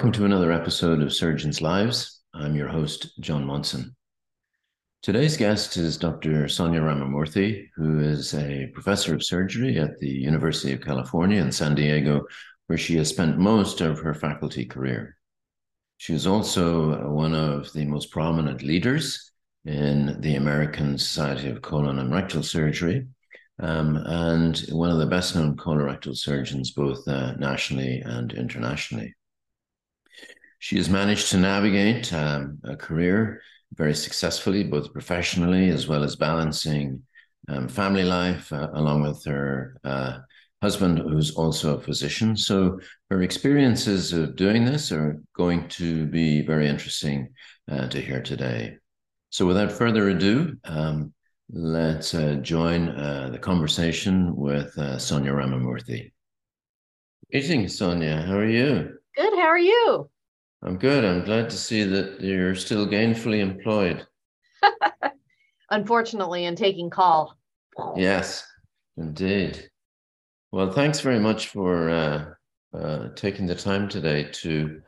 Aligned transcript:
Welcome 0.00 0.12
to 0.12 0.24
another 0.24 0.50
episode 0.50 1.02
of 1.02 1.12
Surgeons 1.12 1.60
Lives. 1.60 2.22
I'm 2.32 2.56
your 2.56 2.68
host, 2.68 3.20
John 3.20 3.44
Monson. 3.44 3.94
Today's 5.02 5.36
guest 5.36 5.76
is 5.76 5.98
Dr. 5.98 6.48
Sonia 6.48 6.80
Ramamoorthy, 6.80 7.66
who 7.76 8.00
is 8.00 8.32
a 8.32 8.70
professor 8.72 9.14
of 9.14 9.22
surgery 9.22 9.76
at 9.76 9.98
the 9.98 10.08
University 10.08 10.72
of 10.72 10.80
California 10.80 11.38
in 11.38 11.52
San 11.52 11.74
Diego, 11.74 12.24
where 12.66 12.78
she 12.78 12.96
has 12.96 13.10
spent 13.10 13.36
most 13.36 13.82
of 13.82 13.98
her 13.98 14.14
faculty 14.14 14.64
career. 14.64 15.18
She 15.98 16.14
is 16.14 16.26
also 16.26 17.10
one 17.10 17.34
of 17.34 17.70
the 17.74 17.84
most 17.84 18.10
prominent 18.10 18.62
leaders 18.62 19.30
in 19.66 20.18
the 20.22 20.36
American 20.36 20.96
Society 20.96 21.50
of 21.50 21.60
Colon 21.60 21.98
and 21.98 22.10
Rectal 22.10 22.42
Surgery, 22.42 23.06
um, 23.58 23.98
and 23.98 24.60
one 24.70 24.90
of 24.90 24.96
the 24.96 25.04
best 25.04 25.36
known 25.36 25.58
colorectal 25.58 26.16
surgeons, 26.16 26.70
both 26.70 27.06
uh, 27.06 27.34
nationally 27.34 28.00
and 28.00 28.32
internationally. 28.32 29.14
She 30.60 30.76
has 30.76 30.90
managed 30.90 31.30
to 31.30 31.38
navigate 31.38 32.12
um, 32.12 32.58
a 32.64 32.76
career 32.76 33.40
very 33.74 33.94
successfully, 33.94 34.62
both 34.62 34.92
professionally 34.92 35.70
as 35.70 35.88
well 35.88 36.04
as 36.04 36.16
balancing 36.16 37.02
um, 37.48 37.66
family 37.66 38.04
life 38.04 38.52
uh, 38.52 38.68
along 38.74 39.02
with 39.02 39.24
her 39.24 39.78
uh, 39.84 40.18
husband, 40.60 40.98
who's 40.98 41.34
also 41.34 41.76
a 41.76 41.80
physician. 41.80 42.36
So 42.36 42.78
her 43.10 43.22
experiences 43.22 44.12
of 44.12 44.36
doing 44.36 44.66
this 44.66 44.92
are 44.92 45.22
going 45.34 45.66
to 45.80 46.04
be 46.06 46.42
very 46.42 46.68
interesting 46.68 47.30
uh, 47.70 47.88
to 47.88 47.98
hear 47.98 48.20
today. 48.20 48.76
So 49.30 49.46
without 49.46 49.72
further 49.72 50.10
ado, 50.10 50.58
um, 50.64 51.14
let's 51.50 52.12
uh, 52.12 52.34
join 52.42 52.90
uh, 52.90 53.30
the 53.32 53.38
conversation 53.38 54.36
with 54.36 54.76
uh, 54.76 54.98
Sonia 54.98 55.32
Ramamoorthy. 55.32 56.12
Evening, 57.30 57.66
Sonia. 57.68 58.20
How 58.22 58.36
are 58.36 58.46
you? 58.46 58.98
Good. 59.16 59.32
How 59.38 59.46
are 59.46 59.58
you? 59.58 60.10
I'm 60.62 60.76
good. 60.76 61.04
I'm 61.04 61.24
glad 61.24 61.48
to 61.50 61.56
see 61.56 61.84
that 61.84 62.20
you're 62.20 62.54
still 62.54 62.86
gainfully 62.86 63.40
employed. 63.40 64.06
Unfortunately, 65.70 66.44
and 66.44 66.56
taking 66.56 66.90
call. 66.90 67.36
Yes, 67.96 68.46
indeed. 68.96 69.70
Well, 70.52 70.72
thanks 70.72 71.00
very 71.00 71.20
much 71.20 71.48
for 71.48 71.88
uh, 71.88 72.24
uh, 72.76 73.08
taking 73.14 73.46
the 73.46 73.54
time 73.54 73.88
today 73.88 74.24
to 74.32 74.82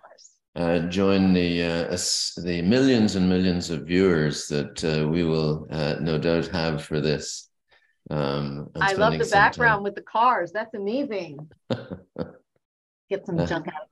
uh, 0.56 0.80
join 0.80 1.32
the 1.32 1.62
uh, 1.62 1.96
the 2.42 2.60
millions 2.62 3.16
and 3.16 3.28
millions 3.28 3.70
of 3.70 3.86
viewers 3.86 4.48
that 4.48 4.84
uh, 4.84 5.08
we 5.08 5.24
will 5.24 5.66
uh, 5.70 5.96
no 6.00 6.18
doubt 6.18 6.48
have 6.48 6.84
for 6.84 7.00
this. 7.00 7.48
Um, 8.10 8.68
I 8.76 8.92
love 8.92 9.18
the 9.18 9.24
background 9.24 9.78
time. 9.78 9.82
with 9.84 9.94
the 9.94 10.02
cars. 10.02 10.52
That's 10.52 10.74
amazing. 10.74 11.48
Get 13.08 13.24
some 13.24 13.38
junk 13.46 13.68
out 13.68 13.82
of 13.82 13.88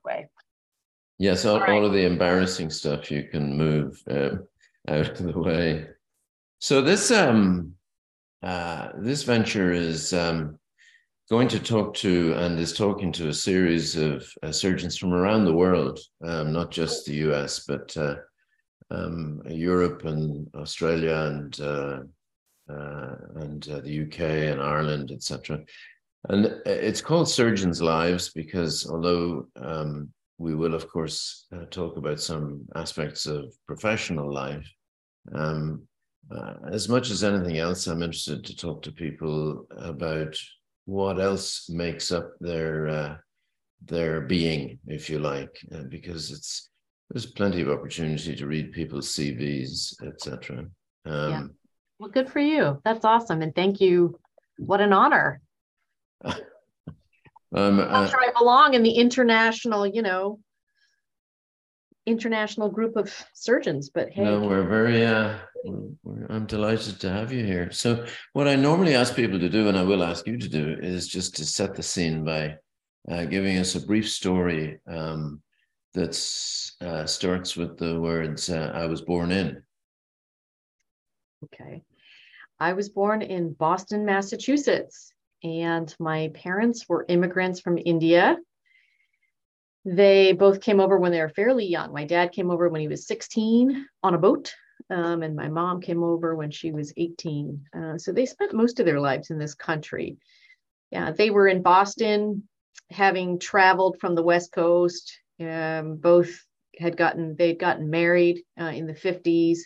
Yes, 1.21 1.45
all, 1.45 1.53
all, 1.53 1.59
right. 1.59 1.69
all 1.69 1.85
of 1.85 1.93
the 1.93 2.03
embarrassing 2.03 2.71
stuff 2.71 3.11
you 3.11 3.25
can 3.25 3.55
move 3.55 4.01
uh, 4.09 4.37
out 4.87 5.07
of 5.07 5.19
the 5.19 5.39
way. 5.39 5.85
So 6.57 6.81
this 6.81 7.11
um 7.11 7.75
uh, 8.41 8.87
this 8.97 9.21
venture 9.21 9.71
is 9.71 10.13
um, 10.13 10.57
going 11.29 11.47
to 11.49 11.59
talk 11.59 11.93
to 11.97 12.33
and 12.33 12.59
is 12.59 12.73
talking 12.73 13.11
to 13.11 13.27
a 13.27 13.33
series 13.33 13.95
of 13.95 14.27
uh, 14.41 14.51
surgeons 14.51 14.97
from 14.97 15.13
around 15.13 15.45
the 15.45 15.53
world, 15.53 15.99
um, 16.25 16.51
not 16.51 16.71
just 16.71 17.05
the 17.05 17.13
US, 17.29 17.65
but 17.67 17.95
uh, 17.97 18.15
um, 18.89 19.43
Europe 19.47 20.05
and 20.05 20.47
Australia 20.55 21.29
and 21.29 21.61
uh, 21.61 21.99
uh, 22.67 23.15
and 23.35 23.61
the 23.61 24.07
UK 24.07 24.21
and 24.51 24.59
Ireland, 24.59 25.11
etc. 25.11 25.59
And 26.29 26.45
it's 26.65 27.01
called 27.01 27.29
Surgeons' 27.29 27.79
Lives 27.79 28.29
because 28.29 28.89
although 28.89 29.45
um, 29.55 30.11
we 30.41 30.55
will, 30.55 30.73
of 30.73 30.89
course, 30.89 31.45
uh, 31.55 31.65
talk 31.69 31.97
about 31.97 32.19
some 32.19 32.65
aspects 32.75 33.27
of 33.27 33.53
professional 33.67 34.33
life. 34.33 34.67
Um, 35.35 35.83
uh, 36.35 36.53
as 36.71 36.89
much 36.89 37.11
as 37.11 37.23
anything 37.23 37.59
else, 37.59 37.85
I'm 37.85 38.01
interested 38.01 38.43
to 38.45 38.55
talk 38.55 38.81
to 38.83 38.91
people 38.91 39.67
about 39.77 40.35
what 40.85 41.19
else 41.19 41.69
makes 41.69 42.11
up 42.11 42.31
their 42.39 42.87
uh, 42.87 43.15
their 43.85 44.21
being, 44.21 44.79
if 44.87 45.09
you 45.09 45.19
like, 45.19 45.55
uh, 45.75 45.83
because 45.89 46.31
it's 46.31 46.69
there's 47.09 47.27
plenty 47.27 47.61
of 47.61 47.69
opportunity 47.69 48.35
to 48.35 48.47
read 48.47 48.71
people's 48.71 49.09
CVs, 49.09 49.93
etc. 50.07 50.65
Um, 51.05 51.31
yeah. 51.31 51.43
Well, 51.99 52.09
good 52.09 52.31
for 52.31 52.39
you. 52.39 52.81
That's 52.83 53.05
awesome, 53.05 53.43
and 53.43 53.53
thank 53.53 53.79
you. 53.79 54.19
What 54.57 54.81
an 54.81 54.93
honor. 54.93 55.41
Um, 57.53 57.79
I'm 57.79 58.09
sure 58.09 58.21
I 58.21 58.31
belong 58.37 58.75
in 58.75 58.83
the 58.83 58.91
international, 58.91 59.85
you 59.85 60.01
know, 60.01 60.39
international 62.05 62.69
group 62.69 62.95
of 62.95 63.13
surgeons. 63.33 63.89
But 63.89 64.09
hey, 64.09 64.23
no, 64.23 64.39
we're 64.41 64.67
very. 64.67 65.05
Uh, 65.05 65.37
we're, 65.65 66.27
I'm 66.29 66.45
delighted 66.45 66.99
to 67.01 67.09
have 67.09 67.33
you 67.33 67.45
here. 67.45 67.71
So, 67.71 68.05
what 68.33 68.47
I 68.47 68.55
normally 68.55 68.95
ask 68.95 69.15
people 69.15 69.39
to 69.39 69.49
do, 69.49 69.67
and 69.67 69.77
I 69.77 69.83
will 69.83 70.03
ask 70.03 70.25
you 70.27 70.37
to 70.37 70.49
do, 70.49 70.77
is 70.81 71.07
just 71.07 71.35
to 71.37 71.45
set 71.45 71.75
the 71.75 71.83
scene 71.83 72.23
by 72.23 72.55
uh, 73.09 73.25
giving 73.25 73.57
us 73.57 73.75
a 73.75 73.85
brief 73.85 74.09
story 74.09 74.79
um, 74.87 75.41
that 75.93 76.11
uh, 76.79 77.05
starts 77.05 77.57
with 77.57 77.77
the 77.77 77.99
words 77.99 78.49
uh, 78.49 78.71
"I 78.73 78.85
was 78.85 79.01
born 79.01 79.31
in." 79.31 79.61
Okay. 81.43 81.83
I 82.59 82.73
was 82.73 82.89
born 82.89 83.23
in 83.23 83.53
Boston, 83.53 84.05
Massachusetts 84.05 85.11
and 85.43 85.93
my 85.99 86.31
parents 86.33 86.87
were 86.87 87.05
immigrants 87.07 87.59
from 87.59 87.77
India. 87.77 88.37
They 89.83 90.33
both 90.33 90.61
came 90.61 90.79
over 90.79 90.97
when 90.97 91.11
they 91.11 91.21
were 91.21 91.29
fairly 91.29 91.65
young. 91.65 91.91
My 91.91 92.05
dad 92.05 92.31
came 92.31 92.51
over 92.51 92.69
when 92.69 92.81
he 92.81 92.87
was 92.87 93.07
16 93.07 93.85
on 94.03 94.13
a 94.13 94.19
boat, 94.19 94.53
um, 94.89 95.23
and 95.23 95.35
my 95.35 95.47
mom 95.47 95.81
came 95.81 96.03
over 96.03 96.35
when 96.35 96.51
she 96.51 96.71
was 96.71 96.93
18. 96.97 97.65
Uh, 97.75 97.97
so 97.97 98.11
they 98.11 98.25
spent 98.25 98.53
most 98.53 98.79
of 98.79 98.85
their 98.85 98.99
lives 98.99 99.31
in 99.31 99.39
this 99.39 99.55
country. 99.55 100.17
Yeah, 100.91 101.11
they 101.11 101.31
were 101.31 101.47
in 101.47 101.63
Boston, 101.63 102.47
having 102.91 103.39
traveled 103.39 103.99
from 103.99 104.13
the 104.13 104.23
West 104.23 104.51
Coast. 104.51 105.17
Um, 105.39 105.95
both 105.95 106.29
had 106.77 106.95
gotten 106.95 107.35
they'd 107.35 107.59
gotten 107.59 107.89
married 107.89 108.43
uh, 108.59 108.65
in 108.65 108.85
the 108.85 108.93
50s. 108.93 109.59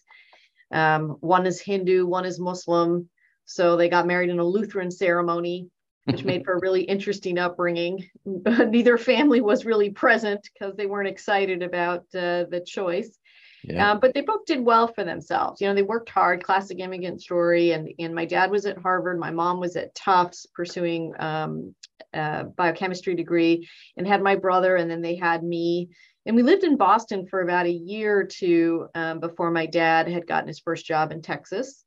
Um, 0.72 1.18
one 1.20 1.46
is 1.46 1.60
Hindu, 1.60 2.06
one 2.06 2.26
is 2.26 2.40
Muslim. 2.40 3.10
So 3.46 3.78
they 3.78 3.90
got 3.90 4.08
married 4.08 4.30
in 4.30 4.40
a 4.40 4.44
Lutheran 4.44 4.92
ceremony, 4.92 5.70
which 6.06 6.24
made 6.24 6.44
for 6.44 6.54
a 6.54 6.60
really 6.60 6.82
interesting 6.96 7.38
upbringing. 7.38 8.10
Neither 8.26 8.98
family 8.98 9.42
was 9.42 9.66
really 9.66 9.92
present 9.92 10.48
because 10.54 10.76
they 10.76 10.88
weren't 10.88 11.08
excited 11.08 11.64
about 11.64 12.02
uh, 12.14 12.46
the 12.50 12.64
choice. 12.66 13.18
Yeah. 13.64 13.94
Uh, 13.94 13.96
but 13.96 14.14
they 14.14 14.22
both 14.22 14.46
did 14.46 14.64
well 14.64 14.88
for 14.88 15.04
themselves. 15.04 15.60
You 15.60 15.68
know, 15.68 15.74
they 15.74 15.82
worked 15.82 16.10
hard, 16.10 16.44
classic 16.44 16.80
immigrant 16.80 17.22
story. 17.22 17.72
And, 17.72 17.90
and 17.98 18.14
my 18.14 18.26
dad 18.26 18.52
was 18.52 18.66
at 18.66 18.78
Harvard. 18.78 19.20
My 19.20 19.32
mom 19.32 19.60
was 19.60 19.76
at 19.76 19.96
Tufts 19.96 20.46
pursuing 20.54 21.14
um, 21.18 21.74
a 22.14 22.44
biochemistry 22.44 23.16
degree 23.16 23.68
and 23.98 24.08
had 24.08 24.22
my 24.22 24.36
brother. 24.36 24.76
And 24.76 24.90
then 24.90 25.02
they 25.02 25.16
had 25.16 25.44
me. 25.44 25.90
And 26.28 26.36
we 26.36 26.44
lived 26.44 26.64
in 26.64 26.78
Boston 26.78 27.26
for 27.28 27.42
about 27.42 27.66
a 27.66 27.72
year 27.72 28.20
or 28.20 28.24
two 28.26 28.88
um, 28.94 29.20
before 29.20 29.50
my 29.50 29.66
dad 29.66 30.08
had 30.08 30.28
gotten 30.28 30.48
his 30.48 30.60
first 30.60 30.86
job 30.86 31.12
in 31.12 31.22
Texas 31.22 31.85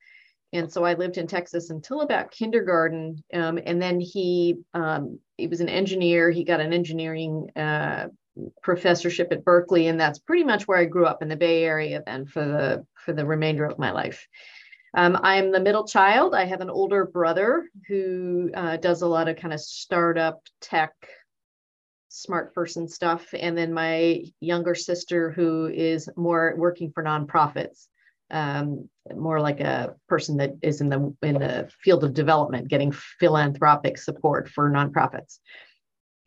and 0.53 0.73
so 0.73 0.85
I 0.85 0.95
lived 0.95 1.19
in 1.19 1.27
Texas 1.27 1.71
until 1.71 2.01
about 2.01 2.31
kindergarten. 2.31 3.23
Um, 3.33 3.59
and 3.65 3.81
then 3.81 4.01
he 4.01 4.57
um, 4.75 5.19
he 5.37 5.47
was 5.47 5.61
an 5.61 5.69
engineer. 5.69 6.31
He 6.31 6.45
got 6.45 6.61
an 6.61 6.73
engineering 6.73 7.51
uh, 7.55 8.09
professorship 8.63 9.29
at 9.31 9.45
Berkeley, 9.45 9.89
and 9.89 10.01
that's 10.01 10.19
pretty 10.19 10.45
much 10.45 10.67
where 10.67 10.79
I 10.79 10.87
grew 10.87 11.07
up 11.07 11.23
in 11.23 11.29
the 11.29 11.37
Bay 11.37 11.65
Area. 11.65 12.03
Then 12.05 12.27
for 12.27 12.45
the 12.45 12.87
for 13.05 13.13
the 13.13 13.27
remainder 13.27 13.67
of 13.67 13.79
my 13.79 13.91
life. 13.91 14.27
Um, 14.95 15.19
I'm 15.23 15.53
the 15.53 15.61
middle 15.61 15.87
child. 15.87 16.35
I 16.35 16.47
have 16.47 16.63
an 16.63 16.71
older 16.71 17.05
brother 17.05 17.69
who 17.87 18.51
uh, 18.55 18.79
does 18.79 19.03
a 19.03 19.07
lot 19.07 19.29
of 19.29 19.37
kind 19.37 19.53
of 19.53 19.61
startup 19.61 20.41
tech, 20.63 20.93
smart 22.09 22.55
person 22.55 22.89
stuff, 22.89 23.35
and 23.39 23.57
then 23.57 23.75
my 23.75 24.23
younger 24.41 24.75
sister 24.75 25.31
who 25.31 25.67
is 25.67 26.09
more 26.17 26.55
working 26.57 26.91
for 26.91 27.05
nonprofits 27.05 27.89
um, 28.31 28.89
more 29.15 29.41
like 29.41 29.61
a 29.61 29.95
person 30.09 30.37
that 30.39 30.55
is 30.63 30.81
in 30.81 30.89
the 30.89 31.15
in 31.23 31.35
the 31.35 31.69
field 31.83 32.05
of 32.05 32.15
development, 32.15 32.69
getting 32.69 32.93
philanthropic 32.93 33.99
support 33.99 34.49
for 34.49 34.71
nonprofits. 34.71 35.39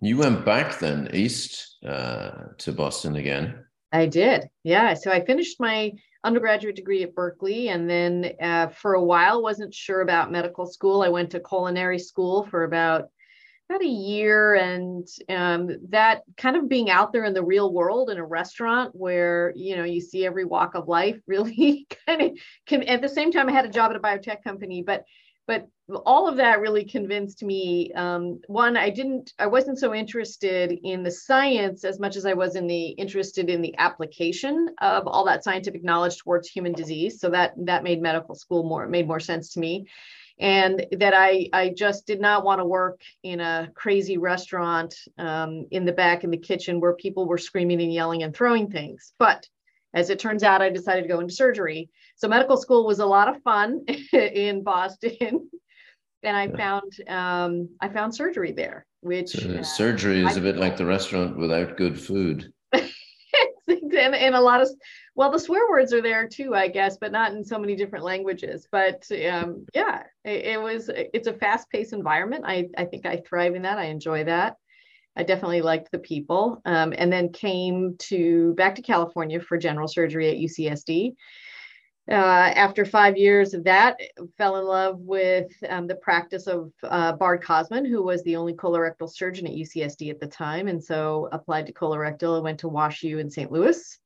You 0.02 0.18
went 0.18 0.44
back 0.46 0.80
then 0.80 1.10
east 1.14 1.78
uh, 1.86 2.32
to 2.58 2.72
Boston 2.72 3.16
again. 3.16 3.66
I 3.92 4.08
did, 4.08 4.50
yeah. 4.64 4.94
So 4.96 5.12
I 5.12 5.24
finished 5.24 5.60
my 5.60 5.92
undergraduate 6.24 6.76
degree 6.76 7.04
at 7.04 7.14
Berkeley, 7.14 7.70
and 7.70 7.90
then 7.90 8.34
uh, 8.42 8.68
for 8.70 8.94
a 8.94 9.04
while 9.04 9.44
wasn't 9.44 9.74
sure 9.74 10.02
about 10.02 10.32
medical 10.32 10.66
school. 10.66 11.02
I 11.02 11.10
went 11.10 11.30
to 11.32 11.40
culinary 11.40 12.00
school 12.00 12.48
for 12.48 12.64
about 12.64 13.10
about 13.72 13.84
a 13.84 13.88
year 13.88 14.56
and 14.56 15.08
um, 15.30 15.70
that 15.90 16.24
kind 16.36 16.58
of 16.58 16.68
being 16.68 16.90
out 16.90 17.14
there 17.14 17.24
in 17.24 17.34
the 17.34 17.44
real 17.44 17.72
world 17.72 18.10
in 18.10 18.18
a 18.18 18.26
restaurant 18.26 18.94
where 18.94 19.54
you 19.56 19.78
know 19.78 19.86
you 19.86 20.02
see 20.02 20.26
every 20.26 20.44
walk 20.44 20.76
of 20.76 20.90
life 20.90 21.18
really 21.28 21.88
kind 22.06 22.22
of 22.22 22.32
can 22.66 22.84
at 22.84 23.02
the 23.02 23.10
same 23.10 23.32
time 23.32 23.48
i 23.48 23.52
had 23.52 23.66
a 23.66 23.70
job 23.70 23.90
at 23.90 23.96
a 23.96 24.00
biotech 24.00 24.44
company 24.44 24.84
but 24.86 25.06
but 25.48 25.68
all 26.06 26.28
of 26.28 26.38
that 26.38 26.60
really 26.60 26.86
convinced 26.86 27.44
me 27.44 27.92
um, 27.94 28.42
one 28.48 28.76
i 28.76 28.90
didn't 28.90 29.32
i 29.40 29.48
wasn't 29.48 29.80
so 29.80 29.94
interested 29.94 30.78
in 30.84 31.02
the 31.02 31.12
science 31.12 31.86
as 31.86 31.98
much 31.98 32.18
as 32.18 32.26
i 32.26 32.34
was 32.34 32.56
in 32.56 32.68
the 32.68 32.88
interested 32.90 33.50
in 33.50 33.62
the 33.62 33.78
application 33.78 34.68
of 34.82 35.08
all 35.08 35.24
that 35.26 35.46
scientific 35.46 35.84
knowledge 35.84 36.18
towards 36.18 36.50
human 36.50 36.74
disease. 36.74 37.20
So 37.20 37.30
that 37.30 37.54
that 37.66 37.84
made 37.84 38.02
medical 38.02 38.36
school 38.36 38.64
more 38.64 38.88
made 38.88 39.08
more 39.08 39.20
sense 39.20 39.54
to 39.54 39.60
me 39.60 39.88
and 40.42 40.86
that 40.92 41.14
i 41.14 41.48
i 41.54 41.70
just 41.70 42.06
did 42.06 42.20
not 42.20 42.44
want 42.44 42.60
to 42.60 42.66
work 42.66 43.00
in 43.24 43.40
a 43.40 43.70
crazy 43.74 44.18
restaurant 44.18 44.94
um, 45.18 45.66
in 45.72 45.86
the 45.86 45.94
back 45.94 46.26
in 46.26 46.32
the 46.32 46.38
kitchen 46.38 46.82
where 46.82 46.94
people 46.94 47.26
were 47.26 47.38
screaming 47.38 47.82
and 47.82 47.94
yelling 47.94 48.24
and 48.24 48.36
throwing 48.36 48.70
things 48.70 49.14
but 49.18 49.48
as 49.94 50.10
it 50.10 50.20
turns 50.20 50.44
out, 50.44 50.62
I 50.62 50.70
decided 50.70 51.04
to 51.04 51.08
go 51.08 51.20
into 51.20 51.34
surgery. 51.34 51.90
So 52.16 52.28
medical 52.28 52.58
school 52.58 52.86
was 52.86 53.00
a 53.00 53.06
lot 53.06 53.28
of 53.28 53.42
fun 53.44 53.86
in 54.14 54.64
Boston, 54.64 55.50
and 56.24 56.38
I 56.38 56.48
found 56.50 56.94
um, 57.08 57.70
I 57.80 57.90
found 57.90 58.16
surgery 58.16 58.52
there. 58.52 58.86
Which 59.02 59.32
so 59.32 59.50
uh, 59.50 59.64
surgery 59.64 60.24
is 60.24 60.38
I, 60.38 60.40
a 60.40 60.44
bit 60.44 60.58
like 60.58 60.78
the 60.78 60.86
restaurant 60.86 61.38
without 61.38 61.76
good 61.76 62.00
food. 62.00 62.54
and, 62.72 62.86
and 63.68 64.36
a 64.36 64.42
lot 64.42 64.62
of 64.62 64.70
well, 65.16 65.32
the 65.32 65.40
swear 65.40 65.70
words 65.70 65.94
are 65.94 66.02
there 66.02 66.28
too, 66.28 66.56
I 66.56 66.68
guess, 66.68 66.98
but 66.98 67.12
not 67.12 67.34
in 67.34 67.44
so 67.44 67.60
many 67.60 67.76
different 67.76 68.06
languages. 68.06 68.68
But 68.72 69.06
um, 69.30 69.66
yeah, 69.74 70.04
it, 70.24 70.46
it 70.46 70.62
was 70.62 70.90
it's 70.94 71.28
a 71.28 71.34
fast 71.34 71.70
paced 71.70 71.94
environment. 71.94 72.46
I 72.46 72.70
I 72.78 72.86
think 72.86 73.06
I 73.06 73.18
thrive 73.18 73.56
in 73.56 73.64
that. 73.64 73.78
I 73.78 73.86
enjoy 73.86 74.24
that. 74.26 74.56
I 75.16 75.24
definitely 75.24 75.62
liked 75.62 75.92
the 75.92 76.00
people, 76.00 76.62
um, 76.64 76.94
and 76.98 77.12
then 77.12 77.34
came 77.34 77.96
to 78.00 78.54
back 78.54 78.76
to 78.76 78.82
California 78.82 79.42
for 79.42 79.58
general 79.58 79.90
surgery 79.90 80.30
at 80.30 80.38
UCSD. 80.38 81.14
Uh, 82.10 82.14
after 82.14 82.84
five 82.84 83.16
years 83.16 83.54
of 83.54 83.66
that, 83.66 84.00
fell 84.38 84.58
in 84.58 84.66
love 84.66 85.00
with 85.00 85.52
um, 85.70 85.88
the 85.88 85.96
practice 85.96 86.48
of 86.48 86.72
uh, 86.84 87.12
Bard 87.14 87.44
Cosman, 87.44 87.86
who 87.88 88.02
was 88.02 88.24
the 88.24 88.38
only 88.38 88.54
colorectal 88.54 89.10
surgeon 89.10 89.46
at 89.46 89.54
UCSD 89.54 90.10
at 90.10 90.20
the 90.20 90.28
time, 90.28 90.68
and 90.68 90.84
so 90.84 91.28
applied 91.32 91.68
to 91.68 91.74
colorectal 91.74 92.36
and 92.36 92.44
went 92.44 92.60
to 92.60 92.70
WashU 92.70 93.20
in 93.20 93.30
St. 93.30 93.52
Louis. 93.52 94.00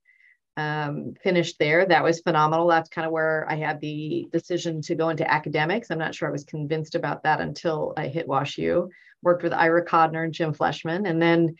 Um, 0.57 1.15
finished 1.21 1.59
there. 1.59 1.85
That 1.85 2.03
was 2.03 2.21
phenomenal. 2.21 2.67
That's 2.67 2.87
kind 2.87 3.05
of 3.05 3.11
where 3.11 3.45
I 3.49 3.55
had 3.55 3.81
the 3.81 4.25
decision 4.31 4.81
to 4.83 4.95
go 4.95 5.09
into 5.09 5.29
academics. 5.29 5.91
I'm 5.91 5.97
not 5.99 6.15
sure 6.15 6.29
I 6.29 6.31
was 6.31 6.45
convinced 6.45 6.95
about 6.95 7.23
that 7.23 7.41
until 7.41 7.93
I 7.97 8.07
hit 8.07 8.25
Wash 8.25 8.55
WashU 8.55 8.89
worked 9.25 9.43
with 9.43 9.51
Ira 9.51 9.83
Kodner 9.83 10.23
and 10.23 10.33
Jim 10.33 10.53
Fleshman, 10.53 11.09
and 11.09 11.21
then 11.21 11.55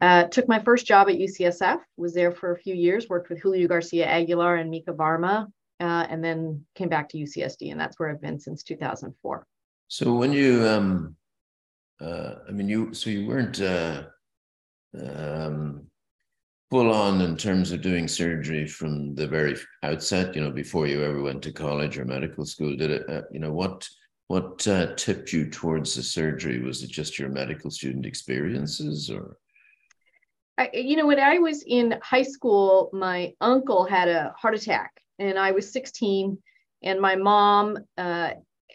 uh, 0.00 0.24
took 0.24 0.48
my 0.48 0.60
first 0.60 0.86
job 0.86 1.08
at 1.08 1.18
UCSF, 1.18 1.80
was 1.96 2.14
there 2.14 2.32
for 2.32 2.52
a 2.52 2.58
few 2.58 2.74
years, 2.74 3.08
worked 3.08 3.28
with 3.28 3.40
Julio 3.40 3.68
Garcia 3.68 4.06
Aguilar 4.06 4.56
and 4.56 4.70
Mika 4.70 4.92
Varma, 4.92 5.46
uh, 5.80 6.06
and 6.08 6.24
then 6.24 6.64
came 6.74 6.88
back 6.88 7.08
to 7.10 7.18
UCSD, 7.18 7.70
and 7.70 7.80
that's 7.80 7.98
where 7.98 8.08
I've 8.08 8.22
been 8.22 8.40
since 8.40 8.62
2004. 8.62 9.46
So 9.88 10.14
when 10.14 10.32
you, 10.32 10.66
um, 10.66 11.16
uh, 12.00 12.36
I 12.48 12.52
mean, 12.52 12.68
you, 12.68 12.94
so 12.94 13.10
you 13.10 13.26
weren't 13.26 13.60
uh, 13.60 14.04
um, 14.98 15.86
full 16.72 16.90
on 16.90 17.20
in 17.20 17.36
terms 17.36 17.70
of 17.70 17.82
doing 17.82 18.08
surgery 18.08 18.66
from 18.66 19.14
the 19.14 19.26
very 19.26 19.54
outset, 19.82 20.34
you 20.34 20.42
know, 20.42 20.50
before 20.50 20.86
you 20.86 21.04
ever 21.04 21.20
went 21.20 21.42
to 21.42 21.52
college 21.52 21.98
or 21.98 22.06
medical 22.06 22.46
school, 22.46 22.74
did 22.74 22.90
it? 22.90 23.10
Uh, 23.10 23.20
you 23.30 23.38
know, 23.38 23.52
what 23.52 23.86
what 24.28 24.66
uh, 24.66 24.94
tipped 24.94 25.34
you 25.34 25.50
towards 25.50 25.94
the 25.94 26.02
surgery? 26.02 26.62
Was 26.62 26.82
it 26.82 26.88
just 26.88 27.18
your 27.18 27.28
medical 27.28 27.70
student 27.70 28.06
experiences 28.06 29.10
or? 29.10 29.36
I, 30.56 30.70
you 30.72 30.96
know, 30.96 31.06
when 31.06 31.20
I 31.20 31.40
was 31.40 31.62
in 31.66 31.98
high 32.02 32.22
school, 32.22 32.88
my 32.94 33.34
uncle 33.42 33.84
had 33.84 34.08
a 34.08 34.34
heart 34.38 34.54
attack 34.54 34.92
and 35.18 35.38
I 35.38 35.50
was 35.50 35.70
16 35.74 36.38
and 36.82 37.00
my 37.02 37.16
mom 37.16 37.80
uh, 37.98 38.30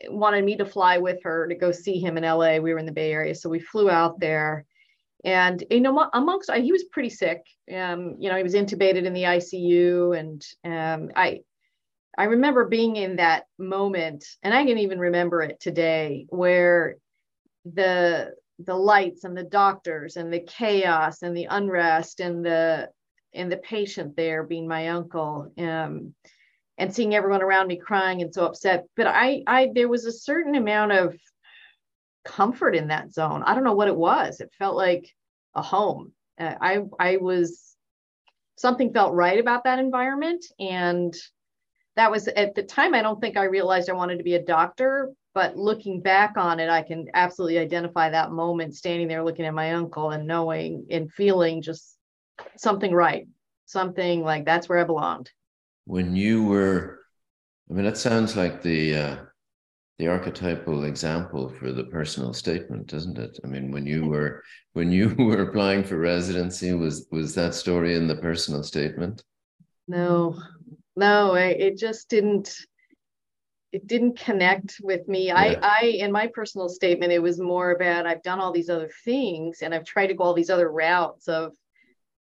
wanted 0.08 0.46
me 0.46 0.56
to 0.58 0.66
fly 0.68 1.00
with 1.00 1.24
her 1.24 1.48
to 1.48 1.56
go 1.56 1.72
see 1.72 2.00
him 2.00 2.16
in 2.16 2.24
LA. 2.24 2.58
We 2.58 2.74
were 2.74 2.80
in 2.80 2.86
the 2.86 2.92
Bay 2.92 3.12
Area. 3.12 3.34
So 3.34 3.50
we 3.50 3.60
flew 3.60 3.90
out 3.90 4.20
there 4.20 4.66
and, 5.27 5.62
you 5.69 5.81
know, 5.81 6.09
amongst, 6.13 6.50
he 6.53 6.71
was 6.71 6.85
pretty 6.85 7.09
sick. 7.09 7.45
Um, 7.69 8.15
you 8.18 8.29
know, 8.29 8.38
he 8.38 8.44
was 8.44 8.53
intubated 8.53 9.03
in 9.03 9.13
the 9.13 9.24
ICU 9.24 10.18
and 10.18 10.41
um, 10.63 11.12
I, 11.15 11.41
I 12.18 12.24
remember 12.24 12.65
being 12.65 12.95
in 12.95 13.18
that 13.18 13.44
moment, 13.59 14.25
and 14.41 14.53
I 14.53 14.65
can 14.65 14.79
even 14.79 15.00
remember 15.00 15.41
it 15.44 15.59
today, 15.59 16.25
where 16.29 16.95
the 17.65 18.31
the 18.59 18.74
lights 18.74 19.24
and 19.24 19.38
the 19.38 19.44
doctors 19.44 20.15
and 20.15 20.33
the 20.33 20.39
chaos 20.39 21.21
and 21.21 21.38
the 21.38 21.47
unrest 21.50 22.19
and 22.21 22.44
the 22.44 22.89
and 23.33 23.51
the 23.51 23.57
patient 23.57 24.15
there 24.15 24.44
being 24.44 24.68
my 24.68 24.88
uncle 24.88 25.51
um, 25.59 26.15
and 26.79 26.95
seeing 26.95 27.13
everyone 27.13 27.44
around 27.44 27.68
me 27.68 27.77
crying 27.77 28.24
and 28.24 28.33
so 28.33 28.45
upset 28.45 28.85
but 28.95 29.06
i 29.06 29.44
i 29.45 29.69
there 29.75 29.88
was 29.88 30.06
a 30.06 30.12
certain 30.12 30.56
amount 30.56 30.91
of 30.91 31.15
comfort 32.27 32.75
in 32.75 32.88
that 32.89 33.13
zone. 33.13 33.44
I 33.44 33.56
don't 33.56 33.63
know 33.63 33.74
what 33.74 33.88
it 33.88 33.95
was. 33.95 34.39
It 34.41 34.53
felt 34.57 34.75
like 34.75 35.13
a 35.56 35.62
home. 35.62 36.12
Uh, 36.39 36.53
i 36.62 36.79
i 37.00 37.18
was 37.18 37.75
something 38.57 38.94
felt 38.94 39.13
right 39.13 39.39
about 39.39 39.63
that 39.63 39.79
environment. 39.79 40.45
And 40.59 41.15
that 41.97 42.12
was 42.12 42.27
at 42.27 42.56
the 42.56 42.63
time 42.63 42.94
i 42.94 43.01
don't 43.01 43.19
think 43.19 43.35
i 43.35 43.44
realized 43.44 43.89
i 43.89 43.94
wanted 43.94 44.18
to 44.18 44.24
be 44.24 44.35
a 44.35 44.44
doctor 44.44 45.12
but 45.33 45.57
looking 45.57 46.00
back 46.00 46.38
on 46.38 46.59
it 46.59 46.69
i 46.69 46.81
can 46.81 47.07
absolutely 47.13 47.57
identify 47.57 48.09
that 48.09 48.31
moment 48.31 48.75
standing 48.75 49.07
there 49.07 49.24
looking 49.24 49.45
at 49.45 49.53
my 49.53 49.74
uncle 49.74 50.12
and 50.12 50.25
knowing 50.25 50.85
and 50.89 51.12
feeling 51.12 51.62
just 51.62 51.97
something 52.56 52.94
right 52.94 53.27
something 53.65 54.24
like 54.24 54.45
that's 54.45 54.69
where 54.69 54.79
i 54.79 54.83
belonged. 54.83 55.29
When 55.85 56.15
you 56.15 56.45
were 56.45 57.00
i 57.69 57.74
mean 57.74 57.85
that 57.85 57.97
sounds 57.97 58.38
like 58.38 58.62
the 58.62 58.95
uh 58.95 59.15
the 60.00 60.08
archetypal 60.08 60.84
example 60.84 61.50
for 61.50 61.72
the 61.72 61.86
personal 61.86 62.34
statement 62.34 62.88
doesn't 62.88 63.18
it? 63.18 63.40
I 63.44 63.48
mean 63.48 63.72
when 63.72 63.86
you 63.86 64.02
mm-hmm. 64.02 64.10
were 64.10 64.44
when 64.74 64.92
you 64.92 65.10
were 65.18 65.42
applying 65.42 65.84
for 65.84 65.98
residency 65.98 66.74
was 66.74 67.08
was 67.12 67.34
that 67.36 67.56
story 67.56 67.96
in 67.96 68.08
the 68.08 68.16
personal 68.16 68.64
statement? 68.64 69.24
No. 69.88 70.40
No 70.96 71.34
it 71.36 71.78
just 71.78 72.10
didn't 72.10 72.56
it 73.74 73.86
didn't 73.86 74.18
connect 74.18 74.80
with 74.82 75.08
me. 75.08 75.28
Yeah. 75.28 75.36
i 75.38 75.58
i 75.62 75.86
in 75.86 76.12
my 76.12 76.28
personal 76.28 76.70
statement 76.70 77.12
it 77.12 77.22
was 77.22 77.40
more 77.40 77.72
about 77.72 78.06
i've 78.06 78.24
done 78.24 78.40
all 78.40 78.52
these 78.52 78.70
other 78.70 78.92
things 79.04 79.62
and 79.62 79.74
i've 79.74 79.86
tried 79.86 80.08
to 80.08 80.14
go 80.14 80.24
all 80.24 80.34
these 80.34 80.50
other 80.50 80.72
routes 80.72 81.28
of 81.28 81.54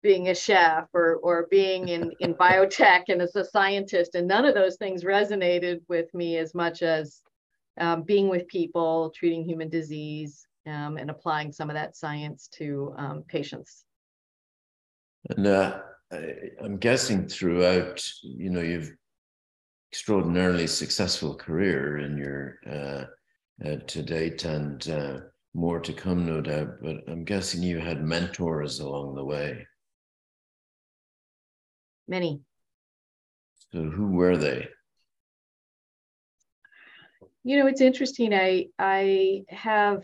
being 0.01 0.27
a 0.27 0.35
chef 0.35 0.85
or 0.93 1.15
or 1.23 1.47
being 1.49 1.87
in 1.87 2.11
in 2.19 2.33
biotech 2.45 3.03
and 3.07 3.21
as 3.21 3.35
a 3.35 3.45
scientist 3.45 4.15
and 4.15 4.27
none 4.27 4.45
of 4.45 4.53
those 4.53 4.75
things 4.75 5.05
resonated 5.05 5.79
with 5.87 6.13
me 6.13 6.37
as 6.37 6.53
much 6.53 6.83
as 6.83 7.21
um, 7.79 8.03
being 8.03 8.29
with 8.29 8.47
people 8.47 9.11
treating 9.15 9.43
human 9.43 9.69
disease 9.69 10.45
um, 10.67 10.97
and 10.97 11.09
applying 11.09 11.51
some 11.51 11.69
of 11.69 11.75
that 11.75 11.95
science 11.95 12.47
to 12.49 12.93
um, 12.97 13.23
patients 13.27 13.85
and 15.29 15.47
uh, 15.47 15.79
I, 16.11 16.33
am 16.61 16.77
guessing 16.77 17.27
throughout, 17.27 18.03
you 18.21 18.49
know, 18.49 18.61
you've 18.61 18.91
extraordinarily 19.91 20.67
successful 20.67 21.35
career 21.35 21.99
in 21.99 22.17
your 22.17 22.59
uh, 22.67 23.65
uh, 23.65 23.77
to 23.87 24.03
date, 24.03 24.43
and 24.45 24.89
uh, 24.89 25.19
more 25.53 25.79
to 25.79 25.93
come, 25.93 26.25
no 26.25 26.41
doubt. 26.41 26.81
But 26.81 26.97
I'm 27.07 27.23
guessing 27.23 27.63
you 27.63 27.79
had 27.79 28.03
mentors 28.03 28.79
along 28.79 29.15
the 29.15 29.23
way. 29.23 29.65
Many. 32.07 32.41
So 33.71 33.83
who 33.83 34.07
were 34.07 34.35
they? 34.35 34.67
You 37.43 37.57
know, 37.57 37.67
it's 37.67 37.81
interesting. 37.81 38.33
I 38.33 38.67
I 38.79 39.43
have 39.49 40.03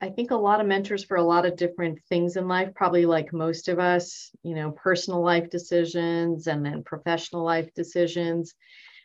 I 0.00 0.10
think 0.10 0.30
a 0.30 0.36
lot 0.36 0.60
of 0.60 0.66
mentors 0.66 1.04
for 1.04 1.16
a 1.16 1.22
lot 1.22 1.46
of 1.46 1.56
different 1.56 1.98
things 2.08 2.36
in 2.36 2.46
life, 2.46 2.74
probably 2.74 3.06
like 3.06 3.32
most 3.32 3.68
of 3.68 3.78
us, 3.78 4.30
you 4.42 4.54
know, 4.54 4.72
personal 4.72 5.22
life 5.22 5.48
decisions 5.48 6.46
and 6.46 6.64
then 6.64 6.82
professional 6.84 7.42
life 7.42 7.72
decisions. 7.74 8.54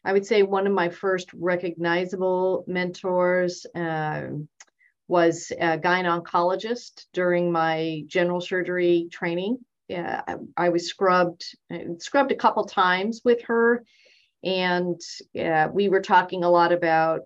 I 0.04 0.14
would 0.14 0.26
say 0.26 0.44
one 0.44 0.68
of 0.68 0.74
my 0.74 0.90
first 0.90 1.30
recognizable 1.34 2.66
mentors 2.68 3.66
uh, 3.76 4.28
was 5.08 5.52
a 5.60 5.78
gynecologist 5.78 7.06
during 7.14 7.52
my 7.52 8.04
general 8.08 8.42
surgery 8.42 9.08
training. 9.12 9.60
Yeah, 9.88 10.22
I, 10.28 10.36
I 10.58 10.70
was 10.70 10.88
scrubbed, 10.88 11.44
scrubbed 11.98 12.32
a 12.32 12.36
couple 12.36 12.66
times 12.66 13.22
with 13.26 13.42
her, 13.44 13.84
and 14.44 15.00
yeah, 15.34 15.68
we 15.68 15.90
were 15.90 16.02
talking 16.02 16.44
a 16.44 16.50
lot 16.50 16.72
about 16.72 17.26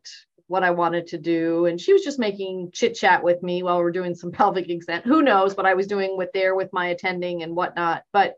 what 0.53 0.63
I 0.63 0.69
wanted 0.69 1.07
to 1.07 1.17
do. 1.17 1.65
And 1.65 1.81
she 1.81 1.93
was 1.93 2.03
just 2.03 2.19
making 2.19 2.69
chit 2.73 2.93
chat 2.93 3.23
with 3.23 3.41
me 3.41 3.63
while 3.63 3.79
we 3.79 3.85
are 3.85 3.91
doing 3.91 4.13
some 4.13 4.31
pelvic 4.39 4.69
exam. 4.69 5.01
Who 5.01 5.23
knows 5.23 5.57
what 5.57 5.65
I 5.65 5.73
was 5.73 5.87
doing 5.87 6.15
with 6.15 6.31
there 6.31 6.53
with 6.53 6.71
my 6.71 6.89
attending 6.89 7.41
and 7.41 7.55
whatnot. 7.55 8.03
But 8.13 8.35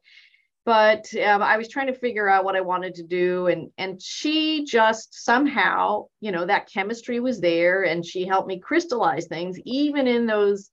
but 0.65 1.13
um, 1.17 1.43
I 1.43 1.57
was 1.57 1.67
trying 1.67 1.87
to 1.87 1.99
figure 1.99 2.27
out 2.27 2.45
what 2.45 2.55
I 2.55 2.61
wanted 2.61 2.95
to 2.95 3.03
do, 3.03 3.47
and 3.47 3.69
and 3.77 4.01
she 4.01 4.65
just 4.65 5.13
somehow, 5.13 6.05
you 6.21 6.31
know, 6.31 6.45
that 6.45 6.71
chemistry 6.71 7.19
was 7.19 7.39
there, 7.39 7.83
and 7.83 8.03
she 8.03 8.25
helped 8.25 8.47
me 8.47 8.59
crystallize 8.59 9.27
things, 9.27 9.59
even 9.65 10.07
in 10.07 10.25
those 10.25 10.71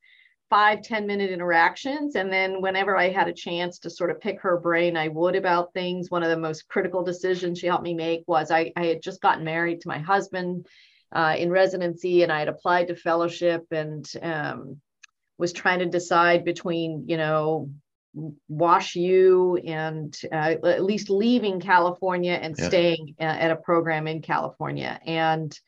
five 0.49 0.81
ten 0.81 1.07
minute 1.07 1.31
interactions. 1.31 2.15
And 2.15 2.33
then 2.33 2.63
whenever 2.63 2.97
I 2.97 3.11
had 3.11 3.29
a 3.29 3.35
chance 3.35 3.81
to 3.81 3.91
sort 3.91 4.11
of 4.11 4.21
pick 4.21 4.41
her 4.41 4.59
brain, 4.59 4.97
I 4.97 5.09
would 5.09 5.35
about 5.35 5.75
things. 5.75 6.11
One 6.11 6.23
of 6.23 6.31
the 6.31 6.39
most 6.39 6.69
critical 6.69 7.03
decisions 7.03 7.59
she 7.59 7.67
helped 7.67 7.85
me 7.85 7.95
make 7.95 8.23
was 8.27 8.51
I, 8.51 8.73
I 8.77 8.87
had 8.87 9.03
just 9.03 9.21
gotten 9.21 9.45
married 9.45 9.81
to 9.83 9.89
my 9.89 9.99
husband 9.99 10.67
uh, 11.13 11.37
in 11.39 11.51
residency, 11.51 12.23
and 12.23 12.33
I 12.33 12.41
had 12.41 12.49
applied 12.49 12.89
to 12.89 12.97
fellowship 12.97 13.67
and 13.71 14.11
um, 14.23 14.81
was 15.39 15.53
trying 15.53 15.81
to 15.81 15.87
decide 15.87 16.45
between, 16.45 17.05
you 17.09 17.17
know, 17.17 17.71
Wash 18.49 18.95
U 18.97 19.57
and 19.57 20.15
uh, 20.31 20.55
at 20.65 20.85
least 20.85 21.09
leaving 21.09 21.61
California 21.61 22.33
and 22.35 22.55
yeah. 22.59 22.69
staying 22.69 23.15
at 23.19 23.51
a 23.51 23.57
program 23.57 24.07
in 24.07 24.21
California. 24.21 25.01
And 25.07 25.59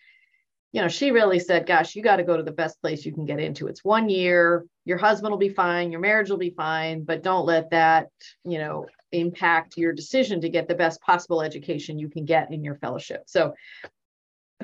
you 0.74 0.80
know, 0.80 0.88
she 0.88 1.12
really 1.12 1.38
said, 1.38 1.68
gosh, 1.68 1.94
you 1.94 2.02
got 2.02 2.16
to 2.16 2.24
go 2.24 2.36
to 2.36 2.42
the 2.42 2.50
best 2.50 2.80
place 2.82 3.06
you 3.06 3.12
can 3.12 3.24
get 3.24 3.38
into. 3.38 3.68
It's 3.68 3.84
one 3.84 4.08
year, 4.08 4.66
your 4.84 4.98
husband 4.98 5.30
will 5.30 5.38
be 5.38 5.50
fine, 5.50 5.92
your 5.92 6.00
marriage 6.00 6.28
will 6.28 6.36
be 6.36 6.50
fine, 6.50 7.04
but 7.04 7.22
don't 7.22 7.46
let 7.46 7.70
that, 7.70 8.08
you 8.42 8.58
know, 8.58 8.86
impact 9.12 9.76
your 9.76 9.92
decision 9.92 10.40
to 10.40 10.48
get 10.48 10.66
the 10.66 10.74
best 10.74 11.00
possible 11.00 11.42
education 11.42 11.96
you 11.96 12.08
can 12.08 12.24
get 12.24 12.52
in 12.52 12.64
your 12.64 12.74
fellowship. 12.74 13.22
So 13.26 13.54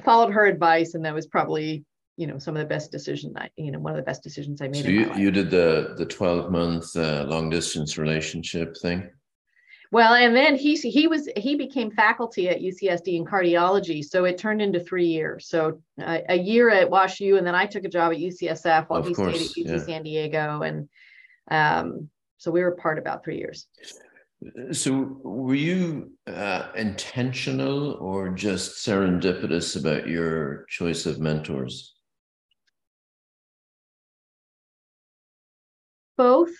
followed 0.05 0.33
her 0.33 0.47
advice, 0.47 0.95
and 0.95 1.05
that 1.05 1.15
was 1.15 1.27
probably, 1.27 1.85
you 2.17 2.27
know, 2.27 2.39
some 2.39 2.57
of 2.57 2.61
the 2.61 2.67
best 2.67 2.91
decisions 2.91 3.35
I, 3.37 3.51
you 3.57 3.71
know, 3.71 3.79
one 3.79 3.93
of 3.93 3.97
the 3.97 4.03
best 4.03 4.23
decisions 4.23 4.61
I 4.61 4.69
made. 4.69 4.85
So 4.85 4.91
you, 4.91 5.13
you 5.15 5.31
did 5.31 5.51
the 5.51 5.95
the 5.97 6.07
12 6.07 6.51
month 6.51 6.97
uh, 6.97 7.25
long 7.29 7.51
distance 7.51 7.99
relationship 7.99 8.77
thing? 8.77 9.11
Well, 9.93 10.15
and 10.15 10.37
then 10.37 10.55
he 10.55 10.77
he 10.77 11.09
was 11.09 11.29
he 11.37 11.57
became 11.57 11.91
faculty 11.91 12.49
at 12.49 12.61
UCSD 12.61 13.17
in 13.17 13.25
cardiology, 13.25 14.05
so 14.05 14.25
it 14.25 14.39
turned 14.39 14.63
into 14.63 14.79
three 14.79 15.07
years. 15.07 15.49
So 15.49 15.83
uh, 16.01 16.19
a 16.29 16.39
year 16.39 16.71
at 16.71 16.91
WashU, 16.91 17.39
and 17.39 17.47
then 17.47 17.57
I 17.57 17.67
took 17.67 17.85
a 17.85 17.89
job 17.89 18.13
at 18.13 18.19
UCSF 18.19 18.89
while 18.89 19.01
of 19.01 19.09
he 19.09 19.15
course, 19.15 19.51
stayed 19.51 19.67
at 19.67 19.73
UC 19.73 19.79
yeah. 19.79 19.85
San 19.85 20.03
Diego, 20.05 20.63
and 20.63 20.89
um, 21.51 22.09
so 22.39 22.53
we 22.53 22.63
were 22.63 22.69
apart 22.69 22.99
about 22.99 23.25
three 23.25 23.39
years. 23.39 23.67
So 24.73 25.19
were 25.23 25.55
you 25.55 26.13
uh, 26.27 26.71
intentional 26.75 27.93
or 27.95 28.31
just 28.31 28.87
serendipitous 28.87 29.79
about 29.79 30.09
your 30.09 30.65
choice 30.69 31.05
of 31.05 31.21
mentors? 31.21 31.95
Both 36.17 36.51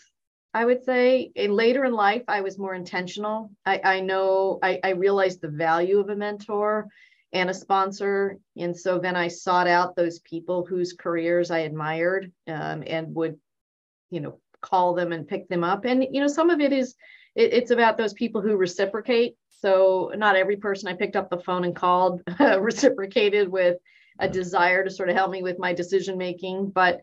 I 0.53 0.65
would 0.65 0.83
say 0.83 1.31
later 1.37 1.85
in 1.85 1.93
life, 1.93 2.25
I 2.27 2.41
was 2.41 2.59
more 2.59 2.75
intentional. 2.75 3.51
I, 3.65 3.81
I 3.85 4.01
know 4.01 4.59
I, 4.63 4.81
I 4.83 4.91
realized 4.91 5.41
the 5.41 5.49
value 5.49 6.01
of 6.01 6.09
a 6.09 6.17
mentor 6.17 6.89
and 7.33 7.49
a 7.49 7.55
sponsor. 7.55 8.39
And 8.57 8.77
so 8.77 8.99
then 8.99 9.15
I 9.15 9.29
sought 9.29 9.69
out 9.69 9.95
those 9.95 10.19
people 10.21 10.67
whose 10.67 10.93
careers 10.93 11.53
I 11.53 11.61
admired 11.61 12.33
um, 12.49 12.83
and 12.85 13.15
would, 13.15 13.39
you 14.11 14.21
know, 14.21 14.41
call 14.61 14.95
them 14.95 15.13
and 15.13 15.29
pick 15.29 15.49
them 15.49 15.65
up. 15.65 15.85
And, 15.85 16.07
you 16.11 16.21
know, 16.21 16.29
some 16.29 16.51
of 16.51 16.61
it 16.61 16.73
is, 16.73 16.95
it, 17.35 17.53
it's 17.53 17.71
about 17.71 17.97
those 17.97 18.13
people 18.13 18.41
who 18.41 18.57
reciprocate. 18.57 19.37
So 19.49 20.13
not 20.17 20.37
every 20.37 20.57
person 20.57 20.89
I 20.89 20.95
picked 20.95 21.17
up 21.17 21.29
the 21.29 21.41
phone 21.41 21.65
and 21.65 21.77
called 21.77 22.23
reciprocated 22.41 23.49
with 23.49 23.77
a 24.19 24.29
desire 24.29 24.85
to 24.85 24.91
sort 24.91 25.09
of 25.09 25.17
help 25.17 25.31
me 25.31 25.43
with 25.43 25.59
my 25.59 25.73
decision 25.73 26.17
making. 26.17 26.71
But 26.71 27.01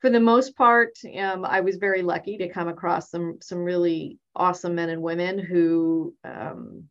for 0.00 0.10
the 0.10 0.20
most 0.20 0.56
part, 0.56 0.92
um, 1.18 1.44
I 1.44 1.60
was 1.60 1.76
very 1.76 2.02
lucky 2.02 2.38
to 2.38 2.48
come 2.48 2.68
across 2.68 3.10
some 3.10 3.38
some 3.40 3.58
really 3.58 4.18
awesome 4.34 4.74
men 4.74 4.90
and 4.90 5.02
women 5.02 5.38
who 5.38 6.14
um, 6.24 6.84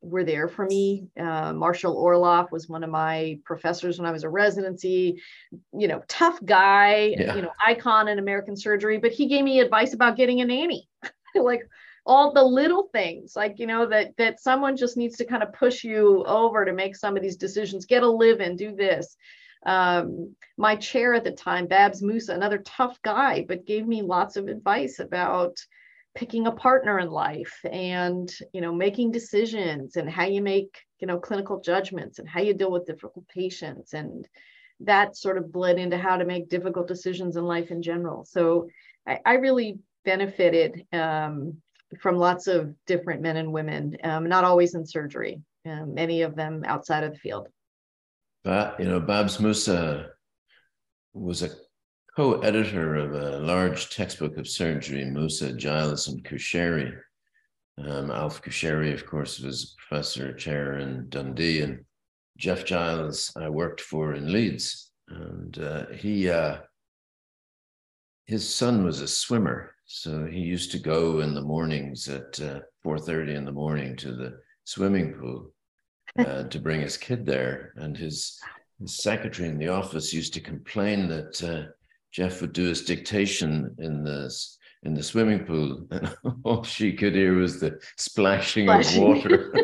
were 0.00 0.24
there 0.24 0.48
for 0.48 0.64
me. 0.64 1.08
Uh, 1.18 1.52
Marshall 1.52 1.96
Orloff 1.96 2.50
was 2.50 2.68
one 2.68 2.84
of 2.84 2.90
my 2.90 3.38
professors 3.44 3.98
when 3.98 4.06
I 4.06 4.12
was 4.12 4.24
a 4.24 4.28
residency. 4.28 5.20
You 5.72 5.88
know, 5.88 6.02
tough 6.08 6.38
guy, 6.44 7.14
yeah. 7.18 7.34
you 7.34 7.42
know, 7.42 7.52
icon 7.64 8.08
in 8.08 8.18
American 8.18 8.56
surgery, 8.56 8.98
but 8.98 9.12
he 9.12 9.26
gave 9.26 9.44
me 9.44 9.60
advice 9.60 9.94
about 9.94 10.16
getting 10.16 10.40
a 10.40 10.44
nanny, 10.44 10.88
like 11.34 11.62
all 12.06 12.32
the 12.32 12.42
little 12.42 12.88
things, 12.92 13.36
like 13.36 13.58
you 13.58 13.66
know 13.66 13.86
that 13.86 14.16
that 14.16 14.40
someone 14.40 14.76
just 14.76 14.96
needs 14.96 15.16
to 15.16 15.24
kind 15.24 15.42
of 15.42 15.52
push 15.52 15.84
you 15.84 16.24
over 16.26 16.64
to 16.64 16.72
make 16.72 16.96
some 16.96 17.16
of 17.16 17.22
these 17.22 17.36
decisions. 17.36 17.84
Get 17.84 18.02
a 18.02 18.08
live 18.08 18.40
in, 18.40 18.56
do 18.56 18.74
this 18.74 19.16
um, 19.66 20.34
my 20.56 20.76
chair 20.76 21.14
at 21.14 21.24
the 21.24 21.32
time, 21.32 21.66
Babs 21.66 22.02
Moossa, 22.02 22.34
another 22.34 22.58
tough 22.58 23.00
guy, 23.02 23.44
but 23.46 23.66
gave 23.66 23.86
me 23.86 24.02
lots 24.02 24.36
of 24.36 24.48
advice 24.48 24.98
about 24.98 25.56
picking 26.18 26.48
a 26.48 26.52
partner 26.52 26.98
in 26.98 27.08
life 27.10 27.60
and 27.70 28.34
you 28.52 28.60
know 28.60 28.74
making 28.74 29.12
decisions 29.12 29.94
and 29.94 30.10
how 30.10 30.24
you 30.24 30.42
make 30.42 30.76
you 30.98 31.06
know 31.06 31.16
clinical 31.20 31.60
judgments 31.60 32.18
and 32.18 32.28
how 32.28 32.40
you 32.40 32.52
deal 32.52 32.72
with 32.72 32.86
difficult 32.86 33.26
patients. 33.28 33.94
And 33.94 34.26
that 34.80 35.16
sort 35.16 35.38
of 35.38 35.52
bled 35.52 35.78
into 35.78 35.96
how 35.96 36.16
to 36.16 36.24
make 36.24 36.48
difficult 36.48 36.88
decisions 36.88 37.36
in 37.36 37.44
life 37.44 37.70
in 37.70 37.82
general. 37.82 38.24
So 38.24 38.68
i, 39.06 39.18
I 39.24 39.34
really 39.34 39.78
benefited 40.04 40.86
um, 40.92 41.58
from 42.00 42.16
lots 42.16 42.48
of 42.48 42.74
different 42.86 43.22
men 43.22 43.36
and 43.36 43.52
women 43.52 43.96
um, 44.02 44.28
not 44.28 44.44
always 44.44 44.74
in 44.74 44.84
surgery 44.86 45.40
um, 45.66 45.94
many 45.94 46.22
of 46.22 46.34
them 46.34 46.64
outside 46.64 47.04
of 47.04 47.12
the 47.12 47.18
field. 47.18 47.48
But, 48.44 48.80
you 48.80 48.86
know, 48.86 49.00
Babs 49.00 49.38
Moossa 49.38 50.08
was 51.12 51.42
a 51.42 51.50
co-editor 52.18 52.96
of 52.96 53.14
a 53.14 53.38
large 53.38 53.90
textbook 53.90 54.36
of 54.38 54.48
surgery, 54.48 55.04
Moossa, 55.04 55.56
Giles, 55.56 56.08
and 56.08 56.24
Cuschieri. 56.24 56.92
Um, 57.80 58.10
Alf 58.10 58.42
Cuschieri, 58.42 58.92
of 58.92 59.06
course, 59.06 59.38
was 59.38 59.76
professor 59.78 60.32
chair 60.32 60.78
in 60.80 61.08
Dundee, 61.10 61.60
and 61.60 61.84
Jeff 62.36 62.64
Giles 62.64 63.32
I 63.36 63.48
worked 63.48 63.80
for 63.80 64.14
in 64.14 64.32
Leeds, 64.32 64.90
and 65.08 65.56
uh, 65.60 65.86
he 65.90 66.28
uh, 66.28 66.56
his 68.26 68.52
son 68.52 68.84
was 68.84 69.00
a 69.00 69.06
swimmer, 69.06 69.76
so 69.86 70.26
he 70.26 70.40
used 70.40 70.72
to 70.72 70.80
go 70.80 71.20
in 71.20 71.34
the 71.34 71.40
mornings 71.40 72.08
at 72.08 72.40
uh, 72.40 72.58
four 72.82 72.98
thirty 72.98 73.34
in 73.36 73.44
the 73.44 73.52
morning 73.52 73.94
to 73.94 74.10
the 74.10 74.40
swimming 74.64 75.12
pool, 75.14 75.52
uh, 76.18 76.42
to 76.48 76.58
bring 76.58 76.80
his 76.80 76.96
kid 76.96 77.24
there. 77.24 77.74
And 77.76 77.96
his, 77.96 78.40
his, 78.80 78.96
secretary 78.96 79.48
in 79.48 79.56
the 79.56 79.68
office 79.68 80.12
used 80.12 80.34
to 80.34 80.40
complain 80.40 81.06
that 81.10 81.44
uh, 81.44 81.70
Jeff 82.18 82.40
would 82.40 82.52
do 82.52 82.64
his 82.64 82.84
dictation 82.84 83.76
in 83.78 84.02
the 84.02 84.28
in 84.82 84.92
the 84.92 85.04
swimming 85.04 85.44
pool, 85.44 85.86
and 85.92 86.12
all 86.44 86.64
she 86.64 86.92
could 86.92 87.14
hear 87.14 87.34
was 87.34 87.60
the 87.60 87.78
splashing, 87.96 88.66
splashing. 88.66 89.02
of 89.04 89.08
water. 89.08 89.54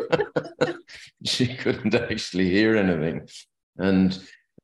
she 1.25 1.53
couldn't 1.53 1.93
actually 1.93 2.49
hear 2.49 2.77
anything. 2.77 3.27
And 3.77 4.17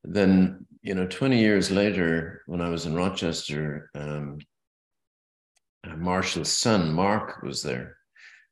then, 0.05 0.65
you 0.81 0.95
know, 0.95 1.05
20 1.05 1.37
years 1.37 1.69
later, 1.69 2.43
when 2.45 2.61
I 2.61 2.69
was 2.69 2.85
in 2.85 2.95
Rochester, 2.95 3.89
um, 3.93 4.37
Marshall's 5.97 6.53
son, 6.53 6.93
Mark, 6.93 7.43
was 7.43 7.61
there. 7.61 7.97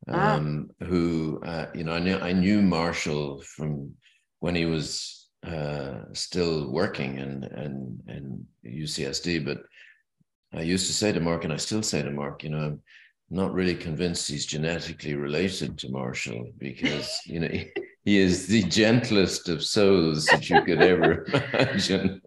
Ah. 0.09 0.35
um, 0.35 0.69
ah. 0.81 0.85
who 0.85 1.39
uh, 1.45 1.67
you 1.73 1.85
know 1.85 1.93
I 1.93 1.99
knew 1.99 2.17
I 2.17 2.33
knew 2.33 2.61
Marshall 2.61 3.41
from 3.41 3.93
when 4.41 4.55
he 4.55 4.65
was 4.65 5.18
uh, 5.45 5.99
still 6.13 6.69
working 6.69 7.17
in, 7.17 7.43
in 7.43 7.99
in 8.07 8.45
UCSD, 8.65 9.45
but 9.45 9.59
I 10.53 10.61
used 10.61 10.87
to 10.87 10.93
say 10.93 11.11
to 11.11 11.19
Mark, 11.19 11.43
and 11.43 11.53
I 11.53 11.57
still 11.57 11.83
say 11.83 12.01
to 12.01 12.11
Mark, 12.11 12.43
you 12.43 12.49
know, 12.49 12.57
I'm 12.57 12.81
not 13.29 13.53
really 13.53 13.75
convinced 13.75 14.27
he's 14.27 14.45
genetically 14.45 15.15
related 15.15 15.77
to 15.79 15.91
Marshall 15.91 16.51
because 16.57 17.19
you 17.25 17.39
know 17.39 17.47
he, 17.47 17.71
he 18.05 18.17
is 18.17 18.47
the 18.47 18.63
gentlest 18.63 19.49
of 19.49 19.63
souls 19.63 20.25
that 20.25 20.49
you 20.49 20.61
could 20.63 20.81
ever 20.81 21.25
imagine. 21.53 22.21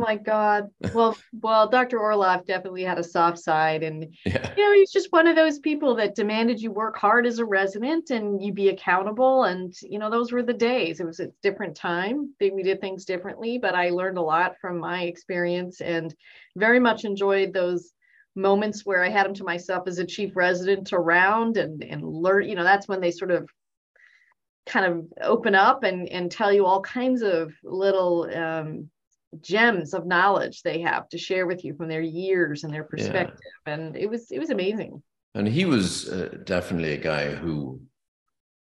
Oh 0.00 0.02
my 0.02 0.16
God. 0.16 0.70
Well, 0.94 1.14
well, 1.42 1.68
Dr. 1.68 1.98
Orloff 1.98 2.46
definitely 2.46 2.82
had 2.82 2.98
a 2.98 3.04
soft 3.04 3.38
side. 3.38 3.82
And, 3.82 4.14
yeah. 4.24 4.54
you 4.56 4.64
know, 4.64 4.72
he's 4.72 4.90
just 4.90 5.12
one 5.12 5.26
of 5.26 5.36
those 5.36 5.58
people 5.58 5.94
that 5.96 6.14
demanded 6.14 6.60
you 6.60 6.70
work 6.70 6.96
hard 6.96 7.26
as 7.26 7.38
a 7.38 7.44
resident 7.44 8.10
and 8.10 8.42
you 8.42 8.52
be 8.52 8.70
accountable. 8.70 9.44
And, 9.44 9.74
you 9.82 9.98
know, 9.98 10.10
those 10.10 10.32
were 10.32 10.42
the 10.42 10.54
days. 10.54 11.00
It 11.00 11.06
was 11.06 11.20
a 11.20 11.30
different 11.42 11.76
time. 11.76 12.34
We 12.40 12.62
did 12.62 12.80
things 12.80 13.04
differently, 13.04 13.58
but 13.58 13.74
I 13.74 13.90
learned 13.90 14.16
a 14.16 14.22
lot 14.22 14.56
from 14.58 14.78
my 14.78 15.02
experience 15.02 15.82
and 15.82 16.14
very 16.56 16.80
much 16.80 17.04
enjoyed 17.04 17.52
those 17.52 17.92
moments 18.34 18.86
where 18.86 19.04
I 19.04 19.10
had 19.10 19.26
him 19.26 19.34
to 19.34 19.44
myself 19.44 19.86
as 19.86 19.98
a 19.98 20.06
chief 20.06 20.34
resident 20.34 20.94
around 20.94 21.58
and, 21.58 21.84
and 21.84 22.02
learn, 22.02 22.48
you 22.48 22.54
know, 22.54 22.64
that's 22.64 22.88
when 22.88 23.00
they 23.00 23.10
sort 23.10 23.32
of 23.32 23.50
kind 24.66 24.86
of 24.86 25.04
open 25.20 25.54
up 25.54 25.82
and, 25.82 26.08
and 26.08 26.30
tell 26.30 26.52
you 26.52 26.64
all 26.64 26.80
kinds 26.80 27.20
of 27.22 27.52
little 27.64 28.30
um, 28.34 28.88
gems 29.40 29.94
of 29.94 30.06
knowledge 30.06 30.62
they 30.62 30.80
have 30.80 31.08
to 31.08 31.18
share 31.18 31.46
with 31.46 31.64
you 31.64 31.74
from 31.74 31.88
their 31.88 32.00
years 32.00 32.64
and 32.64 32.74
their 32.74 32.84
perspective 32.84 33.38
yeah. 33.66 33.74
and 33.74 33.96
it 33.96 34.08
was 34.08 34.30
it 34.30 34.38
was 34.38 34.50
amazing 34.50 35.02
and 35.34 35.46
he 35.46 35.64
was 35.64 36.08
uh, 36.08 36.34
definitely 36.44 36.94
a 36.94 36.98
guy 36.98 37.32
who 37.32 37.80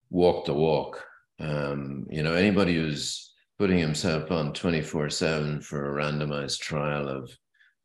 walked 0.10 0.48
the 0.48 0.54
walk 0.54 1.04
um, 1.40 2.06
you 2.10 2.22
know 2.22 2.34
anybody 2.34 2.76
who's 2.76 3.34
putting 3.58 3.78
himself 3.78 4.32
on 4.32 4.54
24 4.54 5.10
7 5.10 5.62
for 5.62 5.90
a 5.90 6.04
randomized 6.04 6.60
trial 6.60 7.08
of 7.08 7.32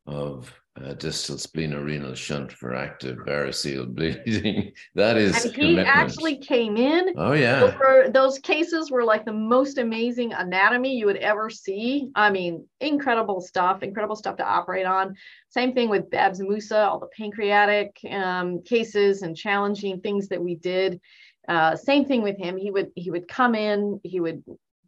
of 0.06 0.52
uh, 0.82 0.92
distal 0.94 1.36
splenorenal 1.36 2.14
shunt 2.14 2.52
for 2.52 2.74
active 2.74 3.18
variceal 3.18 3.86
bleeding. 3.86 4.72
that 4.94 5.16
is. 5.16 5.44
And 5.44 5.54
he 5.54 5.60
commitment. 5.60 5.88
actually 5.88 6.36
came 6.36 6.76
in. 6.76 7.14
Oh 7.16 7.32
yeah. 7.32 7.60
Those, 7.60 8.12
those, 8.12 8.38
cases 8.38 8.90
were 8.90 9.04
like 9.04 9.24
the 9.24 9.32
most 9.32 9.78
amazing 9.78 10.32
anatomy 10.32 10.96
you 10.96 11.06
would 11.06 11.16
ever 11.16 11.48
see. 11.48 12.10
I 12.14 12.30
mean, 12.30 12.66
incredible 12.80 13.40
stuff. 13.40 13.82
Incredible 13.82 14.16
stuff 14.16 14.36
to 14.36 14.44
operate 14.44 14.86
on. 14.86 15.14
Same 15.48 15.72
thing 15.72 15.88
with 15.88 16.10
Babs 16.10 16.40
Moossa, 16.40 16.86
all 16.86 16.98
the 16.98 17.08
pancreatic 17.16 17.96
um, 18.10 18.62
cases 18.62 19.22
and 19.22 19.36
challenging 19.36 20.00
things 20.00 20.28
that 20.28 20.42
we 20.42 20.56
did. 20.56 21.00
Uh, 21.48 21.76
same 21.76 22.04
thing 22.04 22.22
with 22.22 22.36
him. 22.36 22.56
He 22.56 22.70
would 22.70 22.90
he 22.94 23.10
would 23.10 23.28
come 23.28 23.54
in. 23.54 24.00
He 24.02 24.20
would 24.20 24.42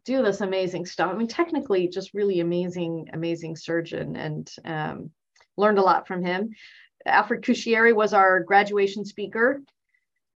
do 0.09 0.23
this 0.23 0.41
amazing 0.41 0.87
stuff. 0.87 1.11
I 1.11 1.15
mean, 1.15 1.27
technically, 1.27 1.87
just 1.87 2.15
really 2.15 2.39
amazing, 2.39 3.09
amazing 3.13 3.55
surgeon, 3.55 4.15
and 4.15 4.51
um, 4.65 5.11
learned 5.55 5.77
a 5.77 5.83
lot 5.83 6.07
from 6.07 6.23
him. 6.23 6.49
Alfred 7.05 7.43
Cuschieri 7.43 7.93
was 7.93 8.13
our 8.13 8.39
graduation 8.39 9.05
speaker. 9.05 9.61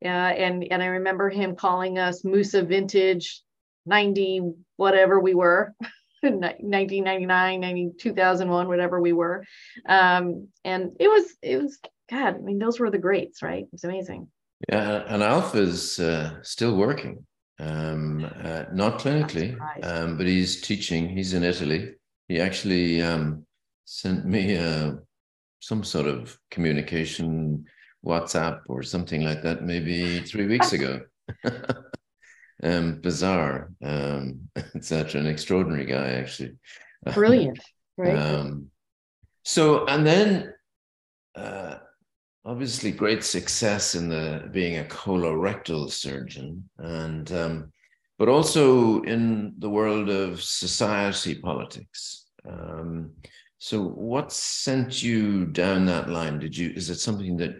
Uh, 0.04 0.08
and, 0.08 0.66
and 0.70 0.82
I 0.82 0.86
remember 0.86 1.30
him 1.30 1.54
calling 1.54 1.98
us 1.98 2.22
Moossa 2.22 2.66
Vintage 2.66 3.42
90, 3.86 4.54
whatever 4.76 5.20
we 5.20 5.34
were, 5.34 5.72
1999, 6.22 7.60
90, 7.60 7.92
2001, 7.98 8.66
whatever 8.66 9.00
we 9.00 9.12
were. 9.12 9.44
Um, 9.86 10.48
and 10.64 10.96
it 10.98 11.08
was, 11.08 11.34
it 11.42 11.62
was, 11.62 11.78
God, 12.10 12.34
I 12.34 12.38
mean, 12.38 12.58
those 12.58 12.80
were 12.80 12.90
the 12.90 12.98
greats, 12.98 13.40
right? 13.40 13.62
It 13.62 13.72
was 13.72 13.84
amazing. 13.84 14.28
Yeah. 14.68 15.04
And 15.06 15.22
Alf 15.22 15.54
is 15.54 16.00
uh, 16.00 16.42
still 16.42 16.76
working, 16.76 17.24
um, 17.60 18.24
uh, 18.42 18.64
not 18.72 18.98
clinically, 18.98 19.56
um, 19.84 20.16
but 20.16 20.26
he's 20.26 20.60
teaching. 20.60 21.08
He's 21.08 21.34
in 21.34 21.44
Italy. 21.44 21.94
He 22.28 22.40
actually 22.40 23.02
um, 23.02 23.46
sent 23.84 24.24
me 24.24 24.54
a 24.54 24.98
some 25.60 25.84
sort 25.84 26.06
of 26.06 26.38
communication, 26.50 27.66
WhatsApp 28.04 28.60
or 28.68 28.82
something 28.82 29.22
like 29.22 29.42
that, 29.42 29.62
maybe 29.62 30.20
three 30.20 30.46
weeks 30.46 30.72
ago. 30.72 31.02
um, 32.62 33.00
bizarre, 33.00 33.70
um, 33.84 34.48
etc. 34.74 35.20
An 35.20 35.26
extraordinary 35.26 35.84
guy, 35.84 36.12
actually. 36.12 36.56
Brilliant, 37.14 37.60
right? 37.96 38.16
Um, 38.16 38.70
so, 39.44 39.86
and 39.86 40.06
then 40.06 40.54
uh, 41.34 41.76
obviously 42.44 42.90
great 42.90 43.24
success 43.24 43.94
in 43.94 44.08
the 44.08 44.48
being 44.52 44.78
a 44.78 44.84
colorectal 44.84 45.90
surgeon, 45.90 46.68
and 46.78 47.30
um, 47.32 47.72
but 48.18 48.28
also 48.28 49.02
in 49.02 49.54
the 49.58 49.70
world 49.70 50.08
of 50.08 50.42
society 50.42 51.34
politics. 51.34 52.26
Um, 52.48 53.12
so 53.58 53.82
what 53.82 54.32
sent 54.32 55.02
you 55.02 55.46
down 55.46 55.86
that 55.86 56.08
line? 56.08 56.38
Did 56.38 56.56
you 56.56 56.70
is 56.70 56.90
it 56.90 56.98
something 56.98 57.36
that 57.38 57.56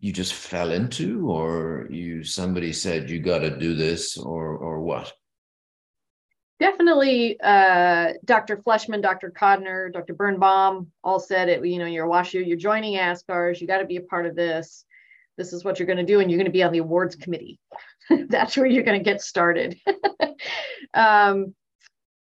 you 0.00 0.12
just 0.12 0.34
fell 0.34 0.72
into 0.72 1.28
or 1.30 1.86
you 1.90 2.24
somebody 2.24 2.72
said 2.72 3.10
you 3.10 3.20
got 3.20 3.40
to 3.40 3.58
do 3.58 3.74
this 3.74 4.16
or 4.16 4.56
or 4.56 4.80
what? 4.80 5.12
Definitely 6.58 7.38
uh, 7.40 8.14
Dr. 8.24 8.56
Fleshman, 8.56 9.02
Dr. 9.02 9.30
Kodner, 9.30 9.92
Dr. 9.92 10.14
Birnbaum 10.14 10.90
all 11.04 11.20
said 11.20 11.48
it, 11.48 11.64
you 11.66 11.78
know, 11.78 11.84
you're 11.84 12.06
WashU, 12.06 12.46
you're 12.46 12.56
joining 12.56 12.94
ASCRS, 12.94 13.60
you 13.60 13.66
got 13.66 13.78
to 13.78 13.84
be 13.84 13.96
a 13.96 14.02
part 14.02 14.26
of 14.26 14.34
this. 14.34 14.84
This 15.36 15.52
is 15.52 15.64
what 15.64 15.78
you're 15.78 15.86
going 15.86 15.98
to 15.98 16.04
do, 16.04 16.20
and 16.20 16.30
you're 16.30 16.38
going 16.38 16.46
to 16.46 16.52
be 16.52 16.62
on 16.62 16.72
the 16.72 16.78
awards 16.78 17.14
committee. 17.14 17.58
that's 18.28 18.56
where 18.56 18.64
you're 18.64 18.84
going 18.84 18.98
to 18.98 19.04
get 19.04 19.20
started. 19.20 19.78
um, 20.94 21.54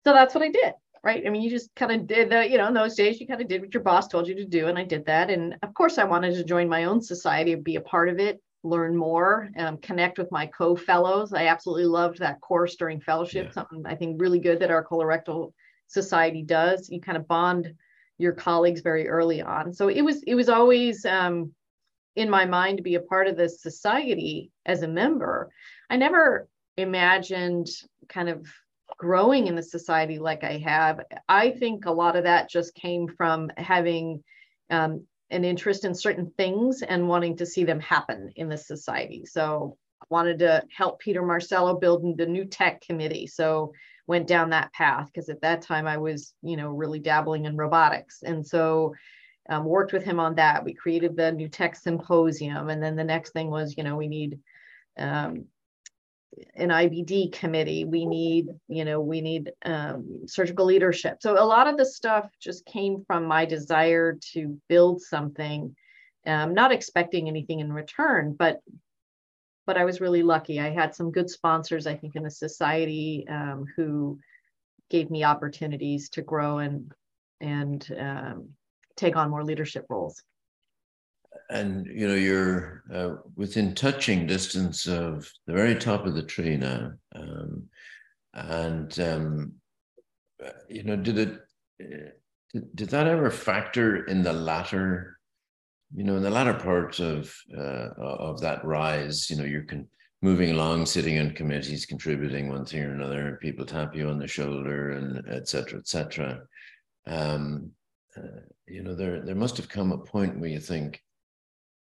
so 0.05 0.13
that's 0.13 0.33
what 0.33 0.43
I 0.43 0.49
did 0.49 0.73
right? 1.03 1.23
I 1.25 1.29
mean, 1.29 1.41
you 1.41 1.49
just 1.49 1.73
kind 1.75 1.91
of 1.91 2.07
did 2.07 2.29
the, 2.29 2.47
you 2.47 2.57
know, 2.57 2.67
in 2.67 2.73
those 2.73 2.95
days, 2.95 3.19
you 3.19 3.27
kind 3.27 3.41
of 3.41 3.47
did 3.47 3.61
what 3.61 3.73
your 3.73 3.83
boss 3.83 4.07
told 4.07 4.27
you 4.27 4.35
to 4.35 4.45
do. 4.45 4.67
And 4.67 4.77
I 4.77 4.83
did 4.83 5.05
that. 5.05 5.29
And 5.29 5.55
of 5.63 5.73
course, 5.73 5.97
I 5.97 6.03
wanted 6.03 6.35
to 6.35 6.43
join 6.43 6.69
my 6.69 6.85
own 6.85 7.01
society 7.01 7.53
and 7.53 7.63
be 7.63 7.75
a 7.75 7.81
part 7.81 8.09
of 8.09 8.19
it, 8.19 8.41
learn 8.63 8.95
more, 8.95 9.49
um, 9.57 9.77
connect 9.77 10.17
with 10.17 10.31
my 10.31 10.45
co 10.45 10.75
fellows. 10.75 11.33
I 11.33 11.47
absolutely 11.47 11.85
loved 11.85 12.19
that 12.19 12.41
course 12.41 12.75
during 12.75 13.01
fellowship, 13.01 13.47
yeah. 13.47 13.51
something 13.51 13.83
I 13.85 13.95
think 13.95 14.21
really 14.21 14.39
good 14.39 14.59
that 14.59 14.71
our 14.71 14.85
colorectal 14.85 15.53
society 15.87 16.43
does. 16.43 16.89
You 16.89 17.01
kind 17.01 17.17
of 17.17 17.27
bond 17.27 17.73
your 18.17 18.33
colleagues 18.33 18.81
very 18.81 19.07
early 19.07 19.41
on. 19.41 19.73
So 19.73 19.87
it 19.87 20.01
was, 20.01 20.21
it 20.23 20.35
was 20.35 20.49
always, 20.49 21.05
um, 21.05 21.53
in 22.15 22.29
my 22.29 22.45
mind 22.45 22.77
to 22.77 22.83
be 22.83 22.95
a 22.95 23.01
part 23.01 23.27
of 23.27 23.37
this 23.37 23.61
society 23.61 24.51
as 24.65 24.83
a 24.83 24.87
member. 24.87 25.49
I 25.89 25.97
never 25.97 26.47
imagined 26.77 27.69
kind 28.09 28.29
of 28.29 28.45
growing 28.97 29.47
in 29.47 29.55
the 29.55 29.63
society 29.63 30.19
like 30.19 30.43
I 30.43 30.57
have, 30.59 31.01
I 31.27 31.51
think 31.51 31.85
a 31.85 31.91
lot 31.91 32.15
of 32.15 32.25
that 32.25 32.49
just 32.49 32.75
came 32.75 33.07
from 33.07 33.49
having 33.57 34.23
um, 34.69 35.05
an 35.31 35.43
interest 35.45 35.85
in 35.85 35.95
certain 35.95 36.31
things 36.37 36.83
and 36.83 37.07
wanting 37.07 37.37
to 37.37 37.45
see 37.45 37.63
them 37.63 37.79
happen 37.79 38.31
in 38.35 38.49
the 38.49 38.57
society. 38.57 39.25
So 39.25 39.77
I 40.01 40.05
wanted 40.09 40.39
to 40.39 40.63
help 40.75 40.99
Peter 40.99 41.23
Marcello 41.23 41.79
build 41.79 42.17
the 42.17 42.25
new 42.25 42.45
tech 42.45 42.81
committee. 42.81 43.27
So 43.27 43.71
went 44.07 44.27
down 44.27 44.49
that 44.49 44.73
path 44.73 45.07
because 45.07 45.29
at 45.29 45.41
that 45.41 45.61
time 45.61 45.87
I 45.87 45.97
was, 45.97 46.33
you 46.41 46.57
know, 46.57 46.69
really 46.69 46.99
dabbling 46.99 47.45
in 47.45 47.55
robotics. 47.55 48.23
And 48.23 48.45
so 48.45 48.93
um, 49.49 49.63
worked 49.63 49.93
with 49.93 50.03
him 50.03 50.19
on 50.19 50.35
that. 50.35 50.63
We 50.63 50.73
created 50.73 51.15
the 51.15 51.31
new 51.31 51.47
tech 51.47 51.75
symposium. 51.75 52.69
And 52.69 52.83
then 52.83 52.95
the 52.95 53.03
next 53.03 53.31
thing 53.31 53.49
was, 53.49 53.75
you 53.77 53.83
know, 53.83 53.95
we 53.95 54.07
need 54.07 54.39
um, 54.97 55.45
an 56.55 56.69
IBD 56.69 57.33
committee. 57.33 57.85
We 57.85 58.05
need, 58.05 58.49
you 58.67 58.85
know, 58.85 59.01
we 59.01 59.21
need 59.21 59.51
um, 59.65 60.21
surgical 60.27 60.65
leadership. 60.65 61.17
So 61.21 61.33
a 61.33 61.43
lot 61.43 61.67
of 61.67 61.77
the 61.77 61.85
stuff 61.85 62.29
just 62.39 62.65
came 62.65 63.03
from 63.05 63.25
my 63.25 63.45
desire 63.45 64.17
to 64.33 64.59
build 64.69 65.01
something, 65.01 65.75
um, 66.25 66.53
not 66.53 66.71
expecting 66.71 67.27
anything 67.27 67.59
in 67.59 67.73
return, 67.73 68.35
but 68.37 68.61
but 69.67 69.77
I 69.77 69.85
was 69.85 70.01
really 70.01 70.23
lucky. 70.23 70.59
I 70.59 70.71
had 70.71 70.95
some 70.95 71.11
good 71.11 71.29
sponsors, 71.29 71.85
I 71.85 71.95
think, 71.95 72.15
in 72.15 72.23
the 72.23 72.31
society 72.31 73.25
um, 73.29 73.65
who 73.75 74.19
gave 74.89 75.11
me 75.11 75.23
opportunities 75.23 76.09
to 76.09 76.21
grow 76.21 76.57
and 76.57 76.91
and 77.39 77.87
um, 77.99 78.49
take 78.95 79.15
on 79.15 79.29
more 79.29 79.43
leadership 79.43 79.85
roles 79.89 80.23
and 81.49 81.85
you 81.87 82.07
know 82.07 82.15
you're 82.15 82.83
uh, 82.93 83.15
within 83.35 83.75
touching 83.75 84.25
distance 84.25 84.87
of 84.87 85.29
the 85.47 85.53
very 85.53 85.75
top 85.75 86.05
of 86.05 86.15
the 86.15 86.23
tree 86.23 86.57
now 86.57 86.91
um, 87.15 87.63
and 88.33 88.99
um, 88.99 89.53
you 90.69 90.83
know 90.83 90.95
did 90.95 91.17
it 91.17 91.41
did, 92.53 92.75
did 92.75 92.89
that 92.89 93.07
ever 93.07 93.29
factor 93.29 94.05
in 94.05 94.23
the 94.23 94.33
latter 94.33 95.17
you 95.93 96.03
know 96.03 96.15
in 96.15 96.23
the 96.23 96.29
latter 96.29 96.53
part 96.53 96.99
of 96.99 97.33
uh, 97.57 97.89
of 97.97 98.39
that 98.41 98.63
rise? 98.63 99.29
You 99.29 99.37
know 99.37 99.43
you're 99.43 99.63
con- 99.63 99.87
moving 100.21 100.51
along 100.51 100.85
sitting 100.85 101.19
on 101.19 101.31
committees 101.31 101.85
contributing 101.85 102.49
one 102.49 102.65
thing 102.65 102.83
or 102.83 102.93
another 102.93 103.37
people 103.41 103.65
tap 103.65 103.95
you 103.95 104.07
on 104.07 104.19
the 104.19 104.27
shoulder 104.27 104.91
and 104.91 105.27
etc 105.27 105.79
etc 105.79 106.41
um, 107.07 107.71
uh, 108.15 108.41
you 108.67 108.83
know 108.83 108.93
there 108.93 109.21
there 109.21 109.35
must 109.35 109.57
have 109.57 109.67
come 109.67 109.91
a 109.91 109.97
point 109.97 110.37
where 110.39 110.49
you 110.49 110.59
think 110.59 111.01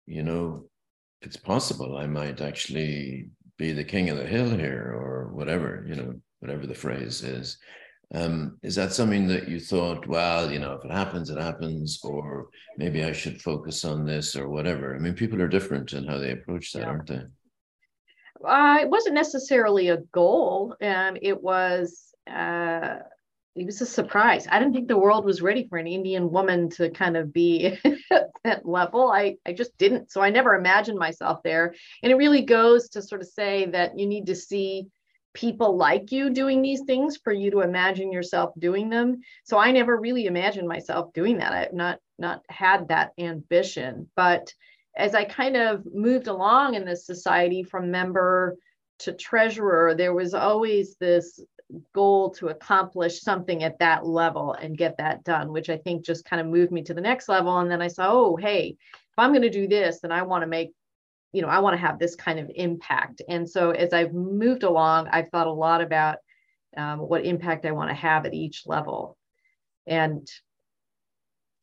you 0.07 0.23
know, 0.23 0.65
it's 1.21 1.37
possible 1.37 1.97
I 1.97 2.07
might 2.07 2.41
actually 2.41 3.29
be 3.59 3.73
the 3.73 3.85
king 3.85 4.11
of 4.11 4.17
the 4.17 4.27
hill 4.27 4.51
here 4.51 4.95
or 4.97 5.31
whatever, 5.33 5.85
you 5.89 5.95
know, 5.95 6.15
whatever 6.41 6.67
the 6.67 6.75
phrase 6.75 7.23
is. 7.23 7.59
Um, 8.15 8.59
is 8.63 8.75
that 8.75 8.93
something 8.93 9.27
that 9.29 9.49
you 9.49 9.59
thought, 9.59 10.07
well, 10.07 10.53
you 10.53 10.59
know, 10.59 10.75
if 10.75 10.85
it 10.85 10.91
happens, 10.91 11.31
it 11.31 11.39
happens, 11.39 12.01
or 12.05 12.49
maybe 12.77 13.05
I 13.05 13.13
should 13.13 13.41
focus 13.41 13.85
on 13.85 14.05
this 14.05 14.37
or 14.37 14.49
whatever? 14.49 14.95
I 14.95 14.99
mean, 14.99 15.15
people 15.15 15.41
are 15.41 15.49
different 15.49 15.95
in 15.95 16.07
how 16.07 16.19
they 16.19 16.33
approach 16.33 16.73
that, 16.73 16.81
yeah. 16.81 16.89
aren't 16.89 17.07
they? 17.07 17.23
Uh, 18.47 18.79
it 18.83 18.91
wasn't 18.91 19.15
necessarily 19.15 19.89
a 19.89 19.99
goal. 20.13 20.77
Um, 20.83 21.17
it 21.23 21.41
was 21.41 22.13
uh, 22.31 22.97
it 23.55 23.67
was 23.67 23.81
a 23.81 23.87
surprise. 23.87 24.47
I 24.51 24.59
didn't 24.59 24.73
think 24.73 24.89
the 24.89 24.97
world 24.97 25.25
was 25.25 25.43
ready 25.43 25.67
for 25.69 25.77
an 25.77 25.87
Indian 25.87 26.31
woman 26.31 26.71
to 26.71 26.91
kind 26.91 27.17
of 27.17 27.33
be 27.33 27.79
at 28.11 28.31
that 28.45 28.67
level. 28.67 29.11
I, 29.11 29.37
I 29.45 29.53
just 29.53 29.77
didn't. 29.77 30.11
So 30.11 30.23
I 30.23 30.31
never 30.31 30.55
imagined 30.55 30.99
myself 30.99 31.43
there. 31.43 31.75
And 32.03 32.11
it 32.11 32.17
really 32.17 32.43
goes 32.43 32.89
to 32.91 33.03
sort 33.03 33.21
of 33.21 33.29
say 33.29 33.67
that 33.67 33.99
you 33.99 34.07
need 34.07 34.27
to 34.27 34.35
see 34.35 34.87
people 35.35 35.77
like 35.77 36.13
you 36.13 36.31
doing 36.31 36.63
these 36.63 36.83
things 36.87 37.19
for 37.23 37.33
you 37.33 37.51
to 37.51 37.61
imagine 37.61 38.13
yourself 38.13 38.53
doing 38.59 38.89
them. 38.89 39.21
So 39.45 39.59
I 39.59 39.73
never 39.73 39.99
really 39.99 40.27
imagined 40.27 40.69
myself 40.69 41.13
doing 41.13 41.39
that. 41.39 41.53
I've 41.53 41.73
not 41.73 41.99
not 42.19 42.43
had 42.49 42.89
that 42.89 43.13
ambition. 43.19 44.09
But 44.17 44.53
as 44.97 45.15
I 45.15 45.25
kind 45.25 45.57
of 45.57 45.85
moved 45.93 46.27
along 46.27 46.75
in 46.75 46.85
this 46.85 47.07
society 47.07 47.63
from 47.63 47.91
member 47.91 48.57
to 49.01 49.13
treasurer, 49.13 49.95
there 49.95 50.15
was 50.15 50.33
always 50.35 50.97
this 50.97 51.41
goal 51.95 52.31
to 52.31 52.49
accomplish 52.49 53.21
something 53.21 53.63
at 53.63 53.79
that 53.79 54.07
level 54.07 54.53
and 54.55 54.77
get 54.77 54.97
that 54.99 55.25
done, 55.25 55.53
which 55.53 55.71
I 55.71 55.77
think 55.79 56.05
just 56.05 56.25
kind 56.25 56.41
of 56.41 56.47
moved 56.47 56.73
me 56.73 56.83
to 56.85 56.95
the 56.95 57.01
next 57.01 57.29
level. 57.29 57.59
And 57.59 57.71
then 57.71 57.83
I 57.83 57.89
saw, 57.89 58.11
oh, 58.11 58.37
hey, 58.37 58.77
if 58.95 59.19
I'm 59.19 59.31
going 59.31 59.43
to 59.43 59.51
do 59.51 59.69
this, 59.69 60.01
then 60.01 60.13
I 60.13 60.23
want 60.23 60.43
to 60.43 60.49
make, 60.49 60.71
you 61.33 61.43
know, 61.43 61.49
I 61.49 61.61
want 61.61 61.75
to 61.75 61.87
have 61.87 61.99
this 61.99 62.15
kind 62.15 62.39
of 62.39 62.51
impact. 62.55 63.23
And 63.29 63.49
so 63.49 63.71
as 63.71 63.93
I've 63.93 64.13
moved 64.13 64.63
along, 64.63 65.09
I've 65.09 65.29
thought 65.29 65.47
a 65.47 65.53
lot 65.53 65.81
about 65.81 66.19
um, 66.77 67.01
what 67.01 67.25
impact 67.25 67.67
I 67.67 67.73
want 67.73 67.91
to 67.91 67.95
have 67.95 68.27
at 68.27 68.35
each 68.35 68.63
level. 68.67 69.17
And 69.87 70.27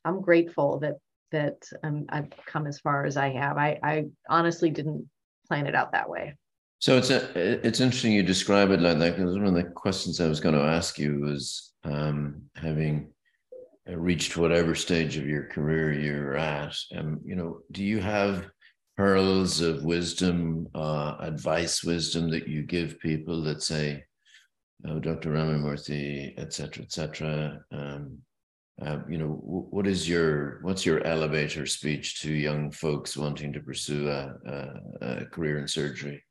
I'm 0.05 0.21
grateful 0.21 0.79
that 0.79 0.97
that 1.31 1.63
um, 1.83 2.05
I've 2.09 2.29
come 2.45 2.65
as 2.65 2.79
far 2.79 3.05
as 3.05 3.15
I 3.15 3.29
have. 3.29 3.57
I, 3.57 3.79
I 3.83 4.05
honestly 4.27 4.71
didn't 4.71 5.09
plan 5.47 5.67
it 5.67 5.75
out 5.75 5.91
that 5.91 6.09
way. 6.09 6.35
So 6.79 6.97
it's 6.97 7.09
a, 7.09 7.67
it's 7.67 7.81
interesting 7.81 8.13
you 8.13 8.23
describe 8.23 8.71
it 8.71 8.79
like 8.79 8.99
that 8.99 9.17
because 9.17 9.33
one 9.33 9.45
of 9.45 9.53
the 9.53 9.63
questions 9.63 10.21
I 10.21 10.27
was 10.27 10.39
going 10.39 10.55
to 10.55 10.61
ask 10.61 10.97
you 10.97 11.19
was 11.19 11.73
um, 11.83 12.43
having 12.55 13.11
reached 13.85 14.37
whatever 14.37 14.75
stage 14.75 15.17
of 15.17 15.27
your 15.27 15.47
career 15.47 15.91
you're 15.91 16.37
at, 16.37 16.75
um, 16.95 17.19
you 17.25 17.35
know, 17.35 17.59
do 17.71 17.83
you 17.83 17.99
have 17.99 18.49
pearls 18.95 19.61
of 19.61 19.83
wisdom, 19.83 20.67
uh, 20.75 21.15
advice, 21.21 21.83
wisdom 21.85 22.29
that 22.29 22.49
you 22.49 22.63
give 22.63 22.99
people 22.99 23.41
that 23.41 23.63
say, 23.63 24.03
oh, 24.87 24.99
Dr. 24.99 25.31
Ramamoorthy, 25.31 26.33
et 26.37 26.53
cetera, 26.53 26.83
et 26.83 26.91
cetera. 26.91 27.61
Um, 27.71 28.17
uh, 28.81 28.99
you 29.09 29.17
know, 29.17 29.39
what 29.41 29.87
is 29.87 30.07
your 30.07 30.59
what's 30.63 30.85
your 30.85 31.05
elevator 31.05 31.65
speech 31.65 32.21
to 32.21 32.31
young 32.33 32.71
folks 32.71 33.17
wanting 33.17 33.51
to 33.53 33.59
pursue 33.61 34.09
a, 34.09 34.33
a, 34.45 35.21
a 35.21 35.25
career 35.25 35.59
in 35.59 35.67
surgery? 35.67 36.21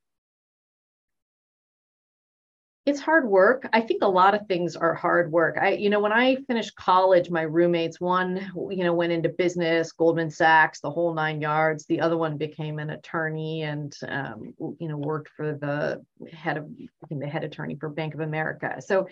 It's 2.88 3.00
hard 3.00 3.28
work. 3.28 3.68
I 3.74 3.82
think 3.82 4.02
a 4.02 4.08
lot 4.08 4.34
of 4.34 4.46
things 4.46 4.74
are 4.74 4.94
hard 4.94 5.30
work. 5.30 5.58
I, 5.60 5.72
you 5.72 5.90
know, 5.90 6.00
when 6.00 6.12
I 6.12 6.36
finished 6.46 6.74
college, 6.74 7.28
my 7.28 7.42
roommates, 7.42 8.00
one, 8.00 8.50
you 8.70 8.82
know, 8.82 8.94
went 8.94 9.12
into 9.12 9.28
business, 9.28 9.92
Goldman 9.92 10.30
Sachs, 10.30 10.80
the 10.80 10.90
whole 10.90 11.12
nine 11.12 11.42
yards. 11.42 11.84
The 11.84 12.00
other 12.00 12.16
one 12.16 12.38
became 12.38 12.78
an 12.78 12.88
attorney 12.88 13.64
and, 13.64 13.94
um, 14.08 14.54
you 14.78 14.88
know, 14.88 14.96
worked 14.96 15.28
for 15.36 15.52
the 15.52 16.02
head 16.32 16.56
of, 16.56 16.70
the 17.10 17.26
head 17.26 17.44
attorney 17.44 17.76
for 17.78 17.90
Bank 17.90 18.14
of 18.14 18.20
America. 18.20 18.80
So 18.80 19.06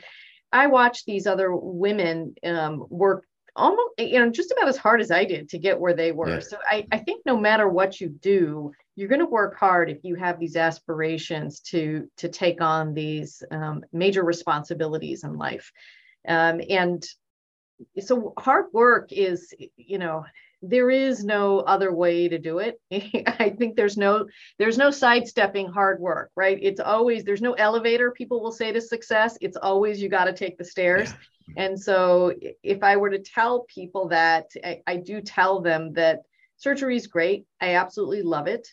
I 0.50 0.68
watched 0.68 1.04
these 1.04 1.26
other 1.26 1.54
women 1.54 2.34
um, 2.44 2.82
work 2.88 3.24
almost, 3.56 3.94
you 3.98 4.18
know, 4.18 4.30
just 4.30 4.52
about 4.52 4.68
as 4.68 4.76
hard 4.76 5.00
as 5.00 5.10
I 5.10 5.24
did 5.24 5.48
to 5.50 5.58
get 5.58 5.80
where 5.80 5.94
they 5.94 6.12
were. 6.12 6.28
Yeah. 6.28 6.40
So 6.40 6.58
I, 6.70 6.86
I 6.92 6.98
think 6.98 7.24
no 7.26 7.36
matter 7.36 7.68
what 7.68 8.00
you 8.00 8.08
do, 8.08 8.72
you're 8.94 9.08
going 9.08 9.20
to 9.20 9.26
work 9.26 9.58
hard 9.58 9.90
if 9.90 10.04
you 10.04 10.14
have 10.14 10.38
these 10.38 10.56
aspirations 10.56 11.60
to 11.60 12.08
to 12.16 12.28
take 12.28 12.60
on 12.60 12.94
these 12.94 13.42
um, 13.50 13.84
major 13.92 14.24
responsibilities 14.24 15.24
in 15.24 15.36
life 15.36 15.70
um, 16.28 16.60
and 16.70 17.06
so 18.00 18.32
hard 18.38 18.66
work 18.72 19.12
is 19.12 19.54
you 19.76 19.98
know 19.98 20.24
there 20.68 20.90
is 20.90 21.24
no 21.24 21.60
other 21.60 21.92
way 21.92 22.28
to 22.28 22.38
do 22.38 22.58
it. 22.58 22.80
I 23.40 23.50
think 23.50 23.76
there's 23.76 23.96
no 23.96 24.26
there's 24.58 24.78
no 24.78 24.90
sidestepping 24.90 25.68
hard 25.68 26.00
work 26.00 26.30
right? 26.36 26.58
It's 26.60 26.80
always 26.80 27.24
there's 27.24 27.42
no 27.42 27.52
elevator 27.54 28.10
people 28.10 28.42
will 28.42 28.52
say 28.52 28.72
to 28.72 28.80
success. 28.80 29.36
It's 29.40 29.56
always 29.56 30.00
you 30.00 30.08
got 30.08 30.24
to 30.24 30.32
take 30.32 30.58
the 30.58 30.64
stairs. 30.64 31.12
Yeah. 31.48 31.64
and 31.64 31.80
so 31.80 32.34
if 32.62 32.82
i 32.82 32.96
were 32.96 33.10
to 33.10 33.20
tell 33.20 33.66
people 33.68 34.08
that 34.08 34.46
I, 34.64 34.82
I 34.86 34.96
do 34.96 35.20
tell 35.20 35.60
them 35.60 35.92
that 35.92 36.22
surgery 36.56 36.96
is 36.96 37.06
great. 37.06 37.44
I 37.60 37.74
absolutely 37.74 38.22
love 38.22 38.46
it. 38.46 38.68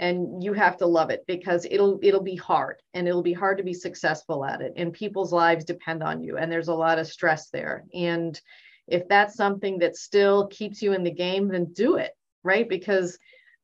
And 0.00 0.44
you 0.44 0.52
have 0.52 0.76
to 0.76 0.86
love 0.86 1.10
it 1.10 1.24
because 1.26 1.66
it'll 1.68 1.98
it'll 2.02 2.22
be 2.22 2.36
hard 2.36 2.76
and 2.94 3.08
it'll 3.08 3.22
be 3.22 3.32
hard 3.32 3.58
to 3.58 3.64
be 3.64 3.74
successful 3.74 4.44
at 4.44 4.60
it. 4.60 4.74
And 4.76 4.92
people's 4.92 5.32
lives 5.32 5.64
depend 5.64 6.02
on 6.02 6.22
you 6.22 6.36
and 6.36 6.50
there's 6.52 6.68
a 6.68 6.74
lot 6.74 6.98
of 6.98 7.08
stress 7.08 7.50
there. 7.50 7.84
And 7.92 8.40
if 8.88 9.06
that's 9.08 9.36
something 9.36 9.78
that 9.78 9.96
still 9.96 10.46
keeps 10.48 10.82
you 10.82 10.92
in 10.92 11.02
the 11.02 11.10
game 11.10 11.48
then 11.48 11.72
do 11.72 11.96
it 11.96 12.12
right 12.42 12.68
because 12.68 13.18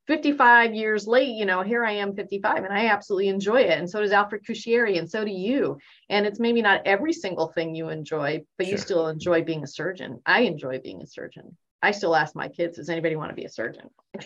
55 0.07 0.75
years 0.75 1.07
late, 1.07 1.29
you 1.29 1.45
know, 1.45 1.63
here 1.63 1.83
I 1.83 1.93
am 1.93 2.15
55 2.15 2.63
and 2.63 2.73
I 2.73 2.87
absolutely 2.87 3.29
enjoy 3.29 3.61
it. 3.61 3.79
And 3.79 3.89
so 3.89 4.01
does 4.01 4.11
Alfred 4.11 4.45
Cuschieri 4.47 4.99
and 4.99 5.09
so 5.09 5.25
do 5.25 5.31
you. 5.31 5.79
And 6.09 6.25
it's 6.25 6.39
maybe 6.39 6.61
not 6.61 6.85
every 6.85 7.13
single 7.13 7.47
thing 7.47 7.73
you 7.73 7.89
enjoy, 7.89 8.43
but 8.57 8.67
sure. 8.67 8.71
you 8.71 8.77
still 8.77 9.07
enjoy 9.07 9.43
being 9.43 9.63
a 9.63 9.67
surgeon. 9.67 10.21
I 10.25 10.41
enjoy 10.41 10.79
being 10.79 11.01
a 11.01 11.07
surgeon. 11.07 11.57
I 11.81 11.91
still 11.91 12.15
ask 12.15 12.35
my 12.35 12.49
kids, 12.49 12.77
does 12.77 12.89
anybody 12.89 13.15
want 13.15 13.29
to 13.29 13.35
be 13.35 13.45
a 13.45 13.49
surgeon? 13.49 13.89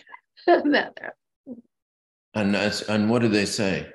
And 2.32 2.54
uh, 2.54 2.70
and 2.88 3.10
what 3.10 3.22
do 3.22 3.28
they 3.28 3.44
say? 3.44 3.88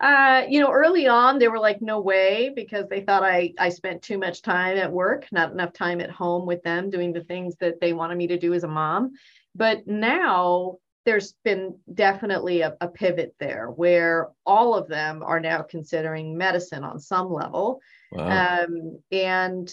Uh, 0.00 0.42
you 0.48 0.60
know, 0.60 0.70
early 0.70 1.08
on 1.08 1.38
they 1.38 1.48
were 1.48 1.58
like, 1.58 1.80
no 1.80 2.00
way, 2.00 2.52
because 2.54 2.86
they 2.88 3.00
thought 3.00 3.22
I 3.22 3.54
I 3.58 3.70
spent 3.70 4.02
too 4.02 4.18
much 4.18 4.42
time 4.42 4.76
at 4.76 4.92
work, 4.92 5.26
not 5.32 5.52
enough 5.52 5.72
time 5.72 6.00
at 6.00 6.10
home 6.10 6.44
with 6.46 6.62
them 6.62 6.90
doing 6.90 7.12
the 7.12 7.24
things 7.24 7.56
that 7.60 7.80
they 7.80 7.92
wanted 7.94 8.18
me 8.18 8.26
to 8.26 8.38
do 8.38 8.52
as 8.52 8.64
a 8.64 8.68
mom. 8.68 9.12
But 9.54 9.86
now 9.86 10.76
there's 11.06 11.34
been 11.44 11.78
definitely 11.94 12.60
a, 12.60 12.76
a 12.80 12.88
pivot 12.88 13.34
there 13.38 13.68
where 13.68 14.28
all 14.44 14.74
of 14.74 14.88
them 14.88 15.22
are 15.22 15.40
now 15.40 15.62
considering 15.62 16.36
medicine 16.36 16.84
on 16.84 16.98
some 16.98 17.32
level. 17.32 17.80
Wow. 18.12 18.64
Um, 18.64 18.98
and 19.12 19.72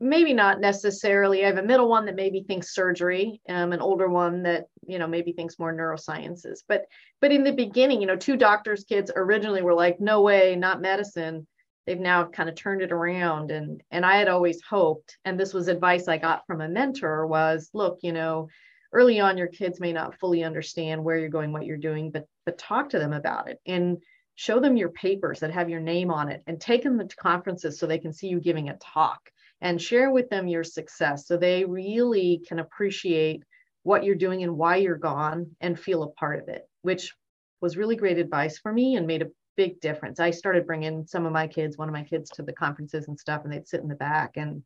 maybe 0.00 0.34
not 0.34 0.60
necessarily. 0.60 1.44
I 1.44 1.48
have 1.48 1.58
a 1.58 1.62
middle 1.62 1.88
one 1.88 2.06
that 2.06 2.16
maybe 2.16 2.42
thinks 2.42 2.74
surgery, 2.74 3.40
um, 3.48 3.72
an 3.72 3.80
older 3.80 4.08
one 4.08 4.42
that 4.42 4.66
you 4.90 4.98
know 4.98 5.06
maybe 5.06 5.32
thinks 5.32 5.58
more 5.58 5.72
neurosciences. 5.74 6.60
But 6.68 6.86
but 7.20 7.32
in 7.32 7.44
the 7.44 7.52
beginning, 7.52 8.00
you 8.00 8.06
know, 8.06 8.16
two 8.16 8.36
doctors' 8.36 8.84
kids 8.84 9.10
originally 9.14 9.62
were 9.62 9.74
like, 9.74 10.00
no 10.00 10.22
way, 10.22 10.56
not 10.56 10.80
medicine. 10.80 11.46
They've 11.86 11.98
now 11.98 12.26
kind 12.26 12.48
of 12.48 12.54
turned 12.54 12.82
it 12.82 12.92
around, 12.92 13.50
and 13.50 13.82
and 13.90 14.04
I 14.04 14.16
had 14.16 14.28
always 14.28 14.60
hoped, 14.62 15.16
and 15.24 15.38
this 15.38 15.54
was 15.54 15.68
advice 15.68 16.08
I 16.08 16.18
got 16.18 16.46
from 16.46 16.60
a 16.60 16.68
mentor, 16.68 17.26
was 17.26 17.70
look, 17.72 17.98
you 18.02 18.12
know, 18.12 18.48
early 18.92 19.20
on 19.20 19.38
your 19.38 19.48
kids 19.48 19.80
may 19.80 19.92
not 19.92 20.18
fully 20.18 20.44
understand 20.44 21.02
where 21.02 21.18
you're 21.18 21.28
going, 21.28 21.52
what 21.52 21.66
you're 21.66 21.76
doing, 21.76 22.10
but 22.10 22.26
but 22.44 22.58
talk 22.58 22.90
to 22.90 22.98
them 22.98 23.12
about 23.12 23.48
it 23.48 23.58
and 23.66 23.98
show 24.34 24.58
them 24.58 24.76
your 24.76 24.88
papers 24.90 25.40
that 25.40 25.50
have 25.50 25.68
your 25.68 25.80
name 25.80 26.10
on 26.10 26.30
it 26.30 26.42
and 26.46 26.60
take 26.60 26.82
them 26.82 27.06
to 27.06 27.16
conferences 27.16 27.78
so 27.78 27.86
they 27.86 27.98
can 27.98 28.12
see 28.12 28.28
you 28.28 28.40
giving 28.40 28.70
a 28.70 28.76
talk 28.78 29.20
and 29.60 29.80
share 29.80 30.10
with 30.10 30.30
them 30.30 30.48
your 30.48 30.64
success 30.64 31.26
so 31.26 31.36
they 31.36 31.64
really 31.64 32.42
can 32.48 32.58
appreciate 32.58 33.42
what 33.82 34.04
you're 34.04 34.14
doing 34.14 34.42
and 34.42 34.56
why 34.56 34.76
you're 34.76 34.96
gone 34.96 35.56
and 35.60 35.78
feel 35.78 36.02
a 36.02 36.10
part 36.10 36.40
of 36.40 36.48
it, 36.48 36.68
which 36.82 37.14
was 37.60 37.76
really 37.76 37.96
great 37.96 38.18
advice 38.18 38.58
for 38.58 38.72
me 38.72 38.96
and 38.96 39.06
made 39.06 39.22
a 39.22 39.30
big 39.56 39.80
difference. 39.80 40.20
I 40.20 40.30
started 40.30 40.66
bringing 40.66 41.06
some 41.06 41.26
of 41.26 41.32
my 41.32 41.46
kids, 41.46 41.76
one 41.76 41.88
of 41.88 41.92
my 41.92 42.02
kids 42.02 42.30
to 42.30 42.42
the 42.42 42.52
conferences 42.52 43.08
and 43.08 43.18
stuff, 43.18 43.42
and 43.44 43.52
they'd 43.52 43.68
sit 43.68 43.80
in 43.80 43.88
the 43.88 43.94
back 43.94 44.36
and, 44.36 44.62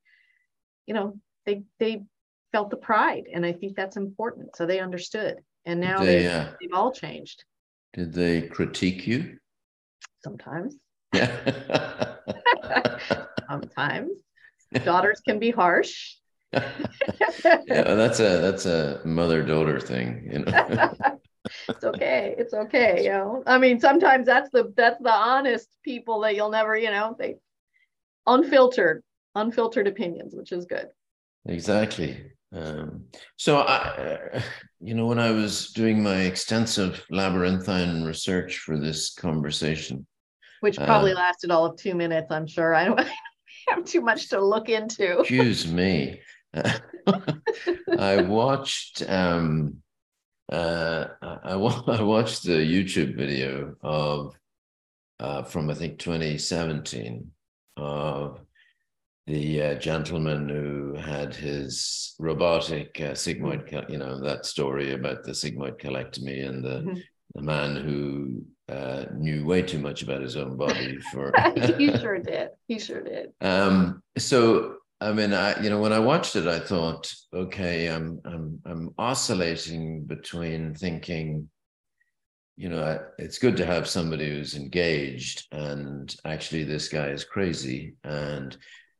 you 0.86 0.94
know, 0.94 1.18
they, 1.46 1.64
they 1.78 2.02
felt 2.52 2.70
the 2.70 2.76
pride. 2.76 3.24
And 3.32 3.44
I 3.44 3.52
think 3.52 3.76
that's 3.76 3.96
important. 3.96 4.56
So 4.56 4.66
they 4.66 4.80
understood. 4.80 5.38
And 5.64 5.80
now 5.80 6.00
they, 6.00 6.22
they've, 6.22 6.30
uh, 6.30 6.50
they've 6.60 6.74
all 6.74 6.92
changed. 6.92 7.44
Did 7.94 8.12
they 8.12 8.42
critique 8.42 9.06
you? 9.06 9.38
Sometimes. 10.22 10.76
Yeah. 11.12 12.16
Sometimes 13.48 14.10
daughters 14.80 15.20
can 15.20 15.38
be 15.38 15.50
harsh. 15.50 16.16
yeah, 17.44 17.94
that's 17.94 18.20
a 18.20 18.38
that's 18.38 18.66
a 18.66 19.00
mother 19.04 19.42
daughter 19.42 19.80
thing, 19.80 20.28
you 20.32 20.38
know. 20.40 20.94
it's 21.68 21.84
okay. 21.84 22.34
It's 22.38 22.54
okay. 22.54 23.04
You 23.04 23.10
know, 23.10 23.42
I 23.46 23.58
mean, 23.58 23.80
sometimes 23.80 24.26
that's 24.26 24.50
the 24.50 24.72
that's 24.76 25.00
the 25.02 25.12
honest 25.12 25.68
people 25.82 26.20
that 26.20 26.34
you'll 26.36 26.50
never, 26.50 26.76
you 26.76 26.90
know, 26.90 27.16
they 27.18 27.36
unfiltered, 28.26 29.02
unfiltered 29.34 29.86
opinions, 29.86 30.34
which 30.34 30.52
is 30.52 30.66
good. 30.66 30.88
Exactly. 31.46 32.30
Um, 32.52 33.06
so 33.36 33.58
I, 33.58 34.42
you 34.80 34.94
know, 34.94 35.06
when 35.06 35.18
I 35.18 35.32
was 35.32 35.72
doing 35.72 36.02
my 36.02 36.20
extensive 36.20 37.04
labyrinthine 37.10 38.04
research 38.04 38.58
for 38.58 38.78
this 38.78 39.12
conversation, 39.14 40.06
which 40.60 40.76
probably 40.76 41.12
uh, 41.12 41.16
lasted 41.16 41.50
all 41.50 41.66
of 41.66 41.76
two 41.76 41.94
minutes, 41.94 42.30
I'm 42.30 42.46
sure. 42.46 42.74
I 42.74 42.84
don't. 42.86 43.00
have 43.68 43.84
too 43.84 44.00
much 44.00 44.28
to 44.30 44.44
look 44.44 44.68
into. 44.68 45.20
Excuse 45.20 45.70
me. 45.70 46.20
I 47.98 48.22
watched 48.22 49.02
um, 49.08 49.82
uh, 50.52 51.06
I, 51.22 51.52
I 51.52 52.02
watched 52.02 52.44
the 52.44 52.52
YouTube 52.52 53.16
video 53.16 53.74
of 53.82 54.34
uh, 55.20 55.42
from 55.42 55.70
I 55.70 55.74
think 55.74 55.98
2017 55.98 57.30
of 57.76 58.40
the 59.26 59.62
uh, 59.62 59.74
gentleman 59.76 60.48
who 60.48 60.94
had 60.94 61.34
his 61.34 62.14
robotic 62.18 63.00
uh, 63.00 63.12
sigmoid, 63.12 63.90
you 63.90 63.96
know, 63.96 64.20
that 64.20 64.44
story 64.44 64.92
about 64.92 65.24
the 65.24 65.32
sigmoid 65.32 65.80
colectomy 65.80 66.46
and 66.46 66.62
the, 66.62 66.80
mm-hmm. 66.80 66.98
the 67.34 67.42
man 67.42 67.76
who 67.76 68.44
uh, 68.72 69.06
knew 69.14 69.46
way 69.46 69.62
too 69.62 69.78
much 69.78 70.02
about 70.02 70.20
his 70.20 70.36
own 70.36 70.56
body 70.58 70.98
for. 71.12 71.32
he 71.78 71.90
sure 71.96 72.18
did. 72.18 72.50
He 72.68 72.78
sure 72.78 73.02
did. 73.02 73.32
Um, 73.40 74.02
so 74.18 74.76
I 75.00 75.12
mean, 75.12 75.32
I 75.32 75.60
you 75.62 75.70
know 75.70 75.80
when 75.80 75.92
I 75.92 75.98
watched 75.98 76.36
it, 76.36 76.46
I 76.46 76.60
thought, 76.60 77.12
okay, 77.32 77.88
I'm 77.88 78.20
I'm 78.24 78.60
I'm 78.64 78.94
oscillating 78.98 80.04
between 80.04 80.74
thinking, 80.74 81.48
you 82.56 82.68
know, 82.68 83.00
it's 83.18 83.38
good 83.38 83.56
to 83.58 83.66
have 83.66 83.88
somebody 83.88 84.28
who's 84.28 84.54
engaged, 84.54 85.46
and 85.52 86.14
actually 86.24 86.64
this 86.64 86.88
guy 86.88 87.08
is 87.08 87.24
crazy, 87.24 87.96
and 88.04 88.56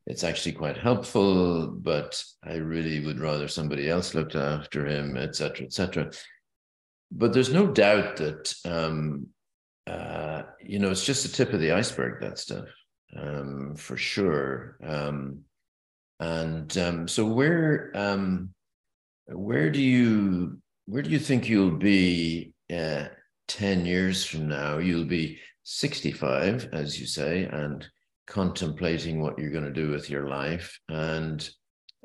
it's 0.07 0.25
actually 0.25 0.53
quite 0.53 0.77
helpful, 0.77 1.69
but 1.69 2.23
I 2.43 2.57
really 2.57 3.05
would 3.07 3.21
rather 3.21 3.49
somebody 3.49 3.89
else 3.89 4.15
looked 4.15 4.35
after 4.35 4.87
him, 4.87 5.17
etc., 5.17 5.67
etc. 5.67 6.11
But 7.11 7.33
there's 7.33 7.53
no 7.53 7.69
doubt 7.69 8.17
that 8.17 8.55
um, 8.67 9.29
uh, 9.87 10.43
you 10.61 10.79
know, 10.79 10.91
it's 10.91 11.05
just 11.05 11.23
the 11.23 11.29
tip 11.29 11.53
of 11.53 11.61
the 11.61 11.73
iceberg, 11.73 12.21
that 12.21 12.39
stuff, 12.39 12.67
um, 13.17 13.75
for 13.77 13.97
sure. 13.97 14.79
Um, 14.83 15.41
and 16.25 16.79
um, 16.79 17.07
so 17.07 17.27
where 17.27 17.91
um, 17.95 18.55
where 19.27 19.71
do 19.71 19.81
you 19.81 20.59
where 20.87 21.03
do 21.03 21.11
you 21.11 21.19
think 21.19 21.49
you'll 21.49 21.77
be 21.77 22.55
uh, 22.75 23.07
10 23.49 23.85
years 23.85 24.25
from 24.25 24.49
now? 24.49 24.79
You'll 24.79 25.05
be 25.05 25.39
65, 25.65 26.71
as 26.73 26.99
you 26.99 27.07
say, 27.07 27.45
and 27.45 27.87
contemplating 28.27 29.21
what 29.21 29.39
you're 29.39 29.51
going 29.51 29.65
to 29.65 29.83
do 29.83 29.91
with 29.91 30.09
your 30.09 30.29
life. 30.29 30.79
And, 30.89 31.47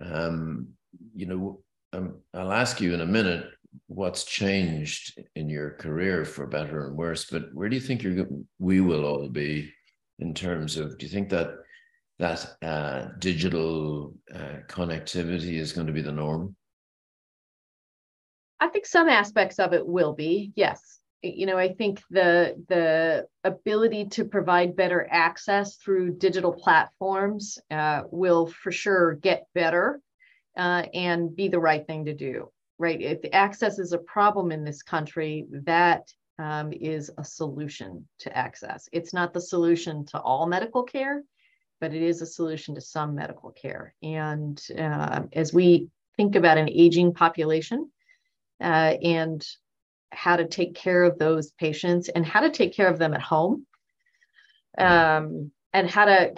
um, 0.01 0.67
you 1.15 1.25
know, 1.25 1.61
um, 1.93 2.19
I'll 2.33 2.51
ask 2.51 2.81
you 2.81 2.93
in 2.93 3.01
a 3.01 3.05
minute 3.05 3.45
what's 3.87 4.25
changed 4.25 5.21
in 5.35 5.49
your 5.49 5.71
career 5.71 6.25
for 6.25 6.45
better 6.45 6.87
and 6.87 6.97
worse, 6.97 7.25
but 7.25 7.53
where 7.53 7.69
do 7.69 7.75
you 7.75 7.81
think 7.81 8.03
you're 8.03 8.27
we 8.59 8.81
will 8.81 9.05
all 9.05 9.29
be 9.29 9.71
in 10.19 10.33
terms 10.33 10.75
of 10.75 10.97
do 10.97 11.05
you 11.05 11.11
think 11.11 11.29
that 11.29 11.51
that 12.19 12.55
uh, 12.61 13.07
digital 13.19 14.13
uh, 14.33 14.57
connectivity 14.67 15.57
is 15.57 15.71
going 15.71 15.87
to 15.87 15.93
be 15.93 16.01
the 16.01 16.11
norm? 16.11 16.55
I 18.59 18.67
think 18.67 18.85
some 18.85 19.07
aspects 19.07 19.57
of 19.57 19.73
it 19.73 19.87
will 19.87 20.13
be, 20.13 20.51
yes. 20.55 20.99
You 21.21 21.45
know, 21.45 21.57
I 21.57 21.73
think 21.73 22.01
the 22.09 22.63
the 22.69 23.27
ability 23.43 24.05
to 24.11 24.23
provide 24.23 24.77
better 24.77 25.05
access 25.09 25.75
through 25.75 26.17
digital 26.17 26.53
platforms 26.53 27.57
uh, 27.71 28.03
will 28.09 28.47
for 28.47 28.71
sure 28.71 29.15
get 29.15 29.47
better 29.53 29.99
uh, 30.57 30.85
and 30.93 31.35
be 31.35 31.49
the 31.49 31.59
right 31.59 31.85
thing 31.85 32.05
to 32.05 32.13
do. 32.13 32.51
Right? 32.77 33.01
If 33.01 33.19
access 33.33 33.79
is 33.79 33.91
a 33.91 33.97
problem 33.97 34.53
in 34.53 34.63
this 34.63 34.81
country, 34.81 35.45
that 35.65 36.09
um, 36.37 36.71
is 36.71 37.11
a 37.17 37.25
solution 37.25 38.07
to 38.19 38.37
access. 38.37 38.87
It's 38.93 39.13
not 39.13 39.33
the 39.33 39.41
solution 39.41 40.05
to 40.07 40.21
all 40.21 40.47
medical 40.47 40.83
care, 40.83 41.21
but 41.79 41.93
it 41.93 42.01
is 42.01 42.21
a 42.21 42.25
solution 42.25 42.75
to 42.75 42.81
some 42.81 43.15
medical 43.15 43.51
care. 43.51 43.93
And 44.03 44.61
uh, 44.77 45.23
as 45.33 45.53
we 45.53 45.89
think 46.17 46.35
about 46.35 46.57
an 46.57 46.69
aging 46.69 47.13
population 47.13 47.89
uh, 48.61 48.95
and 49.01 49.45
how 50.11 50.35
to 50.35 50.47
take 50.47 50.75
care 50.75 51.03
of 51.03 51.17
those 51.17 51.51
patients 51.51 52.09
and 52.09 52.25
how 52.25 52.41
to 52.41 52.49
take 52.49 52.73
care 52.75 52.87
of 52.87 52.99
them 52.99 53.13
at 53.13 53.21
home, 53.21 53.65
um, 54.77 55.51
and 55.73 55.89
how 55.89 56.05
to 56.05 56.33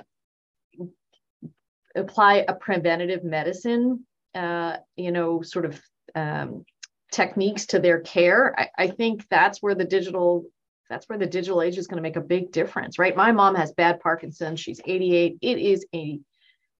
apply 1.96 2.46
a 2.48 2.54
preventative 2.54 3.24
medicine, 3.24 4.06
uh, 4.36 4.78
you 4.96 5.12
know, 5.12 5.42
sort 5.42 5.66
of 5.66 5.82
um, 6.16 6.66
techniques 7.12 7.66
to 7.68 7.80
their 7.80 8.00
care 8.00 8.58
I, 8.58 8.70
I, 8.86 8.88
think 8.88 9.28
that's 9.30 9.62
where 9.62 9.76
the 9.76 9.86
digital 9.86 10.46
that's 10.92 11.08
where 11.08 11.18
the 11.18 11.26
digital 11.26 11.62
age 11.62 11.78
is 11.78 11.88
going 11.88 11.98
to 11.98 12.02
make 12.02 12.18
a 12.18 12.22
big 12.22 12.52
difference 12.52 13.00
right? 13.00 13.16
My 13.16 13.32
mom 13.32 13.56
has 13.56 13.72
bad 13.72 14.00
parkinson's. 14.00 14.60
She's 14.60 14.82
88 14.86 15.38
it 15.42 15.58
is 15.58 15.86
a 15.96 16.20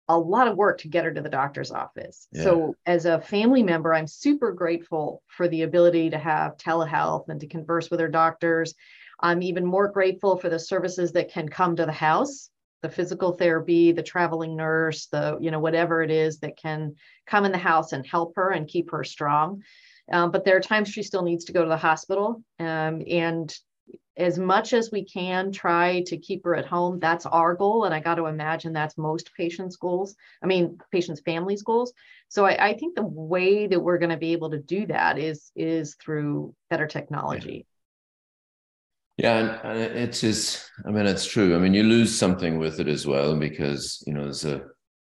a 0.08 0.18
lot 0.18 0.50
of 0.50 0.58
work 0.58 0.80
to 0.80 0.90
get 0.90 1.06
her 1.06 1.14
to 1.14 1.22
the 1.22 1.30
doctor's 1.30 1.72
office. 1.72 2.28
Yeah. 2.34 2.44
so 2.44 2.76
as 2.86 3.06
a 3.06 3.22
family 3.22 3.64
member 3.64 3.94
i'm 3.94 4.08
super 4.08 4.52
grateful 4.52 5.24
for 5.28 5.48
the 5.48 5.62
ability 5.62 6.10
to 6.10 6.18
have 6.18 6.58
telehealth 6.58 7.30
and 7.30 7.40
to 7.40 7.48
converse 7.48 7.90
with 7.90 8.00
her 8.00 8.10
doctors. 8.10 8.74
I'm 9.24 9.44
even 9.44 9.66
more 9.66 9.88
grateful 9.88 10.38
for 10.38 10.50
the 10.50 10.58
services 10.58 11.12
that 11.12 11.32
can 11.32 11.48
come 11.48 11.76
to 11.76 11.86
the 11.86 11.92
house 11.92 12.50
the 12.82 12.90
physical 12.90 13.32
therapy 13.32 13.92
the 13.92 14.04
traveling 14.04 14.56
nurse 14.56 15.06
the 15.08 15.38
you 15.40 15.52
know 15.52 15.60
whatever 15.60 16.02
it 16.02 16.12
is 16.12 16.40
that 16.40 16.58
can 16.58 16.96
come 17.28 17.46
in 17.46 17.52
the 17.52 17.58
house 17.58 17.94
and 17.94 18.06
help 18.06 18.36
her 18.36 18.52
and 18.52 18.68
keep 18.68 18.92
her 18.92 19.04
strong. 19.04 19.62
Um, 20.12 20.32
but 20.32 20.44
there 20.44 20.58
are 20.58 20.62
times 20.62 20.90
she 20.90 21.04
still 21.04 21.24
needs 21.24 21.46
to 21.46 21.54
go 21.54 21.64
to 21.64 21.70
the 21.70 21.78
hospital. 21.78 22.44
Um, 22.60 23.04
and 23.08 23.56
as 24.18 24.38
much 24.38 24.74
as 24.74 24.92
we 24.92 25.06
can 25.06 25.52
try 25.52 26.04
to 26.08 26.18
keep 26.18 26.44
her 26.44 26.56
at 26.56 26.66
home, 26.66 27.00
that's 27.00 27.26
our 27.26 27.56
goal. 27.56 27.86
And 27.86 27.94
I 27.94 28.00
got 28.00 28.16
to 28.16 28.26
imagine 28.26 28.74
that's 28.74 28.98
most 28.98 29.32
patients' 29.36 29.78
goals. 29.78 30.16
I 30.44 30.48
mean, 30.48 30.78
patients' 30.92 31.22
families' 31.22 31.64
goals. 31.64 31.94
So 32.28 32.46
I, 32.46 32.70
I 32.70 32.74
think 32.78 32.96
the 32.96 33.04
way 33.06 33.68
that 33.68 33.80
we're 33.80 33.98
going 33.98 34.10
to 34.10 34.18
be 34.18 34.34
able 34.34 34.52
to 34.52 34.60
do 34.60 34.86
that 34.88 35.18
is 35.18 35.52
is 35.56 35.96
through 35.96 36.54
better 36.70 36.88
technology. 36.88 37.66
Yeah, 39.18 39.60
and 39.64 39.80
it's 39.80 40.22
just, 40.22 40.70
I 40.86 40.90
mean, 40.90 41.06
it's 41.06 41.26
true. 41.26 41.56
I 41.56 41.60
mean, 41.60 41.74
you 41.74 41.84
lose 41.84 42.18
something 42.18 42.58
with 42.58 42.80
it 42.80 42.88
as 42.88 43.06
well 43.06 43.36
because, 43.36 44.04
you 44.08 44.14
know, 44.14 44.24
there's 44.24 44.46
a 44.46 44.64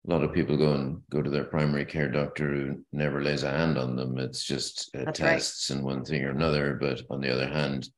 a 0.05 0.11
lot 0.11 0.24
of 0.24 0.33
people 0.33 0.57
go 0.57 0.72
and 0.72 1.00
go 1.11 1.22
to 1.22 1.31
their 1.31 1.44
primary 1.44 1.85
care 1.85 2.09
doctor 2.09 2.48
who 2.48 2.85
never 2.92 3.22
lays 3.22 3.44
a 3.44 3.50
hand 3.50 3.78
on 3.78 3.94
them. 3.94 4.18
It's 4.18 4.44
just 4.44 4.90
uh, 4.96 5.12
tests 5.12 5.70
right. 5.70 5.76
and 5.76 5.85
one 5.85 6.05
thing 6.05 6.24
or 6.24 6.31
another. 6.31 6.76
But 6.81 7.02
on 7.09 7.20
the 7.20 7.33
other 7.33 7.46
hand, 7.46 7.88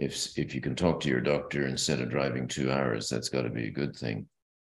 if 0.00 0.38
if 0.38 0.54
you 0.54 0.60
can 0.60 0.74
talk 0.74 1.00
to 1.00 1.08
your 1.08 1.20
doctor 1.20 1.66
instead 1.66 2.00
of 2.00 2.10
driving 2.10 2.48
two 2.48 2.72
hours, 2.72 3.08
that's 3.08 3.28
got 3.28 3.42
to 3.42 3.50
be 3.50 3.66
a 3.66 3.70
good 3.70 3.94
thing. 3.94 4.26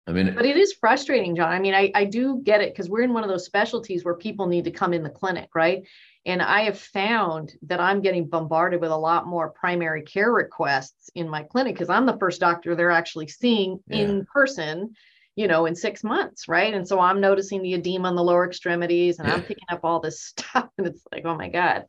I 0.09 0.13
mean, 0.13 0.33
but 0.37 0.47
it 0.47 0.57
is 0.57 0.73
frustrating, 0.75 1.35
John. 1.35 1.51
I 1.51 1.59
mean, 1.59 1.75
I, 1.75 1.91
I 1.93 2.05
do 2.05 2.41
get 2.45 2.61
it 2.61 2.73
because 2.73 2.89
we're 2.89 3.03
in 3.03 3.13
one 3.13 3.25
of 3.25 3.29
those 3.29 3.45
specialties 3.45 4.05
where 4.05 4.15
people 4.15 4.47
need 4.47 4.65
to 4.65 4.71
come 4.71 4.93
in 4.95 5.03
the 5.03 5.11
clinic, 5.11 5.49
right? 5.53 5.83
And 6.25 6.41
I 6.41 6.63
have 6.63 6.79
found 6.79 7.55
that 7.63 7.81
I'm 7.81 8.03
getting 8.03 8.29
bombarded 8.29 8.81
with 8.81 8.93
a 8.93 8.97
lot 8.97 9.27
more 9.27 9.51
primary 9.51 10.03
care 10.03 10.31
requests 10.33 11.11
in 11.17 11.29
my 11.29 11.43
clinic 11.43 11.75
because 11.75 11.91
I'm 11.91 12.07
the 12.07 12.19
first 12.19 12.41
doctor 12.41 12.77
they're 12.77 12.93
actually 12.93 13.27
seeing 13.27 13.81
yeah. 13.89 13.99
in 13.99 14.27
person 14.33 14.95
you 15.37 15.47
know, 15.47 15.67
in 15.67 15.77
six 15.77 16.03
months, 16.03 16.49
right? 16.49 16.73
And 16.73 16.89
so 16.89 16.99
I'm 16.99 17.21
noticing 17.21 17.61
the 17.61 17.75
edema 17.75 18.09
on 18.09 18.17
the 18.17 18.25
lower 18.25 18.47
extremities 18.47 19.19
and 19.19 19.29
yeah. 19.29 19.35
I'm 19.35 19.43
picking 19.43 19.67
up 19.71 19.81
all 19.85 20.01
this 20.01 20.23
stuff. 20.25 20.71
And 20.79 20.87
it's 20.87 21.03
like, 21.13 21.27
oh 21.27 21.37
my 21.37 21.51
God, 21.51 21.85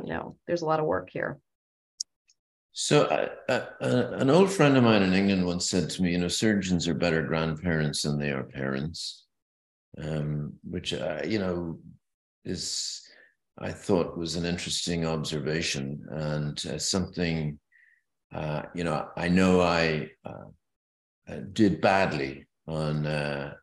you 0.00 0.12
know, 0.12 0.36
there's 0.46 0.62
a 0.62 0.66
lot 0.66 0.78
of 0.78 0.86
work 0.86 1.10
here. 1.12 1.38
So, 2.76 3.04
uh, 3.04 3.28
uh, 3.48 3.66
uh, 3.80 4.10
an 4.14 4.30
old 4.30 4.50
friend 4.50 4.76
of 4.76 4.82
mine 4.82 5.02
in 5.02 5.12
England 5.12 5.46
once 5.46 5.70
said 5.70 5.88
to 5.90 6.02
me, 6.02 6.10
you 6.10 6.18
know, 6.18 6.26
surgeons 6.26 6.88
are 6.88 6.94
better 6.94 7.22
grandparents 7.22 8.02
than 8.02 8.18
they 8.18 8.32
are 8.32 8.42
parents, 8.42 9.26
um, 10.02 10.54
which, 10.64 10.92
uh, 10.92 11.22
you 11.24 11.38
know, 11.38 11.78
is, 12.44 13.00
I 13.56 13.70
thought 13.70 14.18
was 14.18 14.34
an 14.34 14.44
interesting 14.44 15.06
observation 15.06 16.04
and 16.10 16.66
uh, 16.66 16.78
something, 16.78 17.60
uh, 18.34 18.62
you 18.74 18.82
know, 18.82 19.08
I 19.16 19.28
know 19.28 19.60
I 19.60 20.10
did 21.52 21.80
badly 21.80 22.44
on 22.66 23.06
uh, 23.06 23.54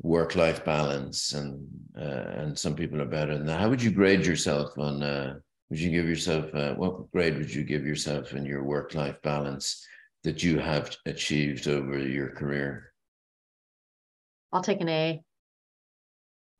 work-life 0.00 0.64
balance, 0.64 1.34
and 1.34 1.68
uh, 1.94 2.24
and 2.38 2.58
some 2.58 2.74
people 2.74 3.02
are 3.02 3.06
better 3.06 3.36
than 3.36 3.46
that. 3.46 3.60
How 3.60 3.68
would 3.68 3.82
you 3.82 3.90
grade 3.90 4.24
yourself 4.24 4.78
on? 4.78 5.42
Would 5.70 5.80
you 5.80 5.90
give 5.90 6.08
yourself 6.08 6.54
uh, 6.54 6.74
what 6.74 7.10
grade 7.10 7.36
would 7.38 7.52
you 7.52 7.64
give 7.64 7.84
yourself 7.84 8.34
in 8.34 8.44
your 8.44 8.62
work-life 8.62 9.20
balance 9.22 9.84
that 10.22 10.42
you 10.42 10.58
have 10.58 10.96
achieved 11.06 11.66
over 11.66 11.98
your 11.98 12.30
career? 12.30 12.92
I'll 14.52 14.62
take 14.62 14.80
an 14.80 14.88
A. 14.88 15.20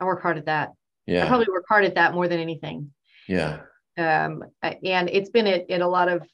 I 0.00 0.04
work 0.04 0.22
hard 0.22 0.38
at 0.38 0.46
that. 0.46 0.72
Yeah, 1.06 1.24
I 1.24 1.28
probably 1.28 1.46
work 1.48 1.64
hard 1.68 1.84
at 1.84 1.94
that 1.94 2.14
more 2.14 2.26
than 2.28 2.40
anything. 2.40 2.92
Yeah. 3.28 3.60
Um, 3.96 4.44
and 4.62 5.08
it's 5.08 5.30
been 5.30 5.46
at, 5.46 5.70
at 5.70 5.80
a 5.80 5.88
lot 5.88 6.08
of 6.08 6.26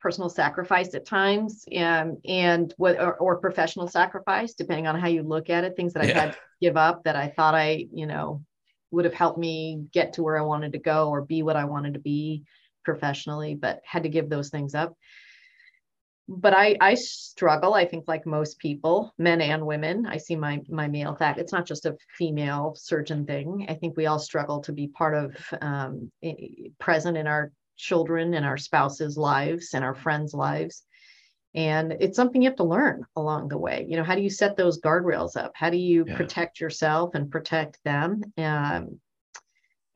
personal 0.00 0.28
sacrifice 0.28 0.94
at 0.94 1.04
times 1.04 1.64
and 1.72 2.18
and 2.24 2.72
what 2.76 3.00
or, 3.00 3.14
or, 3.14 3.38
professional 3.38 3.88
sacrifice 3.88 4.54
depending 4.54 4.86
on 4.86 4.98
how 4.98 5.08
you 5.08 5.22
look 5.22 5.50
at 5.50 5.64
it 5.64 5.74
things 5.74 5.94
that 5.94 6.04
i 6.04 6.06
yeah. 6.06 6.20
had 6.20 6.32
to 6.32 6.38
give 6.60 6.76
up 6.76 7.02
that 7.02 7.16
i 7.16 7.26
thought 7.28 7.54
i 7.54 7.84
you 7.92 8.06
know 8.06 8.40
would 8.90 9.04
have 9.04 9.14
helped 9.14 9.38
me 9.38 9.84
get 9.92 10.14
to 10.14 10.22
where 10.22 10.38
i 10.38 10.42
wanted 10.42 10.72
to 10.72 10.78
go 10.78 11.10
or 11.10 11.22
be 11.22 11.42
what 11.42 11.56
i 11.56 11.64
wanted 11.64 11.94
to 11.94 12.00
be 12.00 12.44
professionally 12.84 13.54
but 13.54 13.80
had 13.84 14.04
to 14.04 14.08
give 14.08 14.30
those 14.30 14.48
things 14.48 14.74
up. 14.74 14.96
But 16.28 16.54
I, 16.54 16.76
I 16.80 16.94
struggle 16.94 17.74
i 17.74 17.84
think 17.84 18.04
like 18.08 18.26
most 18.26 18.58
people 18.58 19.12
men 19.18 19.40
and 19.40 19.66
women. 19.66 20.06
I 20.06 20.16
see 20.16 20.36
my 20.36 20.60
my 20.68 20.88
male 20.88 21.14
fact 21.14 21.38
it's 21.38 21.52
not 21.52 21.66
just 21.66 21.86
a 21.86 21.96
female 22.16 22.74
surgeon 22.76 23.26
thing. 23.26 23.66
I 23.68 23.74
think 23.74 23.96
we 23.96 24.06
all 24.06 24.18
struggle 24.18 24.60
to 24.62 24.72
be 24.72 24.88
part 24.88 25.14
of 25.14 25.36
um, 25.60 26.10
present 26.78 27.16
in 27.16 27.26
our 27.26 27.52
children 27.76 28.34
and 28.34 28.46
our 28.46 28.56
spouses' 28.56 29.18
lives 29.18 29.74
and 29.74 29.84
our 29.84 29.94
friends' 29.94 30.34
lives. 30.34 30.82
And 31.56 31.96
it's 32.00 32.16
something 32.16 32.42
you 32.42 32.50
have 32.50 32.58
to 32.58 32.64
learn 32.64 33.06
along 33.16 33.48
the 33.48 33.56
way. 33.56 33.86
You 33.88 33.96
know, 33.96 34.04
how 34.04 34.14
do 34.14 34.20
you 34.20 34.28
set 34.28 34.56
those 34.56 34.78
guardrails 34.78 35.36
up? 35.36 35.52
How 35.54 35.70
do 35.70 35.78
you 35.78 36.04
yeah. 36.06 36.16
protect 36.16 36.60
yourself 36.60 37.14
and 37.14 37.30
protect 37.30 37.82
them? 37.82 38.22
Um, 38.36 39.00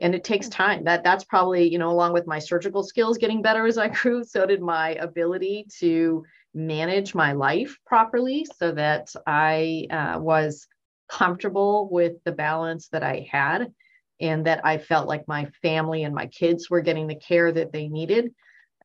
and 0.00 0.14
it 0.14 0.24
takes 0.24 0.48
time. 0.48 0.84
That 0.84 1.04
that's 1.04 1.24
probably 1.24 1.70
you 1.70 1.78
know, 1.78 1.90
along 1.90 2.14
with 2.14 2.26
my 2.26 2.38
surgical 2.38 2.82
skills 2.82 3.18
getting 3.18 3.42
better 3.42 3.66
as 3.66 3.76
I 3.76 3.88
grew, 4.02 4.24
so 4.24 4.46
did 4.46 4.62
my 4.62 4.94
ability 4.94 5.66
to 5.80 6.24
manage 6.54 7.14
my 7.14 7.32
life 7.32 7.78
properly, 7.84 8.46
so 8.56 8.72
that 8.72 9.12
I 9.26 9.86
uh, 9.90 10.18
was 10.18 10.66
comfortable 11.10 11.88
with 11.90 12.14
the 12.24 12.32
balance 12.32 12.88
that 12.88 13.02
I 13.02 13.28
had 13.30 13.72
and 14.20 14.46
that 14.46 14.64
I 14.64 14.78
felt 14.78 15.08
like 15.08 15.26
my 15.26 15.46
family 15.60 16.04
and 16.04 16.14
my 16.14 16.26
kids 16.26 16.70
were 16.70 16.80
getting 16.80 17.06
the 17.06 17.16
care 17.16 17.50
that 17.52 17.72
they 17.72 17.88
needed. 17.88 18.32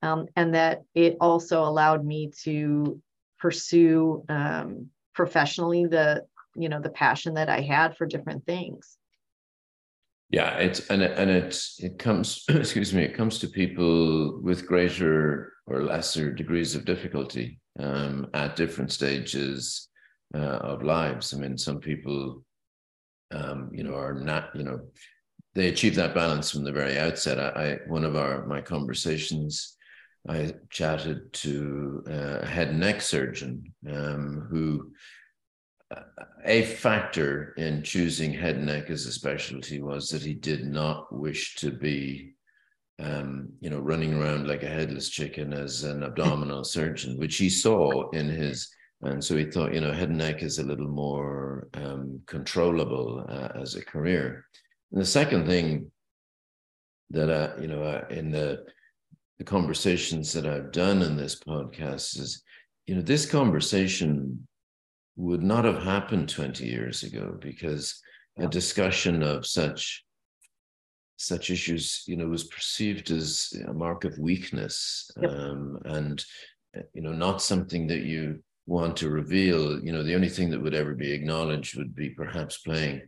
Um, 0.06 0.28
and 0.36 0.54
that 0.54 0.84
it 0.94 1.18
also 1.20 1.64
allowed 1.64 2.06
me 2.06 2.32
to 2.44 3.02
pursue 3.40 4.24
um, 4.30 4.90
professionally 5.14 5.86
the 5.86 6.26
you 6.56 6.70
know 6.70 6.80
the 6.80 6.90
passion 6.90 7.34
that 7.36 7.50
I 7.50 7.62
had 7.62 7.98
for 7.98 8.06
different 8.06 8.46
things. 8.46 8.98
Yeah, 10.30 10.58
it's 10.58 10.88
and 10.90 11.02
it, 11.02 11.18
and 11.18 11.30
it's 11.30 11.82
it 11.84 11.98
comes 11.98 12.46
excuse 12.50 12.94
me 12.94 13.04
it 13.04 13.16
comes 13.16 13.40
to 13.40 13.48
people 13.48 14.40
with 14.42 14.68
greater 14.68 15.54
or 15.68 15.84
lesser 15.84 16.32
degrees 16.32 16.76
of 16.76 16.86
difficulty 16.86 17.60
um, 17.80 18.28
at 18.34 18.56
different 18.56 18.92
stages 18.92 19.90
uh, 20.36 20.60
of 20.72 20.84
lives. 20.84 21.34
I 21.34 21.38
mean, 21.38 21.58
some 21.58 21.80
people 21.80 22.44
um, 23.32 23.72
you 23.74 23.84
know 23.84 23.96
are 23.96 24.14
not 24.14 24.56
you 24.56 24.64
know 24.64 24.82
they 25.56 25.70
achieve 25.70 25.96
that 25.96 26.14
balance 26.14 26.52
from 26.52 26.64
the 26.64 26.72
very 26.72 27.00
outset. 27.00 27.40
I, 27.40 27.50
I 27.64 27.78
one 27.88 28.04
of 28.04 28.16
our 28.16 28.46
my 28.46 28.62
conversations, 28.62 29.75
I 30.28 30.54
chatted 30.70 31.34
to 31.34 32.04
a 32.08 32.46
head 32.46 32.70
and 32.70 32.80
neck 32.80 33.02
surgeon 33.02 33.74
um, 33.90 34.48
who 34.50 34.92
uh, 35.96 36.02
a 36.44 36.64
factor 36.64 37.54
in 37.58 37.84
choosing 37.84 38.34
head 38.34 38.56
and 38.56 38.66
neck 38.66 38.90
as 38.90 39.06
a 39.06 39.12
specialty 39.12 39.82
was 39.82 40.10
that 40.10 40.24
he 40.24 40.34
did 40.34 40.66
not 40.66 41.14
wish 41.14 41.56
to 41.56 41.72
be 41.72 42.34
um, 43.00 43.50
you 43.60 43.70
know 43.70 43.80
running 43.80 44.14
around 44.14 44.48
like 44.48 44.64
a 44.64 44.68
headless 44.70 45.10
chicken 45.10 45.54
as 45.54 45.84
an 45.84 46.04
abdominal 46.04 46.64
surgeon 46.76 47.18
which 47.18 47.38
he 47.38 47.50
saw 47.50 48.10
in 48.12 48.28
his 48.28 48.70
And 49.02 49.24
so 49.24 49.36
he 49.38 49.46
thought, 49.46 49.74
you 49.74 49.82
know, 49.82 49.92
head 49.92 50.10
and 50.10 50.18
neck 50.18 50.42
is 50.42 50.58
a 50.60 50.64
little 50.64 50.88
more 50.88 51.68
um, 51.74 52.22
controllable 52.26 53.26
uh, 53.28 53.50
as 53.62 53.76
a 53.76 53.86
career. 53.86 54.46
And 54.92 55.02
the 55.02 55.06
second 55.06 55.46
thing 55.46 55.92
that, 57.12 57.30
uh, 57.30 57.62
you 57.62 57.68
know, 57.68 57.84
uh, 57.84 58.06
in 58.10 58.32
the, 58.32 58.66
the 59.38 59.44
conversations 59.44 60.32
that 60.34 60.46
I've 60.46 60.72
done 60.72 61.02
in 61.02 61.18
this 61.18 61.36
podcast 61.36 62.20
is, 62.20 62.44
you 62.88 62.96
know, 62.96 63.02
this 63.02 63.26
conversation 63.26 64.48
would 65.18 65.44
not 65.44 65.66
have 65.66 65.84
happened 65.84 66.30
20 66.30 66.66
years 66.66 67.04
ago 67.04 67.38
because 67.40 68.02
a 68.38 68.48
discussion 68.48 69.24
of 69.24 69.46
such 69.46 70.04
such 71.18 71.50
issues 71.50 72.04
you 72.08 72.18
know 72.18 72.28
was 72.28 72.44
perceived 72.44 73.10
as 73.10 73.54
a 73.70 73.74
mark 73.74 74.04
of 74.04 74.18
weakness 74.20 75.10
yep. 75.22 75.32
um, 75.32 75.80
and 75.86 76.26
you 76.94 77.02
know 77.02 77.14
not 77.14 77.42
something 77.42 77.88
that 77.88 78.02
you 78.02 78.38
want 78.66 78.98
to 78.98 79.10
reveal 79.10 79.80
you 79.82 79.94
know 79.94 80.04
the 80.04 80.14
only 80.14 80.28
thing 80.28 80.50
that 80.50 80.62
would 80.62 80.74
ever 80.74 80.94
be 80.94 81.14
acknowledged 81.14 81.78
would 81.78 81.96
be 81.96 82.10
perhaps 82.10 82.58
playing 82.58 83.02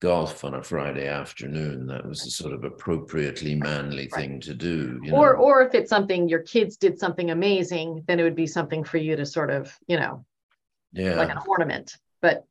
golf 0.00 0.44
on 0.44 0.54
a 0.54 0.62
friday 0.62 1.06
afternoon 1.06 1.86
that 1.86 2.06
was 2.06 2.26
a 2.26 2.30
sort 2.30 2.52
of 2.52 2.64
appropriately 2.64 3.54
manly 3.54 4.08
right. 4.12 4.20
thing 4.20 4.40
to 4.40 4.52
do 4.52 5.00
or 5.12 5.32
know? 5.32 5.38
or 5.38 5.62
if 5.62 5.74
it's 5.74 5.88
something 5.88 6.28
your 6.28 6.42
kids 6.42 6.76
did 6.76 6.98
something 6.98 7.30
amazing 7.30 8.04
then 8.06 8.20
it 8.20 8.22
would 8.22 8.36
be 8.36 8.46
something 8.46 8.84
for 8.84 8.98
you 8.98 9.16
to 9.16 9.24
sort 9.24 9.50
of 9.50 9.74
you 9.86 9.96
know 9.96 10.24
yeah 10.92 11.14
like 11.14 11.30
an 11.30 11.38
ornament 11.46 11.96
but 12.20 12.44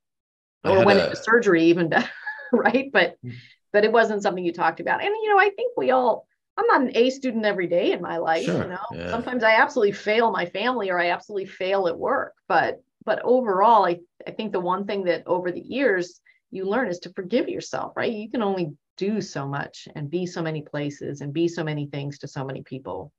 or 0.63 0.86
when 0.86 0.97
a, 0.97 1.03
into 1.06 1.15
surgery 1.15 1.65
even 1.65 1.89
better 1.89 2.10
right 2.53 2.89
but 2.91 3.17
hmm. 3.21 3.32
but 3.71 3.84
it 3.84 3.91
wasn't 3.91 4.21
something 4.21 4.43
you 4.43 4.53
talked 4.53 4.79
about 4.79 5.03
and 5.03 5.13
you 5.21 5.29
know 5.29 5.39
i 5.39 5.49
think 5.49 5.73
we 5.77 5.91
all 5.91 6.25
i'm 6.58 6.65
not 6.67 6.82
an 6.82 6.91
a 6.95 7.10
student 7.10 7.45
every 7.45 7.67
day 7.67 7.91
in 7.91 8.01
my 8.01 8.17
life 8.17 8.45
sure. 8.45 8.63
you 8.63 8.69
know 8.69 8.86
yeah. 8.93 9.10
sometimes 9.10 9.43
i 9.43 9.56
absolutely 9.56 9.91
fail 9.91 10.32
my 10.32 10.45
family 10.45 10.89
or 10.89 10.99
i 10.99 11.10
absolutely 11.10 11.45
fail 11.45 11.88
at 11.88 11.97
work 11.97 12.34
but 12.47 12.82
but 13.06 13.21
overall 13.23 13.86
i 13.86 13.99
i 14.25 14.32
think 14.32 14.51
the 14.51 14.60
one 14.60 14.86
thing 14.86 15.03
that 15.03 15.23
over 15.27 15.51
the 15.51 15.62
years 15.62 16.21
you 16.53 16.65
learn 16.65 16.87
is 16.87 16.99
to 16.99 17.11
forgive 17.13 17.49
yourself 17.49 17.93
right 17.95 18.11
you 18.13 18.29
can 18.29 18.43
only 18.43 18.71
do 18.97 19.21
so 19.21 19.47
much 19.47 19.87
and 19.95 20.09
be 20.09 20.25
so 20.25 20.41
many 20.41 20.61
places 20.61 21.21
and 21.21 21.33
be 21.33 21.47
so 21.47 21.63
many 21.63 21.87
things 21.87 22.19
to 22.19 22.27
so 22.27 22.45
many 22.45 22.61
people 22.61 23.11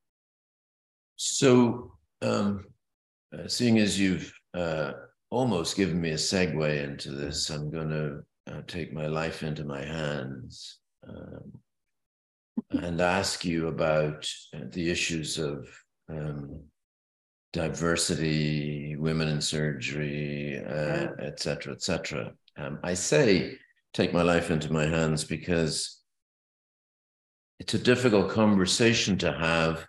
so 1.16 1.92
um 2.22 2.64
uh, 3.36 3.48
seeing 3.48 3.78
as 3.78 3.98
you've 3.98 4.32
uh 4.54 4.92
almost 5.34 5.76
given 5.76 6.00
me 6.00 6.10
a 6.10 6.14
segue 6.14 6.84
into 6.84 7.10
this. 7.10 7.50
I'm 7.50 7.68
going 7.68 7.88
to 7.90 8.22
uh, 8.52 8.62
take 8.68 8.92
my 8.92 9.08
life 9.08 9.42
into 9.42 9.64
my 9.64 9.84
hands 9.84 10.78
um, 11.08 11.52
and 12.70 13.00
ask 13.00 13.44
you 13.44 13.66
about 13.66 14.30
uh, 14.54 14.60
the 14.70 14.90
issues 14.90 15.38
of 15.38 15.68
um, 16.08 16.60
diversity, 17.52 18.94
women 18.96 19.26
in 19.26 19.40
surgery, 19.40 20.62
uh, 20.64 21.08
et 21.20 21.40
cetera, 21.40 21.72
et 21.72 21.82
cetera. 21.82 22.32
Um, 22.56 22.78
I 22.82 22.94
say 22.94 23.56
take 23.92 24.12
my 24.12 24.22
life 24.22 24.50
into 24.50 24.72
my 24.72 24.86
hands 24.86 25.24
because 25.24 26.00
it's 27.60 27.74
a 27.74 27.78
difficult 27.78 28.30
conversation 28.30 29.18
to 29.18 29.32
have 29.32 29.86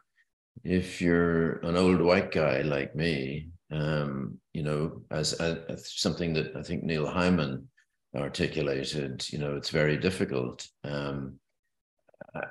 if 0.64 1.02
you're 1.02 1.58
an 1.60 1.76
old 1.76 2.02
white 2.02 2.32
guy 2.32 2.62
like 2.62 2.96
me 2.96 3.50
um, 3.72 4.38
you 4.54 4.64
know, 4.64 5.02
as, 5.12 5.34
as, 5.34 5.92
something 5.94 6.34
that 6.34 6.56
I 6.56 6.62
think 6.62 6.84
Neil 6.84 7.08
Hyman 7.08 7.68
articulated, 8.16 9.26
you 9.32 9.40
know, 9.40 9.56
it's 9.56 9.70
very 9.70 9.98
difficult. 9.98 10.68
Um, 10.84 11.40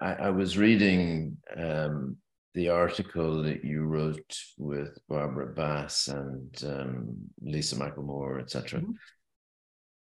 I, 0.00 0.14
I, 0.14 0.31
was 0.31 0.59
reading 0.59 1.37
um, 1.57 2.16
the 2.55 2.68
article 2.68 3.42
that 3.42 3.64
you 3.64 3.85
wrote 3.85 4.37
with 4.59 4.98
Barbara 5.09 5.55
Bass 5.55 6.09
and 6.09 6.62
um, 6.64 7.16
Lisa 7.40 7.77
McLemore, 7.77 8.40
etc. 8.40 8.81
Mm-hmm. 8.81 8.92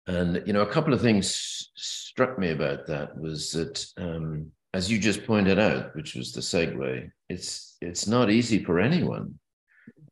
And 0.08 0.44
you 0.46 0.54
know, 0.54 0.62
a 0.62 0.72
couple 0.72 0.94
of 0.94 1.02
things 1.02 1.72
struck 1.76 2.38
me 2.38 2.52
about 2.52 2.86
that 2.88 3.18
was 3.18 3.52
that, 3.52 3.86
um, 3.98 4.52
as 4.74 4.92
you 4.92 5.00
just 5.00 5.26
pointed 5.26 5.58
out, 5.58 5.96
which 5.96 6.16
was 6.16 6.32
the 6.32 6.42
segue, 6.42 7.10
it's 7.30 7.78
it's 7.82 8.08
not 8.08 8.30
easy 8.30 8.64
for 8.64 8.80
anyone 8.80 9.40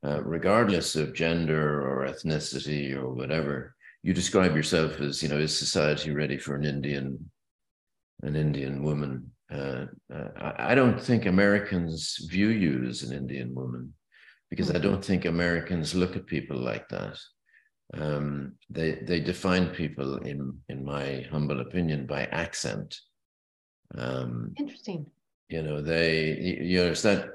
uh, 0.05 0.21
regardless 0.23 0.95
of 0.95 1.13
gender 1.13 1.81
or 1.81 2.05
ethnicity 2.07 2.93
or 2.93 3.09
whatever. 3.09 3.75
You 4.01 4.13
describe 4.13 4.55
yourself 4.55 4.99
as, 4.99 5.23
you 5.23 5.29
know, 5.29 5.37
is 5.37 5.57
society 5.57 6.11
ready 6.11 6.37
for 6.37 6.55
an 6.55 6.65
Indian, 6.65 7.31
an 8.21 8.35
Indian 8.35 8.83
woman? 8.83 9.31
Uh, 9.51 9.85
uh, 10.13 10.53
I 10.57 10.75
don't 10.75 10.99
think 10.99 11.25
Americans 11.25 12.17
view 12.29 12.49
you 12.49 12.85
as 12.89 13.03
an 13.03 13.15
Indian 13.15 13.53
woman 13.55 13.93
because 14.49 14.71
I 14.71 14.77
don't 14.77 15.03
think 15.03 15.25
Americans 15.25 15.95
look 15.95 16.15
at 16.15 16.25
people 16.25 16.57
like 16.57 16.89
that. 16.89 17.17
Um, 17.93 18.53
they 18.69 18.95
they 19.03 19.19
define 19.19 19.69
people, 19.69 20.17
in 20.17 20.59
in 20.69 20.83
my 20.85 21.25
humble 21.31 21.61
opinion, 21.61 22.05
by 22.05 22.25
accent. 22.25 22.99
Um, 23.95 24.53
Interesting. 24.57 25.05
You 25.49 25.61
know, 25.61 25.81
they 25.81 26.37
you 26.61 26.77
know 26.79 26.91
it's 26.91 27.03
that 27.03 27.29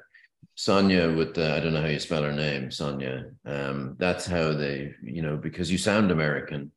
Sonia 0.55 1.13
with 1.13 1.35
the, 1.35 1.55
I 1.55 1.61
don't 1.61 1.73
know 1.73 1.83
how 1.83 1.87
you 1.87 2.01
spell 2.01 2.25
her 2.25 2.33
name, 2.33 2.73
Sonia. 2.73 3.31
Um, 3.47 3.95
that's 3.97 4.27
how 4.27 4.53
they, 4.53 4.93
you 5.03 5.23
know, 5.23 5.37
because 5.37 5.71
you 5.71 5.79
sound 5.79 6.11
American, 6.11 6.73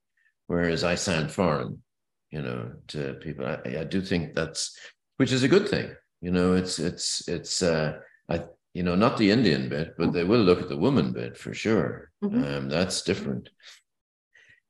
whereas 0.46 0.84
I 0.84 0.94
sound 0.94 1.32
foreign, 1.32 1.82
you 2.30 2.44
know, 2.44 2.74
to 2.90 3.16
people. 3.16 3.46
I, 3.48 3.80
I 3.80 3.84
do 3.84 4.02
think 4.02 4.36
that's, 4.36 4.78
which 5.18 5.32
is 5.32 5.42
a 5.42 5.48
good 5.48 5.68
thing. 5.68 5.96
You 6.22 6.30
know, 6.30 6.54
it's 6.54 6.78
it's 6.78 7.28
it's 7.28 7.64
uh, 7.64 7.94
I 8.30 8.44
you 8.74 8.84
know 8.84 8.96
not 8.96 9.18
the 9.18 9.32
Indian 9.32 9.70
bit, 9.70 9.96
but 9.98 10.14
they 10.14 10.24
will 10.24 10.42
look 10.42 10.62
at 10.62 10.70
the 10.70 10.78
woman 10.78 11.12
bit 11.12 11.38
for 11.38 11.54
sure. 11.54 12.12
Mm-hmm. 12.24 12.44
Um, 12.44 12.70
that's 12.70 13.02
different. 13.02 13.50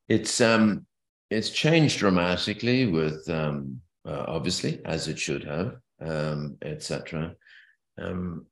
It's 0.09 0.41
um 0.41 0.85
it's 1.29 1.49
changed 1.49 1.99
dramatically 1.99 2.87
with 2.87 3.29
um 3.29 3.81
uh, 4.05 4.25
obviously 4.27 4.81
as 4.85 5.07
it 5.07 5.19
should 5.19 5.43
have 5.43 5.75
um 6.01 6.57
etc. 6.61 7.35
Um, 8.01 8.45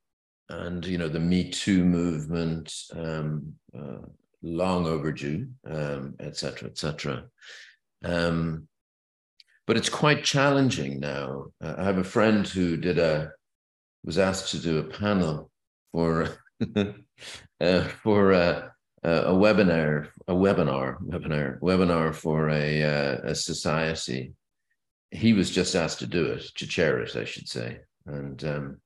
and 0.50 0.86
you 0.86 0.98
know 0.98 1.08
the 1.08 1.20
Me 1.20 1.50
Too 1.50 1.84
movement, 1.84 2.74
um, 2.96 3.54
uh, 3.78 4.06
long 4.42 4.88
overdue, 4.88 5.48
um, 5.66 6.16
etc., 6.20 6.34
cetera, 6.34 6.70
et 6.70 6.78
cetera. 6.78 7.24
Um, 8.04 8.68
but 9.68 9.78
it's 9.78 9.90
quite 9.90 10.24
challenging 10.24 11.00
now. 11.00 11.46
Uh, 11.62 11.76
I 11.78 11.84
have 11.84 12.00
a 12.00 12.04
friend 12.04 12.48
who 12.48 12.78
did 12.78 12.98
a 12.98 13.32
was 14.04 14.18
asked 14.18 14.52
to 14.52 14.60
do 14.60 14.80
a 14.80 14.84
panel 14.84 15.50
for 15.92 16.30
uh, 17.62 17.84
for 18.04 18.32
a, 18.32 18.72
a, 19.04 19.34
webinar, 19.34 20.10
a 20.28 20.34
webinar, 20.34 20.98
webinar, 21.02 21.60
webinar 21.60 22.14
for 22.14 22.50
a 22.50 22.84
uh, 22.84 23.18
a 23.24 23.36
society. 23.36 24.34
He 25.12 25.34
was 25.34 25.50
just 25.50 25.76
asked 25.76 26.00
to 26.00 26.08
do 26.08 26.26
it, 26.26 26.44
to 26.56 26.68
chair 26.68 27.00
it, 27.00 27.16
I 27.16 27.26
should 27.26 27.50
say, 27.50 27.80
and 28.06 28.44
um, 28.44 28.78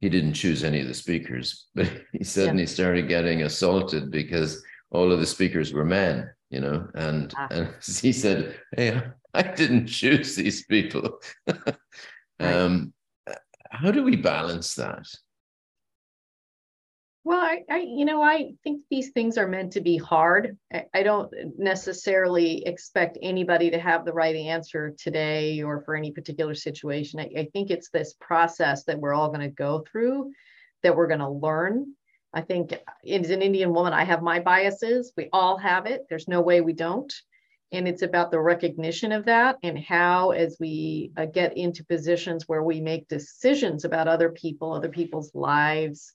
he 0.00 0.08
didn't 0.08 0.34
choose 0.34 0.64
any 0.64 0.80
of 0.80 0.88
the 0.88 0.94
speakers, 0.94 1.68
but 1.74 1.88
he 2.12 2.24
suddenly 2.24 2.64
yeah. 2.64 2.68
started 2.68 3.08
getting 3.08 3.42
assaulted 3.42 4.10
because 4.10 4.62
all 4.90 5.10
of 5.10 5.20
the 5.20 5.26
speakers 5.26 5.72
were 5.72 5.84
men, 5.84 6.28
you 6.50 6.60
know, 6.60 6.86
and, 6.94 7.32
ah. 7.38 7.48
and 7.50 7.68
he 8.02 8.12
said, 8.12 8.58
Hey, 8.76 9.00
I 9.32 9.42
didn't 9.42 9.86
choose 9.86 10.36
these 10.36 10.66
people. 10.66 11.20
right. 11.48 11.74
um, 12.40 12.92
how 13.72 13.90
do 13.90 14.02
we 14.02 14.16
balance 14.16 14.74
that? 14.74 15.06
Well, 17.24 17.40
I, 17.40 17.62
I, 17.70 17.78
you 17.78 18.04
know, 18.04 18.20
I 18.20 18.52
think 18.64 18.82
these 18.90 19.10
things 19.10 19.38
are 19.38 19.46
meant 19.46 19.72
to 19.72 19.80
be 19.80 19.96
hard. 19.96 20.58
I, 20.72 20.84
I, 20.92 21.02
don't 21.04 21.32
necessarily 21.56 22.66
expect 22.66 23.16
anybody 23.22 23.70
to 23.70 23.78
have 23.78 24.04
the 24.04 24.12
right 24.12 24.34
answer 24.34 24.92
today 24.98 25.62
or 25.62 25.82
for 25.82 25.94
any 25.94 26.10
particular 26.10 26.54
situation. 26.54 27.20
I, 27.20 27.30
I 27.38 27.48
think 27.52 27.70
it's 27.70 27.90
this 27.90 28.14
process 28.20 28.84
that 28.84 28.98
we're 28.98 29.14
all 29.14 29.28
going 29.28 29.40
to 29.40 29.48
go 29.48 29.84
through, 29.90 30.32
that 30.82 30.96
we're 30.96 31.06
going 31.06 31.20
to 31.20 31.30
learn. 31.30 31.94
I 32.34 32.40
think 32.40 32.76
as 33.08 33.30
an 33.30 33.40
Indian 33.40 33.72
woman, 33.72 33.92
I 33.92 34.04
have 34.04 34.22
my 34.22 34.40
biases. 34.40 35.12
We 35.16 35.28
all 35.32 35.56
have 35.58 35.86
it. 35.86 36.02
There's 36.08 36.28
no 36.28 36.40
way 36.40 36.60
we 36.60 36.72
don't. 36.72 37.12
And 37.72 37.88
it's 37.88 38.02
about 38.02 38.30
the 38.30 38.40
recognition 38.40 39.12
of 39.12 39.24
that 39.24 39.56
and 39.62 39.78
how, 39.78 40.30
as 40.30 40.58
we 40.60 41.10
uh, 41.16 41.24
get 41.24 41.56
into 41.56 41.84
positions 41.84 42.46
where 42.46 42.62
we 42.62 42.80
make 42.80 43.08
decisions 43.08 43.84
about 43.84 44.08
other 44.08 44.30
people, 44.30 44.72
other 44.72 44.90
people's 44.90 45.34
lives, 45.34 46.12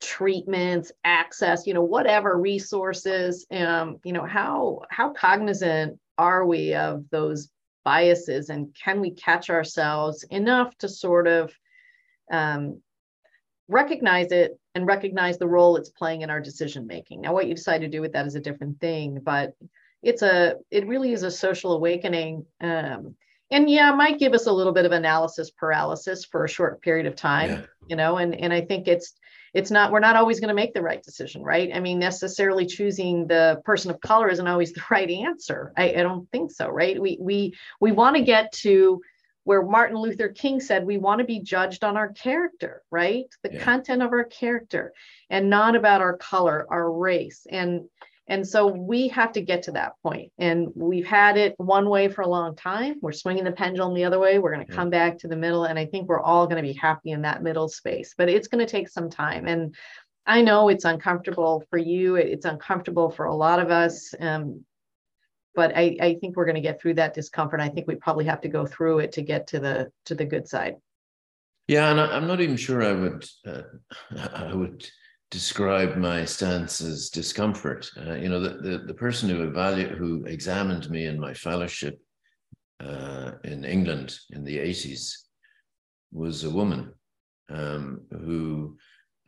treatments 0.00 0.90
access 1.04 1.66
you 1.66 1.74
know 1.74 1.82
whatever 1.82 2.38
resources 2.38 3.46
um 3.50 3.98
you 4.02 4.14
know 4.14 4.24
how 4.24 4.80
how 4.88 5.12
cognizant 5.12 5.98
are 6.16 6.46
we 6.46 6.74
of 6.74 7.04
those 7.10 7.50
biases 7.84 8.48
and 8.48 8.74
can 8.74 9.00
we 9.00 9.10
catch 9.10 9.50
ourselves 9.50 10.22
enough 10.24 10.76
to 10.78 10.88
sort 10.88 11.26
of 11.26 11.52
um, 12.32 12.80
recognize 13.68 14.30
it 14.32 14.58
and 14.74 14.86
recognize 14.86 15.38
the 15.38 15.48
role 15.48 15.76
it's 15.76 15.88
playing 15.90 16.22
in 16.22 16.30
our 16.30 16.40
decision 16.40 16.86
making 16.86 17.20
now 17.20 17.32
what 17.32 17.46
you 17.46 17.54
decide 17.54 17.80
to 17.80 17.88
do 17.88 18.00
with 18.00 18.12
that 18.12 18.26
is 18.26 18.34
a 18.34 18.40
different 18.40 18.80
thing 18.80 19.18
but 19.22 19.54
it's 20.02 20.22
a 20.22 20.56
it 20.70 20.86
really 20.86 21.12
is 21.12 21.22
a 21.22 21.30
social 21.30 21.72
awakening 21.72 22.44
um, 22.60 23.14
and 23.50 23.68
yeah 23.70 23.92
might 23.92 24.18
give 24.18 24.32
us 24.32 24.46
a 24.46 24.52
little 24.52 24.72
bit 24.72 24.86
of 24.86 24.92
analysis 24.92 25.50
paralysis 25.50 26.24
for 26.24 26.44
a 26.44 26.48
short 26.48 26.80
period 26.82 27.06
of 27.06 27.16
time 27.16 27.50
yeah. 27.50 27.62
you 27.88 27.96
know 27.96 28.16
and 28.16 28.34
and 28.34 28.52
i 28.52 28.60
think 28.60 28.88
it's 28.88 29.14
it's 29.54 29.70
not 29.70 29.90
we're 29.92 30.00
not 30.00 30.16
always 30.16 30.40
going 30.40 30.48
to 30.48 30.54
make 30.54 30.74
the 30.74 30.82
right 30.82 31.02
decision 31.02 31.42
right? 31.42 31.70
I 31.74 31.80
mean 31.80 31.98
necessarily 31.98 32.66
choosing 32.66 33.26
the 33.26 33.60
person 33.64 33.90
of 33.90 34.00
color 34.00 34.28
isn't 34.28 34.46
always 34.46 34.72
the 34.74 34.82
right 34.90 35.10
answer. 35.10 35.72
I, 35.76 35.90
I 35.90 36.02
don't 36.02 36.30
think 36.30 36.52
so 36.52 36.68
right? 36.68 37.00
We 37.00 37.18
we 37.20 37.54
we 37.80 37.92
want 37.92 38.16
to 38.16 38.22
get 38.22 38.52
to 38.52 39.00
where 39.44 39.62
martin 39.62 39.96
luther 39.96 40.28
king 40.28 40.60
said 40.60 40.84
we 40.84 40.98
want 40.98 41.18
to 41.18 41.24
be 41.24 41.40
judged 41.40 41.82
on 41.82 41.96
our 41.96 42.12
character 42.12 42.82
right? 42.90 43.26
The 43.42 43.54
yeah. 43.54 43.64
content 43.64 44.02
of 44.02 44.12
our 44.12 44.24
character 44.24 44.92
and 45.28 45.50
not 45.50 45.76
about 45.76 46.00
our 46.00 46.16
color 46.16 46.66
our 46.70 46.90
race. 46.90 47.46
And 47.50 47.88
and 48.30 48.46
so 48.46 48.68
we 48.68 49.08
have 49.08 49.32
to 49.32 49.40
get 49.40 49.64
to 49.64 49.72
that 49.72 49.94
point. 50.04 50.30
And 50.38 50.68
we've 50.76 51.04
had 51.04 51.36
it 51.36 51.56
one 51.58 51.88
way 51.90 52.06
for 52.06 52.22
a 52.22 52.28
long 52.28 52.54
time. 52.54 52.94
We're 53.02 53.10
swinging 53.10 53.42
the 53.42 53.50
pendulum 53.50 53.92
the 53.92 54.04
other 54.04 54.20
way. 54.20 54.38
We're 54.38 54.54
going 54.54 54.64
to 54.64 54.72
come 54.72 54.88
back 54.88 55.18
to 55.18 55.28
the 55.28 55.36
middle. 55.36 55.64
And 55.64 55.76
I 55.76 55.86
think 55.86 56.08
we're 56.08 56.20
all 56.20 56.46
going 56.46 56.62
to 56.62 56.66
be 56.66 56.78
happy 56.78 57.10
in 57.10 57.22
that 57.22 57.42
middle 57.42 57.68
space, 57.68 58.14
but 58.16 58.28
it's 58.28 58.46
going 58.46 58.64
to 58.64 58.70
take 58.70 58.88
some 58.88 59.10
time. 59.10 59.48
And 59.48 59.74
I 60.26 60.42
know 60.42 60.68
it's 60.68 60.84
uncomfortable 60.84 61.64
for 61.70 61.76
you, 61.76 62.14
it's 62.14 62.44
uncomfortable 62.44 63.10
for 63.10 63.26
a 63.26 63.34
lot 63.34 63.58
of 63.58 63.72
us. 63.72 64.14
Um, 64.20 64.64
but 65.56 65.76
I, 65.76 65.96
I 66.00 66.14
think 66.14 66.36
we're 66.36 66.44
going 66.44 66.54
to 66.54 66.60
get 66.60 66.80
through 66.80 66.94
that 66.94 67.14
discomfort. 67.14 67.58
I 67.58 67.68
think 67.68 67.88
we 67.88 67.96
probably 67.96 68.26
have 68.26 68.42
to 68.42 68.48
go 68.48 68.64
through 68.64 69.00
it 69.00 69.10
to 69.12 69.22
get 69.22 69.48
to 69.48 69.58
the 69.58 69.90
to 70.04 70.14
the 70.14 70.24
good 70.24 70.46
side. 70.46 70.76
Yeah, 71.66 71.90
and 71.90 72.00
I, 72.00 72.16
am 72.16 72.28
not 72.28 72.40
even 72.40 72.56
sure 72.56 72.80
I 72.80 72.92
would 72.92 73.28
uh, 73.44 73.62
I 74.34 74.54
would 74.54 74.88
describe 75.30 75.96
my 75.96 76.24
stance 76.24 76.80
as 76.80 77.08
discomfort. 77.08 77.88
Uh, 77.96 78.14
you 78.14 78.28
know, 78.28 78.40
the, 78.40 78.58
the, 78.68 78.78
the 78.86 78.94
person 78.94 79.28
who 79.28 79.42
evaluated, 79.42 79.96
who 79.96 80.24
examined 80.24 80.90
me 80.90 81.06
in 81.06 81.18
my 81.18 81.32
fellowship 81.32 82.00
uh, 82.80 83.32
in 83.44 83.64
England 83.64 84.18
in 84.30 84.44
the 84.44 84.58
80s 84.58 85.12
was 86.12 86.44
a 86.44 86.50
woman 86.50 86.92
um, 87.50 88.00
who 88.10 88.76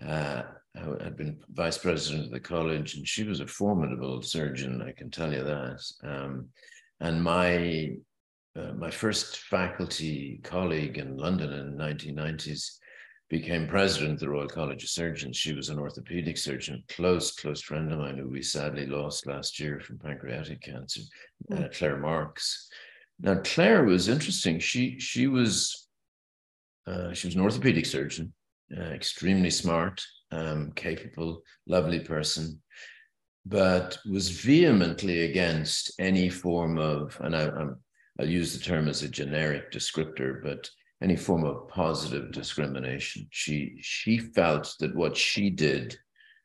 uh, 0.05 0.43
had 0.75 1.17
been 1.17 1.39
vice 1.51 1.79
president 1.79 2.25
of 2.25 2.31
the 2.31 2.41
college, 2.41 2.97
and 2.97 3.07
she 3.07 3.25
was 3.25 3.41
a 3.41 3.47
formidable 3.47 4.23
surgeon, 4.23 4.83
I 4.83 4.93
can 4.93 5.11
tell 5.11 5.33
you 5.33 5.45
that. 5.45 5.83
Um, 6.03 6.49
and 7.01 7.23
my 7.23 7.91
uh, 8.55 8.73
my 8.75 8.91
first 8.91 9.39
faculty 9.39 10.39
colleague 10.45 10.99
in 10.99 11.17
London 11.17 11.53
in 11.55 11.77
the 11.77 11.83
1990s 11.83 12.79
became 13.33 13.67
president 13.67 14.13
of 14.13 14.21
the 14.21 14.29
Royal 14.29 14.47
College 14.47 14.83
of 14.83 14.91
Surgeons. 14.91 15.39
She 15.39 15.55
was 15.55 15.71
an 15.71 15.79
orthopedic 15.79 16.37
surgeon, 16.37 16.85
close, 16.91 17.33
close 17.33 17.63
friend 17.63 17.91
of 17.91 17.99
mine 17.99 18.19
who 18.19 18.29
we 18.29 18.43
sadly 18.43 18.85
lost 18.85 19.27
last 19.27 19.59
year 19.59 19.81
from 19.81 19.99
pancreatic 19.99 20.61
cancer, 20.61 21.01
mm. 21.51 21.65
uh, 21.65 21.69
Clare 21.71 21.97
Marx. 21.97 22.69
Now, 23.21 23.41
Claire 23.43 23.85
was 23.85 24.11
interesting. 24.11 24.59
She 24.59 24.99
she 24.99 25.29
was 25.29 25.89
uh, 26.87 27.15
she 27.15 27.27
was 27.27 27.35
an 27.35 27.41
orthopedic 27.41 27.87
surgeon, 27.87 28.35
uh, 28.77 28.91
extremely 28.91 29.51
smart, 29.51 30.05
um, 30.31 30.71
capable, 30.77 31.41
lovely 31.67 32.01
person, 32.01 32.61
but 33.47 33.97
was 34.05 34.29
vehemently 34.29 35.23
against 35.23 35.91
any 35.99 36.29
form 36.29 36.77
of, 36.77 37.19
and 37.23 37.35
I, 37.35 37.49
I'm, 37.49 37.77
I'll 38.21 38.29
use 38.29 38.53
the 38.53 38.63
term 38.63 38.89
as 38.89 39.03
a 39.03 39.09
generic 39.09 39.73
descriptor, 39.73 40.43
but 40.43 40.69
any 41.03 41.17
form 41.17 41.45
of 41.45 41.69
positive 41.69 42.31
discrimination. 42.33 43.27
She 43.31 43.77
she 43.81 44.19
felt 44.19 44.75
that 44.81 44.95
what 44.95 45.17
she 45.17 45.51
did 45.51 45.99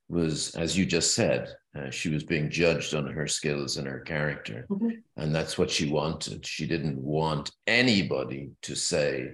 was, 0.09 0.55
as 0.55 0.77
you 0.77 0.85
just 0.85 1.13
said, 1.13 1.53
uh, 1.77 1.89
she 1.91 2.09
was 2.09 2.23
being 2.23 2.49
judged 2.49 2.95
on 2.95 3.05
her 3.07 3.27
skills 3.27 3.77
and 3.77 3.87
her 3.87 3.99
character, 3.99 4.65
mm-hmm. 4.69 4.89
and 5.17 5.35
that's 5.35 5.57
what 5.57 5.69
she 5.69 5.89
wanted. 5.89 6.45
She 6.45 6.65
didn't 6.65 6.97
want 6.97 7.51
anybody 7.67 8.51
to 8.63 8.75
say. 8.75 9.31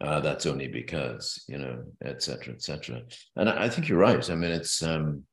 Uh, 0.00 0.20
that's 0.20 0.46
only 0.46 0.66
because 0.66 1.44
you 1.48 1.58
know, 1.58 1.82
et 2.04 2.22
cetera, 2.22 2.54
et 2.54 2.62
cetera. 2.62 3.02
And 3.36 3.48
I, 3.48 3.64
I 3.64 3.68
think 3.68 3.88
you're 3.88 3.98
right. 3.98 4.30
I 4.30 4.34
mean, 4.34 4.50
it's 4.50 4.82
um, 4.82 5.24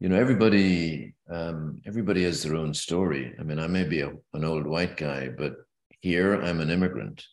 you 0.00 0.08
know, 0.08 0.16
everybody 0.16 1.14
um, 1.30 1.80
everybody 1.86 2.22
has 2.24 2.42
their 2.42 2.56
own 2.56 2.74
story. 2.74 3.34
I 3.40 3.42
mean, 3.42 3.58
I 3.58 3.66
may 3.66 3.84
be 3.84 4.00
a, 4.02 4.12
an 4.34 4.44
old 4.44 4.66
white 4.66 4.96
guy, 4.96 5.28
but 5.28 5.54
here 6.00 6.40
I'm 6.40 6.60
an 6.60 6.70
immigrant 6.70 7.24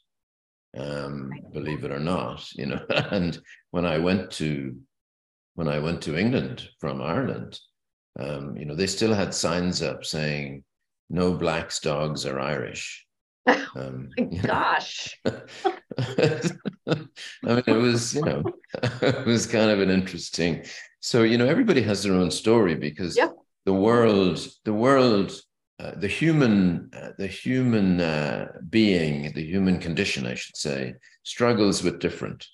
um, 0.76 1.32
believe 1.54 1.84
it 1.84 1.92
or 1.92 2.00
not, 2.00 2.48
you 2.54 2.66
know. 2.66 2.80
and 2.90 3.40
when 3.72 3.86
I 3.86 3.98
went 3.98 4.32
to 4.32 4.76
when 5.56 5.68
I 5.68 5.80
went 5.80 6.02
to 6.04 6.18
England 6.18 6.68
from 6.80 7.02
Ireland, 7.02 7.60
um, 8.20 8.58
you 8.58 8.66
know, 8.66 8.76
they 8.76 8.88
still 8.88 9.14
had 9.14 9.34
signs 9.34 9.82
up 9.82 10.06
saying 10.06 10.64
"No 11.10 11.34
blacks, 11.34 11.80
dogs, 11.80 12.26
are 12.26 12.40
Irish." 12.40 13.06
Um, 13.78 14.10
oh 14.20 14.26
gosh. 14.42 15.20
I 15.26 15.42
mean, 17.44 17.64
it 17.68 17.68
was, 17.68 18.16
you 18.16 18.22
know, 18.22 18.44
it 19.02 19.26
was 19.26 19.46
kind 19.46 19.70
of 19.70 19.82
an 19.82 19.90
interesting. 19.90 20.64
So, 21.02 21.24
you 21.24 21.38
know, 21.38 21.46
everybody 21.46 21.82
has 21.82 22.02
their 22.02 22.14
own 22.14 22.32
story 22.32 22.76
because 22.76 23.18
yep. 23.18 23.36
the 23.66 23.74
world, 23.74 24.48
the 24.64 24.74
world 24.74 25.34
uh, 25.80 25.92
the 25.98 26.08
human 26.08 26.90
uh, 26.96 27.12
the 27.18 27.28
human 27.28 28.00
uh, 28.00 28.48
being 28.70 29.32
the 29.34 29.44
human 29.44 29.78
condition 29.78 30.26
i 30.26 30.34
should 30.34 30.56
say 30.56 30.94
struggles 31.24 31.84
with 31.84 32.00
different 32.00 32.48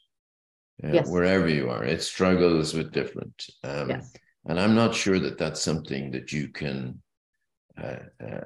uh, 0.83 0.91
yes. 0.91 1.07
wherever 1.07 1.47
you 1.47 1.69
are 1.69 1.83
it 1.83 2.01
struggles 2.01 2.73
with 2.73 2.91
different 2.91 3.47
um, 3.63 3.91
yes. 3.91 4.13
and 4.45 4.59
i'm 4.59 4.73
not 4.73 4.95
sure 4.95 5.19
that 5.19 5.37
that's 5.37 5.61
something 5.61 6.09
that 6.09 6.31
you 6.31 6.47
can 6.47 6.99
uh, 7.81 7.97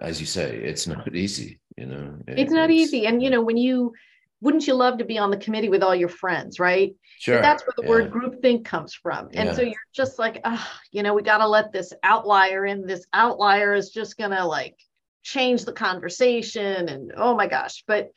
as 0.01 0.19
you 0.19 0.26
say 0.26 0.57
it's 0.57 0.88
not 0.88 1.15
easy 1.15 1.59
you 1.78 1.86
know 1.86 2.17
it, 2.28 2.39
it's 2.39 2.51
not 2.51 2.69
it's, 2.69 2.82
easy 2.82 3.07
and 3.07 3.23
you 3.23 3.30
know 3.30 3.41
when 3.41 3.57
you 3.57 3.93
wouldn't 4.41 4.67
you 4.67 4.73
love 4.73 4.97
to 4.97 5.05
be 5.05 5.17
on 5.17 5.31
the 5.31 5.38
committee 5.38 5.69
with 5.69 5.83
all 5.83 5.95
your 5.95 6.09
friends, 6.09 6.59
right? 6.59 6.93
Sure. 7.19 7.38
But 7.38 7.41
that's 7.41 7.63
where 7.63 7.73
the 7.77 7.83
yeah. 7.83 7.89
word 7.89 8.11
groupthink 8.11 8.65
comes 8.65 8.93
from. 8.93 9.29
And 9.33 9.49
yeah. 9.49 9.53
so 9.53 9.61
you're 9.61 9.73
just 9.93 10.19
like, 10.19 10.41
ah, 10.43 10.71
oh, 10.71 10.79
you 10.91 11.03
know, 11.03 11.13
we 11.13 11.23
got 11.23 11.39
to 11.39 11.47
let 11.47 11.71
this 11.71 11.93
outlier 12.03 12.65
in. 12.65 12.86
This 12.86 13.05
outlier 13.13 13.73
is 13.73 13.89
just 13.89 14.17
going 14.17 14.31
to 14.31 14.45
like 14.45 14.77
change 15.23 15.65
the 15.65 15.73
conversation. 15.73 16.89
And 16.89 17.13
oh 17.15 17.36
my 17.36 17.47
gosh. 17.47 17.83
But, 17.88 18.11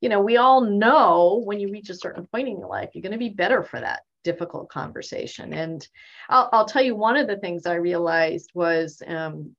you 0.00 0.08
know, 0.08 0.20
we 0.20 0.36
all 0.36 0.60
know 0.60 1.42
when 1.44 1.60
you 1.60 1.70
reach 1.70 1.90
a 1.90 1.94
certain 1.94 2.26
point 2.26 2.48
in 2.48 2.58
your 2.58 2.68
life, 2.68 2.90
you're 2.92 3.02
going 3.02 3.12
to 3.12 3.18
be 3.18 3.30
better 3.30 3.62
for 3.62 3.80
that 3.80 4.00
difficult 4.24 4.68
conversation. 4.68 5.52
And 5.52 5.86
I'll, 6.28 6.48
I'll 6.52 6.66
tell 6.66 6.82
you, 6.82 6.96
one 6.96 7.16
of 7.16 7.28
the 7.28 7.38
things 7.38 7.66
I 7.66 7.74
realized 7.74 8.50
was 8.54 9.02
um, 9.06 9.54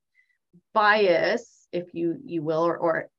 bias, 0.73 1.67
if 1.71 1.93
you 1.93 2.17
you 2.23 2.43
will, 2.43 2.63
or, 2.65 2.77
or 2.77 3.09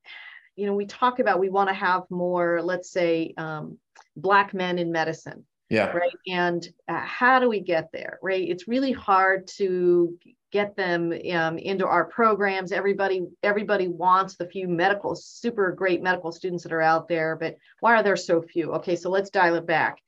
you 0.56 0.66
know, 0.66 0.74
we 0.74 0.86
talk 0.86 1.18
about 1.18 1.40
we 1.40 1.48
want 1.48 1.68
to 1.68 1.74
have 1.74 2.02
more, 2.10 2.60
let's 2.62 2.90
say, 2.90 3.34
um, 3.36 3.78
Black 4.16 4.54
men 4.54 4.78
in 4.78 4.92
medicine. 4.92 5.44
Yeah. 5.70 5.86
Right. 5.86 6.12
And 6.28 6.66
uh, 6.88 7.00
how 7.00 7.40
do 7.40 7.48
we 7.48 7.60
get 7.60 7.90
there? 7.92 8.18
Right. 8.22 8.48
It's 8.48 8.68
really 8.68 8.92
hard 8.92 9.48
to 9.56 10.16
get 10.52 10.76
them 10.76 11.12
um, 11.32 11.58
into 11.58 11.84
our 11.84 12.04
programs. 12.04 12.70
Everybody, 12.70 13.26
everybody 13.42 13.88
wants 13.88 14.36
the 14.36 14.46
few 14.46 14.68
medical, 14.68 15.16
super 15.16 15.72
great 15.72 16.00
medical 16.00 16.30
students 16.30 16.62
that 16.62 16.72
are 16.72 16.80
out 16.80 17.08
there, 17.08 17.34
but 17.34 17.56
why 17.80 17.94
are 17.96 18.04
there 18.04 18.16
so 18.16 18.40
few? 18.40 18.72
Okay, 18.74 18.94
so 18.94 19.10
let's 19.10 19.30
dial 19.30 19.56
it 19.56 19.66
back. 19.66 19.98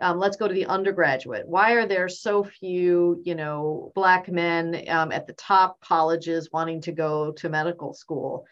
Um, 0.00 0.20
let's 0.20 0.36
go 0.36 0.46
to 0.46 0.54
the 0.54 0.66
undergraduate. 0.66 1.48
Why 1.48 1.72
are 1.72 1.88
there 1.88 2.08
so 2.08 2.44
few, 2.44 3.20
you 3.24 3.34
know, 3.34 3.90
black 3.96 4.28
men 4.28 4.84
um, 4.88 5.10
at 5.10 5.26
the 5.26 5.32
top 5.32 5.80
colleges 5.80 6.50
wanting 6.52 6.82
to 6.82 6.92
go 6.92 7.32
to 7.32 7.48
medical 7.48 7.92
school? 7.92 8.44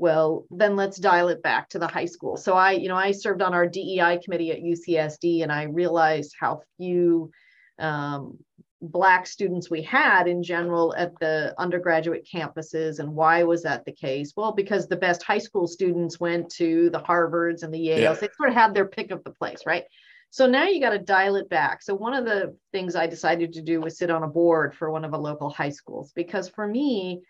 Well 0.00 0.46
then 0.50 0.76
let's 0.76 0.96
dial 0.96 1.28
it 1.28 1.42
back 1.42 1.68
to 1.68 1.78
the 1.78 1.86
high 1.86 2.06
school. 2.06 2.36
So 2.36 2.54
i 2.54 2.72
you 2.72 2.88
know 2.88 2.96
i 2.96 3.12
served 3.12 3.42
on 3.42 3.54
our 3.54 3.66
dei 3.66 4.18
committee 4.24 4.50
at 4.50 4.62
ucsd 4.62 5.42
and 5.42 5.52
i 5.52 5.64
realized 5.64 6.34
how 6.40 6.62
few 6.78 7.30
um, 7.78 8.38
black 8.82 9.26
students 9.26 9.70
we 9.70 9.82
had 9.82 10.26
in 10.26 10.42
general 10.42 10.94
at 10.96 11.12
the 11.20 11.54
undergraduate 11.58 12.26
campuses 12.32 12.98
and 12.98 13.14
why 13.14 13.42
was 13.42 13.62
that 13.62 13.84
the 13.84 13.92
case? 13.92 14.32
Well 14.36 14.52
because 14.52 14.88
the 14.88 14.96
best 14.96 15.22
high 15.22 15.38
school 15.38 15.66
students 15.66 16.18
went 16.18 16.50
to 16.52 16.88
the 16.90 17.00
harvards 17.00 17.62
and 17.62 17.72
the 17.72 17.78
yales. 17.78 18.00
Yeah. 18.00 18.12
they 18.14 18.28
sort 18.36 18.48
of 18.48 18.54
had 18.54 18.74
their 18.74 18.86
pick 18.86 19.10
of 19.10 19.22
the 19.24 19.32
place 19.32 19.60
right? 19.66 19.84
So 20.30 20.46
now 20.46 20.64
you 20.64 20.80
got 20.80 20.90
to 20.90 20.98
dial 20.98 21.34
it 21.36 21.50
back. 21.50 21.82
So 21.82 21.94
one 21.94 22.14
of 22.14 22.24
the 22.24 22.56
things 22.72 22.96
i 22.96 23.06
decided 23.06 23.52
to 23.54 23.62
do 23.62 23.82
was 23.82 23.98
sit 23.98 24.10
on 24.10 24.22
a 24.22 24.28
board 24.28 24.74
for 24.74 24.90
one 24.90 25.04
of 25.04 25.10
the 25.10 25.18
local 25.18 25.50
high 25.50 25.70
schools 25.70 26.12
because 26.14 26.48
for 26.48 26.66
me 26.66 27.20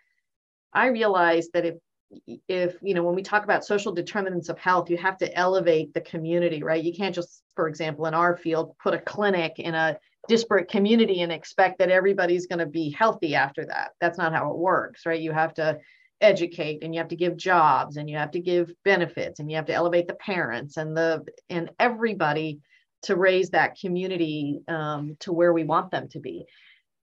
i 0.73 0.87
realized 0.87 1.51
that 1.53 1.65
if 1.65 1.75
if 2.47 2.75
you 2.81 2.93
know 2.93 3.03
when 3.03 3.15
we 3.15 3.21
talk 3.21 3.43
about 3.43 3.65
social 3.65 3.93
determinants 3.93 4.49
of 4.49 4.57
health 4.57 4.89
you 4.89 4.97
have 4.97 5.17
to 5.17 5.37
elevate 5.37 5.93
the 5.93 6.01
community 6.01 6.63
right? 6.63 6.83
You 6.83 6.93
can't 6.93 7.15
just 7.15 7.43
for 7.55 7.67
example 7.67 8.05
in 8.05 8.13
our 8.13 8.35
field 8.35 8.75
put 8.81 8.93
a 8.93 8.99
clinic 8.99 9.59
in 9.59 9.75
a 9.75 9.97
disparate 10.27 10.69
community 10.69 11.21
and 11.21 11.31
expect 11.31 11.79
that 11.79 11.89
everybody's 11.89 12.47
going 12.47 12.59
to 12.59 12.65
be 12.65 12.91
healthy 12.91 13.33
after 13.33 13.65
that. 13.65 13.91
That's 13.99 14.17
not 14.17 14.33
how 14.33 14.51
it 14.51 14.57
works 14.57 15.05
right? 15.05 15.21
You 15.21 15.31
have 15.31 15.53
to 15.55 15.79
educate 16.19 16.83
and 16.83 16.93
you 16.93 16.99
have 16.99 17.09
to 17.09 17.15
give 17.15 17.35
jobs 17.37 17.97
and 17.97 18.09
you 18.09 18.17
have 18.17 18.31
to 18.31 18.39
give 18.39 18.71
benefits 18.83 19.39
and 19.39 19.49
you 19.49 19.57
have 19.57 19.65
to 19.65 19.73
elevate 19.73 20.07
the 20.07 20.13
parents 20.13 20.77
and 20.77 20.95
the 20.95 21.25
and 21.49 21.71
everybody 21.79 22.59
to 23.03 23.15
raise 23.15 23.49
that 23.49 23.79
community 23.79 24.59
um, 24.67 25.17
to 25.19 25.33
where 25.33 25.51
we 25.51 25.63
want 25.63 25.89
them 25.89 26.07
to 26.09 26.19
be. 26.19 26.45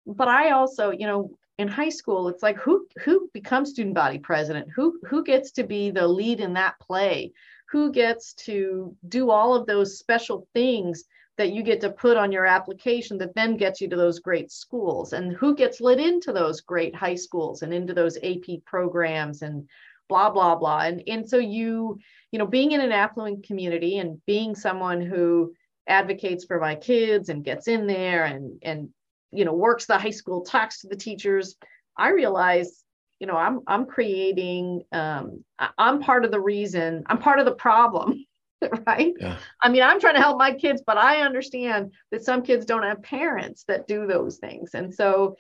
But 0.07 0.29
i 0.29 0.51
also 0.51 0.91
you 0.91 1.07
know 1.07 1.31
in 1.59 1.69
high 1.69 1.89
school 1.89 2.29
it's 2.29 2.43
like 2.43 2.57
who 2.59 2.87
who 2.99 3.31
becomes 3.33 3.71
student 3.71 3.95
body 3.95 4.19
president? 4.19 4.69
Who 4.75 4.99
who 5.05 5.25
gets 5.25 5.53
to 5.53 5.65
be 5.65 5.91
the 5.91 6.07
lead 6.07 6.41
in 6.41 6.55
that 6.55 6.79
play? 6.81 7.33
Who 7.71 7.93
gets 7.93 8.35
to 8.45 8.95
do 9.09 9.31
all 9.31 9.55
of 9.55 9.67
those 9.67 9.99
special 9.99 10.47
things 10.55 11.05
that 11.39 11.53
you 11.53 11.63
get 11.63 11.81
to 11.83 11.91
put 11.91 12.17
on 12.17 12.33
your 12.33 12.47
application 12.47 13.19
that 13.19 13.35
then 13.35 13.57
gets 13.57 13.81
you 13.81 13.89
to 13.89 13.97
those 13.97 14.21
great 14.21 14.51
schools? 14.51 15.13
And 15.13 15.33
who 15.33 15.55
gets 15.55 15.81
let 15.81 15.99
into 15.99 16.33
those 16.33 16.61
great 16.61 16.95
high 16.95 17.15
schools 17.15 17.63
and 17.63 17.73
into 17.73 17.95
those 17.95 18.19
AP 18.23 18.65
programs 18.65 19.43
and 19.43 19.69
blah 20.09 20.31
blah 20.31 20.57
blah? 20.57 20.81
And 20.81 21.03
and 21.07 21.29
so 21.29 21.39
you 21.39 21.99
you 22.33 22.39
know 22.39 22.47
being 22.47 22.73
in 22.73 22.83
an 22.83 22.93
affluent 22.93 23.47
community 23.47 23.99
and 23.99 24.21
being 24.27 24.55
someone 24.55 25.01
who 25.01 25.55
advocates 25.89 26.45
for 26.45 26.61
my 26.61 26.75
kids 26.75 27.29
and 27.29 27.45
gets 27.45 27.69
in 27.69 27.87
there 27.87 28.25
and 28.25 28.59
and 28.63 28.91
you 29.37 29.45
know 29.45 29.53
works 29.53 29.87
the 29.87 29.99
high 29.99 30.11
school 30.11 30.43
talks 30.43 30.81
to 30.81 30.89
the 30.89 30.97
teachers. 30.97 31.57
I 31.97 32.11
realize 32.11 32.85
you 33.21 33.27
know 33.27 33.37
i'm 33.37 33.61
i'm 33.67 33.87
creating 33.87 34.83
um 34.93 35.45
i'm 35.79 36.01
part 36.01 36.25
of 36.25 36.31
the 36.31 36.41
reason 36.41 37.03
i'm 37.07 37.19
part 37.19 37.39
of 37.39 37.45
the 37.45 37.55
problem 37.55 38.25
right? 38.87 39.13
Yeah. 39.21 39.37
i 39.61 39.69
mean 39.69 39.83
i'm 39.83 40.01
trying 40.01 40.15
to 40.15 40.21
help 40.21 40.39
my 40.39 40.53
kids 40.53 40.83
but 40.87 40.97
i 40.97 41.21
understand 41.21 41.93
that 42.11 42.25
some 42.25 42.43
kids 42.43 42.65
don't 42.65 42.83
have 42.83 43.03
parents 43.03 43.65
that 43.69 43.87
do 43.87 44.07
those 44.07 44.39
things. 44.39 44.71
And 44.75 44.95
so 44.95 45.37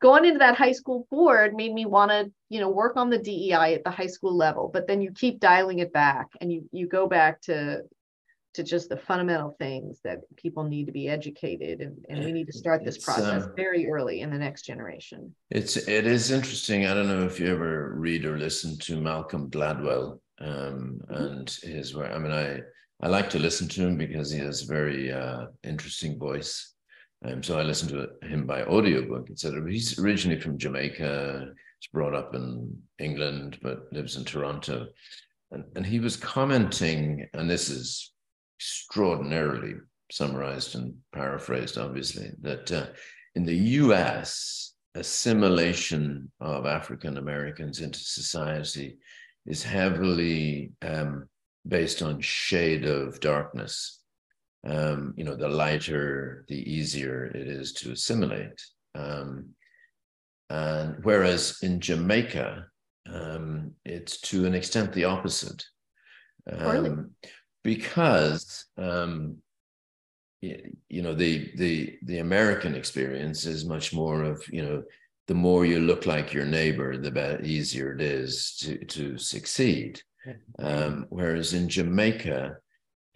going 0.00 0.24
into 0.24 0.38
that 0.38 0.56
high 0.56 0.72
school 0.72 1.06
board 1.10 1.54
made 1.54 1.72
me 1.72 1.86
want 1.86 2.10
to 2.10 2.30
you 2.48 2.60
know 2.60 2.68
work 2.68 2.96
on 2.96 3.10
the 3.10 3.18
dei 3.18 3.52
at 3.52 3.84
the 3.84 3.90
high 3.90 4.06
school 4.06 4.36
level 4.36 4.70
but 4.72 4.86
then 4.86 5.00
you 5.00 5.10
keep 5.12 5.40
dialing 5.40 5.78
it 5.78 5.92
back 5.92 6.28
and 6.40 6.52
you 6.52 6.68
you 6.72 6.86
go 6.86 7.06
back 7.06 7.40
to 7.42 7.82
to 8.54 8.62
just 8.62 8.88
the 8.88 8.96
fundamental 8.96 9.54
things 9.58 10.00
that 10.04 10.20
people 10.36 10.64
need 10.64 10.86
to 10.86 10.92
be 10.92 11.08
educated 11.08 11.80
and, 11.80 12.04
and 12.08 12.24
we 12.24 12.32
need 12.32 12.46
to 12.46 12.52
start 12.52 12.84
this 12.84 12.96
it's, 12.96 13.04
process 13.04 13.44
um, 13.44 13.52
very 13.56 13.88
early 13.88 14.20
in 14.20 14.30
the 14.30 14.38
next 14.38 14.62
generation 14.62 15.34
it's 15.50 15.76
it 15.76 16.06
is 16.06 16.30
interesting 16.30 16.86
i 16.86 16.94
don't 16.94 17.08
know 17.08 17.24
if 17.24 17.38
you 17.38 17.48
ever 17.48 17.94
read 17.96 18.24
or 18.24 18.38
listen 18.38 18.78
to 18.78 19.00
malcolm 19.00 19.50
gladwell 19.50 20.18
um, 20.40 21.00
mm-hmm. 21.10 21.14
and 21.14 21.50
his 21.62 21.94
work 21.94 22.10
i 22.12 22.18
mean 22.18 22.32
i 22.32 22.60
i 23.02 23.08
like 23.08 23.28
to 23.28 23.38
listen 23.38 23.68
to 23.68 23.82
him 23.82 23.96
because 23.98 24.30
he 24.30 24.38
has 24.38 24.62
a 24.62 24.72
very 24.72 25.12
uh, 25.12 25.46
interesting 25.62 26.18
voice 26.18 26.74
um, 27.26 27.42
so 27.42 27.58
I 27.58 27.62
listened 27.62 27.90
to 27.90 28.26
him 28.26 28.46
by 28.46 28.64
audiobook, 28.64 29.30
etc. 29.30 29.70
He's 29.70 29.98
originally 29.98 30.38
from 30.38 30.58
Jamaica. 30.58 31.46
He's 31.80 31.90
brought 31.90 32.14
up 32.14 32.34
in 32.34 32.76
England, 32.98 33.58
but 33.62 33.90
lives 33.92 34.16
in 34.16 34.24
Toronto. 34.24 34.88
And, 35.50 35.64
and 35.76 35.86
he 35.86 36.00
was 36.00 36.16
commenting, 36.16 37.26
and 37.32 37.48
this 37.48 37.70
is 37.70 38.12
extraordinarily 38.64 39.74
summarized 40.10 40.74
and 40.74 40.94
paraphrased, 41.12 41.76
obviously, 41.76 42.30
that 42.40 42.72
uh, 42.72 42.86
in 43.34 43.44
the 43.44 43.56
US, 43.82 44.72
assimilation 44.94 46.30
of 46.40 46.64
African 46.64 47.18
Americans 47.18 47.80
into 47.80 47.98
society 47.98 48.96
is 49.44 49.62
heavily 49.62 50.72
um, 50.82 51.28
based 51.66 52.00
on 52.00 52.20
shade 52.20 52.86
of 52.86 53.20
darkness. 53.20 54.00
Um, 54.66 55.12
you 55.16 55.24
know, 55.24 55.36
the 55.36 55.48
lighter, 55.48 56.46
the 56.48 56.72
easier 56.72 57.26
it 57.26 57.46
is 57.46 57.74
to 57.74 57.92
assimilate. 57.92 58.58
Um, 58.94 59.50
and 60.48 60.96
whereas 61.02 61.58
in 61.62 61.80
Jamaica, 61.80 62.66
um, 63.12 63.72
it's 63.84 64.20
to 64.22 64.46
an 64.46 64.54
extent 64.54 64.92
the 64.92 65.04
opposite, 65.04 65.62
um, 66.50 67.10
because 67.64 68.66
um, 68.78 69.38
you 70.40 71.02
know 71.02 71.14
the 71.14 71.50
the 71.56 71.98
the 72.02 72.18
American 72.18 72.74
experience 72.74 73.46
is 73.46 73.64
much 73.64 73.92
more 73.92 74.22
of 74.22 74.46
you 74.52 74.62
know 74.62 74.82
the 75.26 75.34
more 75.34 75.64
you 75.64 75.80
look 75.80 76.04
like 76.04 76.34
your 76.34 76.44
neighbor, 76.44 76.98
the 76.98 77.10
better, 77.10 77.42
easier 77.42 77.94
it 77.94 78.00
is 78.00 78.56
to 78.60 78.84
to 78.84 79.18
succeed. 79.18 80.00
Um, 80.58 81.06
whereas 81.08 81.52
in 81.52 81.68
Jamaica, 81.68 82.56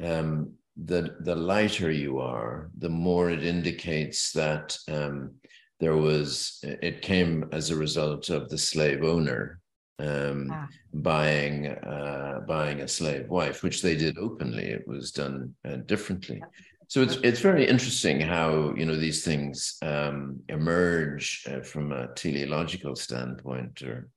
um, 0.03 0.55
the 0.76 1.16
the 1.20 1.36
lighter 1.36 1.90
you 1.90 2.18
are, 2.18 2.70
the 2.78 2.88
more 2.88 3.30
it 3.30 3.44
indicates 3.44 4.32
that 4.32 4.76
um, 4.88 5.34
there 5.80 5.96
was 5.96 6.61
it 6.62 7.03
came 7.03 7.49
as 7.53 7.70
a 7.70 7.76
result 7.76 8.30
of 8.30 8.49
the 8.49 8.59
slave 8.59 9.05
owner 9.05 9.61
um, 9.99 10.51
ah. 10.53 10.68
buying 10.94 11.66
uh, 11.66 12.40
buying 12.46 12.80
a 12.80 12.88
slave 12.88 13.28
wife, 13.28 13.62
which 13.62 13.82
they 13.82 13.96
did 13.96 14.18
openly. 14.18 14.64
It 14.64 14.86
was 14.86 15.11
done 15.11 15.55
uh, 15.64 15.76
differently. 15.86 16.42
So 16.88 17.03
it's 17.03 17.16
it's 17.22 17.40
very 17.40 17.66
interesting 17.66 18.20
how 18.20 18.74
you 18.76 18.86
know 18.86 18.96
these 18.96 19.24
things 19.24 19.76
um, 19.82 20.40
emerge 20.49 21.46
uh, 21.51 21.61
from 21.61 21.92
a 21.92 22.09
teleological 22.14 22.96
standpoint, 22.96 23.82
or 23.82 24.09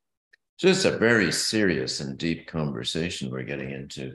just 0.60 0.86
a 0.86 0.98
very 0.98 1.32
serious 1.32 2.00
and 2.00 2.18
deep 2.18 2.48
conversation 2.48 3.32
we're 3.32 3.44
getting 3.44 3.72
into 3.72 4.14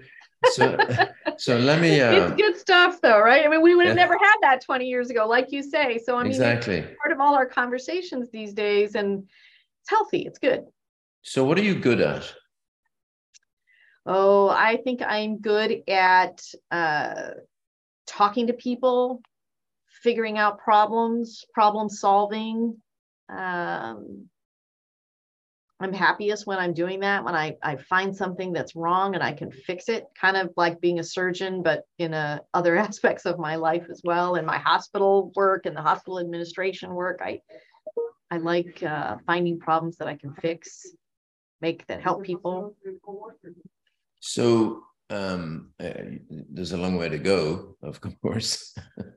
so, 0.53 0.77
so 1.39 1.59
let 1.59 1.81
me. 1.81 2.01
Uh, 2.01 2.27
it's 2.27 2.37
good 2.37 2.57
stuff, 2.57 3.01
though, 3.01 3.21
right? 3.21 3.45
I 3.45 3.49
mean, 3.49 3.63
we 3.63 3.75
would 3.75 3.87
have 3.87 3.97
yeah. 3.97 4.05
never 4.05 4.19
had 4.19 4.37
that 4.43 4.61
20 4.61 4.87
years 4.87 5.11
ago, 5.11 5.27
like 5.27 5.53
you 5.53 5.63
say. 5.63 5.99
So, 5.99 6.17
I 6.17 6.23
mean, 6.23 6.33
exactly 6.33 6.83
part 6.83 7.13
of 7.13 7.21
all 7.21 7.35
our 7.35 7.47
conversations 7.47 8.31
these 8.31 8.53
days, 8.53 8.95
and 8.95 9.25
it's 9.83 9.91
healthy. 9.91 10.23
It's 10.27 10.39
good. 10.39 10.65
So, 11.29 11.43
what 11.43 11.59
are 11.59 11.63
you 11.63 11.75
good 11.75 12.01
at? 12.01 12.33
Oh, 14.07 14.49
I 14.49 14.77
think 14.77 15.03
I'm 15.03 15.39
good 15.39 15.83
at 15.89 16.41
uh, 16.71 17.31
talking 18.07 18.47
to 18.47 18.53
people, 18.53 19.21
figuring 20.05 20.39
out 20.39 20.61
problems, 20.61 21.45
problem 21.53 21.89
solving. 21.89 22.77
Um, 23.29 24.29
I'm 25.81 25.93
happiest 25.93 26.47
when 26.47 26.59
I'm 26.59 26.73
doing 26.73 27.01
that, 27.01 27.25
when 27.25 27.35
I, 27.35 27.57
I 27.61 27.75
find 27.75 28.15
something 28.15 28.53
that's 28.53 28.77
wrong 28.77 29.17
and 29.17 29.23
I 29.23 29.33
can 29.33 29.51
fix 29.51 29.89
it, 29.89 30.05
kind 30.19 30.37
of 30.37 30.53
like 30.57 30.81
being 30.81 31.01
a 31.01 31.05
surgeon, 31.05 31.61
but 31.61 31.83
in 31.99 32.15
a, 32.15 32.41
other 32.55 32.77
aspects 32.87 33.27
of 33.27 33.37
my 33.41 33.57
life 33.57 33.87
as 33.91 34.01
well. 34.05 34.37
In 34.37 34.47
my 34.47 34.59
hospital 34.59 35.33
work 35.35 35.67
and 35.67 35.77
the 35.77 35.83
hospital 35.83 36.21
administration 36.21 36.95
work, 36.95 37.19
I, 37.21 37.41
I 38.31 38.37
like 38.37 38.81
uh, 38.85 39.17
finding 39.27 39.59
problems 39.59 39.97
that 39.97 40.07
I 40.07 40.15
can 40.15 40.33
fix, 40.33 40.87
make 41.61 41.87
that 41.87 42.03
help 42.03 42.25
people. 42.25 42.75
So 44.21 44.83
um, 45.11 45.71
uh, 45.81 45.91
there's 46.29 46.73
a 46.73 46.77
long 46.77 46.97
way 46.97 47.09
to 47.09 47.19
go, 47.19 47.77
of 47.83 48.01
course. 48.23 48.75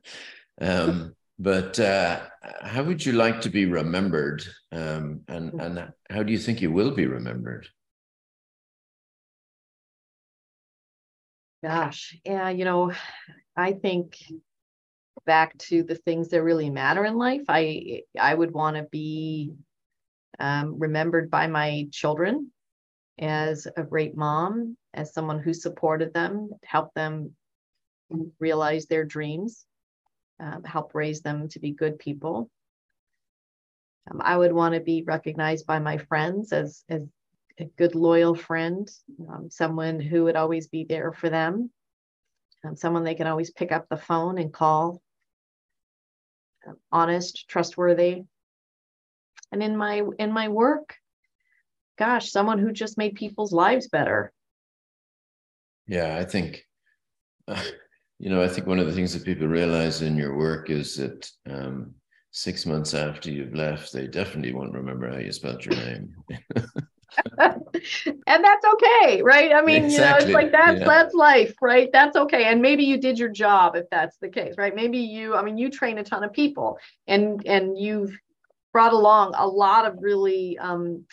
um, 0.61 1.15
but 1.37 1.79
uh, 1.79 2.21
how 2.61 2.83
would 2.83 3.05
you 3.05 3.13
like 3.13 3.41
to 3.41 3.49
be 3.49 3.65
remembered, 3.65 4.43
um, 4.73 5.21
and 5.29 5.53
and 5.61 5.93
how 6.09 6.21
do 6.21 6.33
you 6.33 6.37
think 6.37 6.61
you 6.61 6.69
will 6.71 6.91
be 6.91 7.05
remembered? 7.05 7.67
Gosh, 11.63 12.17
yeah, 12.25 12.49
you 12.49 12.65
know, 12.65 12.91
I 13.55 13.71
think 13.71 14.17
back 15.25 15.57
to 15.57 15.83
the 15.83 15.95
things 15.95 16.29
that 16.29 16.43
really 16.43 16.69
matter 16.69 17.05
in 17.05 17.17
life. 17.17 17.43
I 17.47 18.03
I 18.19 18.33
would 18.33 18.51
want 18.51 18.75
to 18.75 18.83
be 18.83 19.53
um, 20.39 20.79
remembered 20.79 21.29
by 21.29 21.47
my 21.47 21.87
children 21.91 22.51
as 23.19 23.67
a 23.77 23.83
great 23.83 24.15
mom, 24.15 24.77
as 24.93 25.13
someone 25.13 25.39
who 25.39 25.53
supported 25.53 26.13
them, 26.13 26.51
helped 26.63 26.95
them 26.95 27.35
realize 28.39 28.85
their 28.85 29.05
dreams 29.05 29.65
um, 30.39 30.63
help 30.63 30.95
raise 30.95 31.21
them 31.21 31.49
to 31.49 31.59
be 31.59 31.71
good 31.71 31.99
people. 31.99 32.49
Um, 34.09 34.21
I 34.23 34.37
would 34.37 34.53
want 34.53 34.73
to 34.73 34.79
be 34.79 35.03
recognized 35.03 35.65
by 35.65 35.79
my 35.79 35.97
friends 35.97 36.51
as, 36.53 36.83
as 36.89 37.01
a 37.59 37.65
good, 37.77 37.95
loyal 37.95 38.35
friend, 38.35 38.89
um, 39.29 39.49
someone 39.49 39.99
who 39.99 40.23
would 40.23 40.35
always 40.35 40.67
be 40.67 40.85
there 40.85 41.11
for 41.11 41.29
them, 41.29 41.69
um, 42.65 42.75
someone 42.75 43.03
they 43.03 43.15
can 43.15 43.27
always 43.27 43.51
pick 43.51 43.71
up 43.71 43.87
the 43.89 43.97
phone 43.97 44.37
and 44.37 44.53
call, 44.53 45.01
um, 46.67 46.77
honest, 46.91 47.47
trustworthy. 47.49 48.23
And 49.51 49.63
in 49.63 49.75
my 49.75 50.03
in 50.19 50.31
my 50.31 50.47
work, 50.47 50.95
gosh, 51.97 52.31
someone 52.31 52.59
who 52.59 52.71
just 52.71 52.97
made 52.97 53.15
people's 53.15 53.51
lives 53.51 53.87
better. 53.87 54.31
Yeah, 55.87 56.17
I 56.17 56.25
think. 56.25 56.65
Uh, 57.47 57.61
you 58.19 58.29
know, 58.29 58.43
I 58.43 58.49
think 58.49 58.67
one 58.67 58.79
of 58.79 58.85
the 58.85 58.91
things 58.91 59.13
that 59.13 59.23
people 59.23 59.47
realize 59.47 60.01
in 60.01 60.17
your 60.17 60.35
work 60.35 60.69
is 60.69 60.97
that 60.97 61.31
um, 61.49 61.93
six 62.31 62.65
months 62.65 62.93
after 62.93 63.31
you've 63.31 63.55
left, 63.55 63.93
they 63.93 64.07
definitely 64.07 64.51
won't 64.51 64.73
remember 64.73 65.09
how 65.09 65.19
you 65.19 65.31
spelled 65.31 65.63
your 65.63 65.75
name. 65.75 66.13
and 67.37 68.43
that's 68.43 68.65
okay, 68.73 69.21
right? 69.21 69.53
I 69.53 69.61
mean, 69.61 69.85
exactly. 69.85 70.27
you 70.27 70.33
know, 70.33 70.39
it's 70.39 70.43
like 70.43 70.51
that's 70.51 70.79
yeah. 70.79 70.85
that's 70.85 71.13
life, 71.13 71.55
right? 71.61 71.89
That's 71.91 72.15
okay. 72.15 72.45
And 72.45 72.61
maybe 72.61 72.83
you 72.83 72.97
did 72.97 73.17
your 73.17 73.29
job 73.29 73.75
if 73.75 73.89
that's 73.89 74.17
the 74.17 74.29
case, 74.29 74.55
right? 74.57 74.75
Maybe 74.75 74.99
you, 74.99 75.35
I 75.35 75.41
mean, 75.41 75.57
you 75.57 75.69
train 75.69 75.97
a 75.97 76.03
ton 76.03 76.23
of 76.23 76.33
people 76.33 76.77
and 77.07 77.45
and 77.47 77.77
you've 77.77 78.17
brought 78.71 78.93
along 78.93 79.33
a 79.35 79.47
lot 79.47 79.85
of 79.85 79.97
really 79.99 80.57
um 80.57 81.05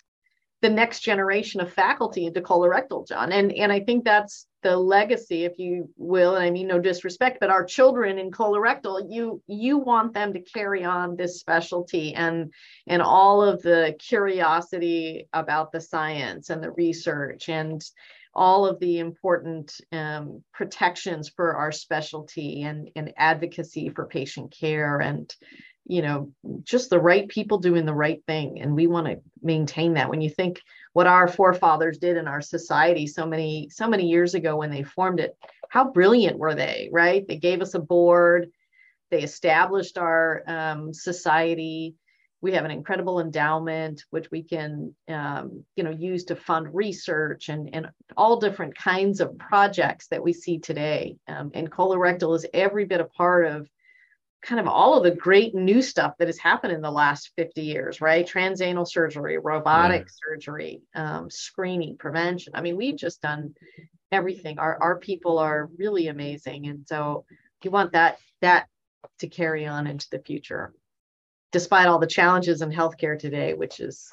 the 0.62 0.70
next 0.70 1.00
generation 1.00 1.60
of 1.60 1.72
faculty 1.72 2.26
into 2.26 2.40
colorectal, 2.40 3.06
John. 3.06 3.30
And 3.30 3.52
and 3.52 3.70
I 3.70 3.80
think 3.80 4.04
that's 4.04 4.46
the 4.66 4.76
legacy 4.76 5.44
if 5.44 5.60
you 5.60 5.88
will 5.96 6.34
and 6.34 6.44
i 6.44 6.50
mean 6.50 6.66
no 6.66 6.80
disrespect 6.80 7.38
but 7.38 7.50
our 7.50 7.64
children 7.64 8.18
in 8.18 8.32
colorectal 8.32 9.00
you 9.08 9.40
you 9.46 9.78
want 9.78 10.12
them 10.12 10.32
to 10.32 10.40
carry 10.40 10.82
on 10.82 11.14
this 11.14 11.38
specialty 11.38 12.12
and 12.14 12.52
and 12.88 13.00
all 13.00 13.42
of 13.42 13.62
the 13.62 13.94
curiosity 14.00 15.28
about 15.32 15.70
the 15.70 15.80
science 15.80 16.50
and 16.50 16.64
the 16.64 16.72
research 16.72 17.48
and 17.48 17.80
all 18.34 18.66
of 18.66 18.80
the 18.80 18.98
important 18.98 19.80
um, 19.92 20.42
protections 20.52 21.30
for 21.34 21.56
our 21.56 21.70
specialty 21.70 22.62
and, 22.62 22.90
and 22.96 23.12
advocacy 23.16 23.88
for 23.88 24.06
patient 24.06 24.52
care 24.58 24.98
and 24.98 25.32
you 25.86 26.02
know 26.02 26.32
just 26.64 26.90
the 26.90 27.00
right 27.00 27.28
people 27.28 27.58
doing 27.58 27.86
the 27.86 27.94
right 27.94 28.22
thing 28.26 28.60
and 28.60 28.74
we 28.74 28.86
want 28.86 29.06
to 29.06 29.20
maintain 29.42 29.94
that. 29.94 30.10
When 30.10 30.20
you 30.20 30.30
think 30.30 30.60
what 30.92 31.06
our 31.06 31.28
forefathers 31.28 31.98
did 31.98 32.16
in 32.16 32.26
our 32.26 32.40
society 32.40 33.06
so 33.06 33.26
many 33.26 33.68
so 33.70 33.88
many 33.88 34.08
years 34.08 34.34
ago 34.34 34.56
when 34.56 34.70
they 34.70 34.82
formed 34.82 35.20
it 35.20 35.36
how 35.68 35.90
brilliant 35.90 36.38
were 36.38 36.54
they 36.54 36.88
right? 36.92 37.26
They 37.26 37.36
gave 37.36 37.60
us 37.60 37.74
a 37.74 37.80
board 37.80 38.50
they 39.10 39.22
established 39.22 39.98
our 39.98 40.42
um, 40.46 40.92
society. 40.92 41.94
We 42.40 42.52
have 42.52 42.64
an 42.64 42.70
incredible 42.70 43.20
endowment 43.20 44.04
which 44.10 44.30
we 44.30 44.42
can 44.42 44.94
um, 45.08 45.64
you 45.76 45.84
know 45.84 45.90
use 45.90 46.24
to 46.24 46.36
fund 46.36 46.74
research 46.74 47.48
and, 47.48 47.70
and 47.72 47.88
all 48.16 48.40
different 48.40 48.76
kinds 48.76 49.20
of 49.20 49.38
projects 49.38 50.08
that 50.08 50.22
we 50.22 50.32
see 50.32 50.58
today. 50.58 51.16
Um, 51.28 51.50
and 51.54 51.70
colorectal 51.70 52.36
is 52.36 52.46
every 52.52 52.84
bit 52.84 53.00
a 53.00 53.04
part 53.04 53.46
of 53.46 53.68
kind 54.46 54.60
of 54.60 54.68
all 54.68 54.96
of 54.96 55.02
the 55.02 55.10
great 55.10 55.54
new 55.54 55.82
stuff 55.82 56.14
that 56.18 56.28
has 56.28 56.38
happened 56.38 56.72
in 56.72 56.80
the 56.80 56.90
last 56.90 57.32
50 57.36 57.62
years, 57.62 58.00
right? 58.00 58.26
Transanal 58.26 58.86
surgery, 58.86 59.38
robotic 59.38 60.06
surgery, 60.08 60.82
um, 60.94 61.28
screening, 61.28 61.96
prevention. 61.96 62.52
I 62.54 62.60
mean, 62.60 62.76
we've 62.76 62.96
just 62.96 63.20
done 63.20 63.54
everything. 64.12 64.60
Our, 64.60 64.80
our 64.80 64.98
people 64.98 65.38
are 65.38 65.68
really 65.76 66.06
amazing. 66.06 66.68
And 66.68 66.86
so 66.86 67.24
you 67.64 67.72
want 67.72 67.92
that, 67.92 68.18
that 68.40 68.68
to 69.18 69.26
carry 69.26 69.66
on 69.66 69.88
into 69.88 70.06
the 70.12 70.20
future, 70.20 70.72
despite 71.50 71.88
all 71.88 71.98
the 71.98 72.06
challenges 72.06 72.62
in 72.62 72.70
healthcare 72.70 73.18
today, 73.18 73.54
which 73.54 73.80
is 73.80 74.08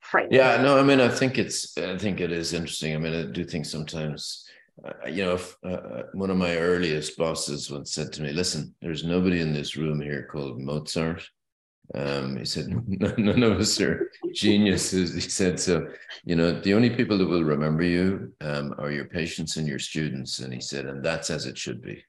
frightening. 0.00 0.40
Yeah, 0.40 0.60
no, 0.60 0.76
I 0.76 0.82
mean, 0.82 1.00
I 1.00 1.08
think 1.08 1.38
it's, 1.38 1.78
I 1.78 1.96
think 1.96 2.20
it 2.20 2.32
is 2.32 2.52
interesting. 2.52 2.96
I 2.96 2.98
mean, 2.98 3.14
I 3.14 3.30
do 3.30 3.44
think 3.44 3.66
sometimes 3.66 4.41
uh, 4.84 5.08
you 5.08 5.24
know, 5.24 5.34
if, 5.34 5.56
uh, 5.64 5.68
uh, 5.68 6.02
one 6.12 6.30
of 6.30 6.36
my 6.36 6.56
earliest 6.56 7.16
bosses 7.16 7.70
once 7.70 7.92
said 7.92 8.12
to 8.12 8.22
me, 8.22 8.32
"Listen, 8.32 8.74
there's 8.80 9.04
nobody 9.04 9.40
in 9.40 9.52
this 9.52 9.76
room 9.76 10.00
here 10.00 10.28
called 10.30 10.60
Mozart." 10.60 11.28
Um, 11.94 12.36
he 12.36 12.44
said, 12.44 12.66
"None 13.18 13.42
of 13.42 13.60
us 13.60 13.80
are 13.80 14.10
geniuses." 14.32 15.14
He 15.14 15.20
said, 15.20 15.60
"So, 15.60 15.88
you 16.24 16.36
know, 16.36 16.60
the 16.60 16.74
only 16.74 16.90
people 16.90 17.18
that 17.18 17.28
will 17.28 17.44
remember 17.44 17.84
you 17.84 18.32
um, 18.40 18.74
are 18.78 18.90
your 18.90 19.06
patients 19.06 19.56
and 19.56 19.68
your 19.68 19.78
students." 19.78 20.38
And 20.40 20.52
he 20.52 20.60
said, 20.60 20.86
"And 20.86 21.04
that's 21.04 21.30
as 21.30 21.46
it 21.46 21.58
should 21.58 21.82
be." 21.82 22.04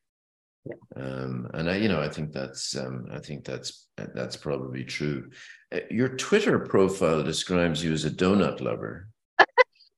Um, 0.96 1.50
and 1.54 1.70
I, 1.70 1.76
you 1.76 1.90
know, 1.90 2.02
I 2.02 2.10
think 2.10 2.32
that's, 2.32 2.76
um, 2.78 3.08
I 3.12 3.20
think 3.20 3.44
that's 3.44 3.88
that's 3.98 4.38
probably 4.38 4.84
true. 4.84 5.30
Uh, 5.74 5.80
your 5.90 6.10
Twitter 6.10 6.60
profile 6.60 7.24
describes 7.24 7.84
you 7.84 7.92
as 7.92 8.06
a 8.06 8.10
donut 8.10 8.62
lover. 8.62 9.10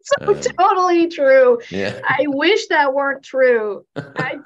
So 0.05 0.27
um, 0.27 0.39
totally 0.39 1.07
true. 1.07 1.59
Yeah. 1.71 1.99
I 2.03 2.25
wish 2.27 2.67
that 2.67 2.93
weren't 2.93 3.23
true. 3.23 3.85
I 3.95 4.37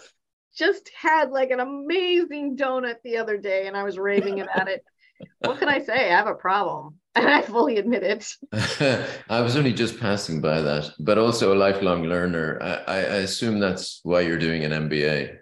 just 0.55 0.89
had 0.95 1.31
like 1.31 1.51
an 1.51 1.59
amazing 1.59 2.55
donut 2.55 2.95
the 3.03 3.17
other 3.17 3.37
day 3.37 3.67
and 3.67 3.75
I 3.75 3.83
was 3.83 3.97
raving 3.97 4.41
about 4.41 4.69
it. 4.69 4.83
What 5.39 5.59
can 5.59 5.67
I 5.67 5.79
say? 5.79 6.11
I 6.11 6.15
have 6.15 6.27
a 6.27 6.35
problem. 6.35 6.95
And 7.15 7.27
I 7.27 7.41
fully 7.41 7.79
admit 7.79 8.03
it. 8.03 8.33
I 9.29 9.41
was 9.41 9.57
only 9.57 9.73
just 9.73 9.99
passing 9.99 10.39
by 10.39 10.61
that, 10.61 10.91
but 10.99 11.17
also 11.17 11.53
a 11.53 11.57
lifelong 11.57 12.03
learner. 12.03 12.57
I, 12.61 12.93
I 12.93 12.97
assume 13.27 13.59
that's 13.59 13.99
why 14.03 14.21
you're 14.21 14.37
doing 14.37 14.63
an 14.63 14.71
MBA. 14.71 15.35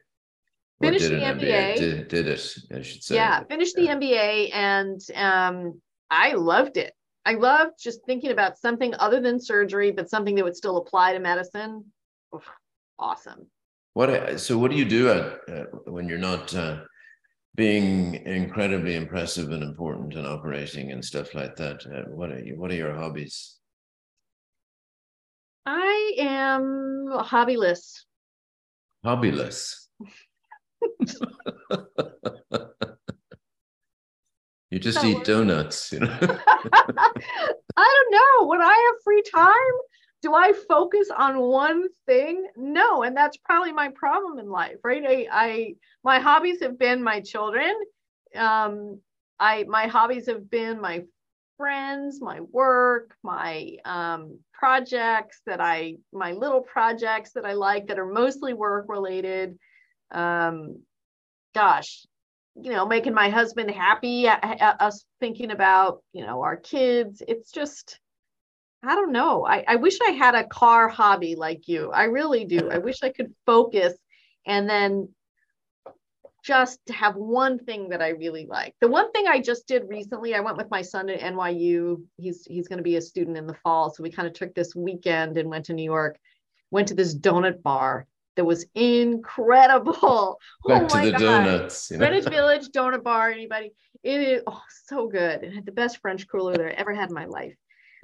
Finished 0.81 1.09
the 1.09 1.15
MBA. 1.15 1.39
MBA. 1.39 1.75
Did, 1.75 2.07
did 2.07 2.27
it, 2.29 2.55
I 2.73 2.81
should 2.81 3.03
say. 3.03 3.15
Yeah, 3.15 3.43
finished 3.43 3.75
the 3.75 3.87
MBA 3.87 4.55
and 4.55 4.99
um, 5.13 5.79
I 6.09 6.33
loved 6.33 6.77
it. 6.77 6.93
I 7.27 7.33
love 7.33 7.71
just 7.77 8.05
thinking 8.05 8.31
about 8.31 8.57
something 8.57 8.93
other 8.99 9.19
than 9.19 9.37
surgery, 9.37 9.91
but 9.91 10.09
something 10.09 10.33
that 10.35 10.45
would 10.45 10.55
still 10.55 10.77
apply 10.77 11.11
to 11.11 11.19
medicine. 11.19 11.83
Oof, 12.33 12.49
awesome. 12.97 13.47
What 13.95 14.39
so? 14.39 14.57
What 14.57 14.71
do 14.71 14.77
you 14.77 14.85
do 14.85 15.09
at, 15.09 15.25
uh, 15.53 15.65
when 15.87 16.07
you're 16.07 16.19
not 16.19 16.55
uh, 16.55 16.83
being 17.55 18.15
incredibly 18.25 18.95
impressive 18.95 19.51
and 19.51 19.61
important 19.61 20.15
and 20.15 20.25
operating 20.25 20.93
and 20.93 21.03
stuff 21.03 21.35
like 21.35 21.57
that? 21.57 21.85
Uh, 21.85 22.09
what 22.15 22.31
are 22.31 22.39
you, 22.39 22.57
What 22.57 22.71
are 22.71 22.75
your 22.75 22.95
hobbies? 22.95 23.57
I 25.65 26.13
am 26.19 27.09
hobbyless. 27.11 28.05
Hobbyless. 29.05 29.87
You 34.69 34.79
just 34.79 35.03
eat 35.03 35.23
donuts, 35.23 35.93
you 35.93 35.99
know. 35.99 36.17
I 36.21 37.13
don't 37.77 38.11
know. 38.11 38.47
When 38.47 38.61
I 38.61 38.91
have 38.91 39.03
free 39.03 39.23
time, 39.33 39.53
do 40.21 40.33
I 40.33 40.51
focus 40.67 41.09
on 41.15 41.39
one 41.39 41.87
thing? 42.05 42.47
No, 42.57 43.03
and 43.03 43.15
that's 43.15 43.37
probably 43.37 43.71
my 43.71 43.89
problem 43.89 44.39
in 44.39 44.49
life, 44.49 44.77
right? 44.83 45.03
I, 45.07 45.27
I 45.31 45.75
my 46.03 46.19
hobbies 46.19 46.61
have 46.61 46.77
been 46.77 47.01
my 47.01 47.21
children. 47.21 47.73
Um, 48.35 48.99
I 49.39 49.63
my 49.63 49.87
hobbies 49.87 50.27
have 50.27 50.49
been 50.49 50.81
my 50.81 51.03
friends, 51.57 52.19
my 52.21 52.41
work, 52.41 53.15
my 53.23 53.77
um, 53.85 54.39
projects 54.53 55.41
that 55.45 55.61
I 55.61 55.97
my 56.11 56.33
little 56.33 56.61
projects 56.61 57.33
that 57.33 57.45
I 57.45 57.53
like 57.53 57.87
that 57.87 57.99
are 57.99 58.11
mostly 58.11 58.53
work 58.53 58.87
related. 58.89 59.57
Um, 60.11 60.81
gosh, 61.53 62.05
you 62.61 62.71
know 62.71 62.85
making 62.85 63.13
my 63.13 63.29
husband 63.29 63.69
happy 63.69 64.27
us 64.27 65.05
thinking 65.19 65.51
about 65.51 66.01
you 66.13 66.25
know 66.25 66.41
our 66.41 66.57
kids. 66.57 67.21
It's 67.27 67.51
just 67.51 67.99
i 68.83 68.95
don't 68.95 69.11
know. 69.11 69.45
I, 69.45 69.63
I 69.67 69.75
wish 69.75 69.99
i 70.01 70.11
had 70.11 70.35
a 70.35 70.47
car 70.47 70.87
hobby 70.87 71.35
like 71.35 71.67
you. 71.67 71.91
I 71.91 72.05
really 72.05 72.45
do. 72.45 72.69
I 72.69 72.77
wish 72.79 73.03
i 73.03 73.09
could 73.09 73.33
focus 73.45 73.93
and 74.45 74.69
then 74.69 75.09
just 76.43 76.79
have 76.89 77.15
one 77.15 77.59
thing 77.59 77.89
that 77.89 78.01
i 78.01 78.09
really 78.09 78.47
like. 78.47 78.73
The 78.81 78.87
one 78.87 79.11
thing 79.11 79.27
i 79.27 79.39
just 79.39 79.67
did 79.67 79.87
recently 79.87 80.33
i 80.33 80.39
went 80.39 80.57
with 80.57 80.71
my 80.71 80.81
son 80.81 81.07
to 81.07 81.17
nyu 81.17 82.01
he's 82.17 82.45
he's 82.45 82.67
going 82.67 82.77
to 82.77 82.83
be 82.83 82.95
a 82.95 83.01
student 83.01 83.37
in 83.37 83.47
the 83.47 83.57
fall. 83.63 83.93
So 83.93 84.03
we 84.03 84.11
kind 84.11 84.27
of 84.27 84.33
took 84.33 84.55
this 84.55 84.75
weekend 84.75 85.37
and 85.37 85.49
went 85.49 85.65
to 85.65 85.73
new 85.73 85.83
york 85.83 86.17
went 86.71 86.87
to 86.89 86.95
this 86.95 87.15
donut 87.15 87.61
bar 87.61 88.07
that 88.37 88.45
was 88.45 88.65
incredible. 88.75 90.39
Back 90.67 90.83
oh 90.83 90.87
to 90.87 91.05
the 91.05 91.11
God. 91.11 91.19
donuts. 91.19 91.91
You 91.91 91.97
know? 91.97 92.07
Greenwich 92.07 92.29
Village 92.31 92.69
Donut 92.69 93.03
Bar. 93.03 93.31
Anybody? 93.31 93.73
It 94.03 94.21
is 94.21 94.43
oh, 94.47 94.61
so 94.85 95.07
good. 95.07 95.43
It 95.43 95.53
had 95.53 95.65
the 95.65 95.71
best 95.73 95.97
French 95.97 96.27
cruller 96.27 96.55
that 96.55 96.65
I 96.65 96.69
ever 96.69 96.93
had 96.93 97.09
in 97.09 97.15
my 97.15 97.25
life. 97.25 97.55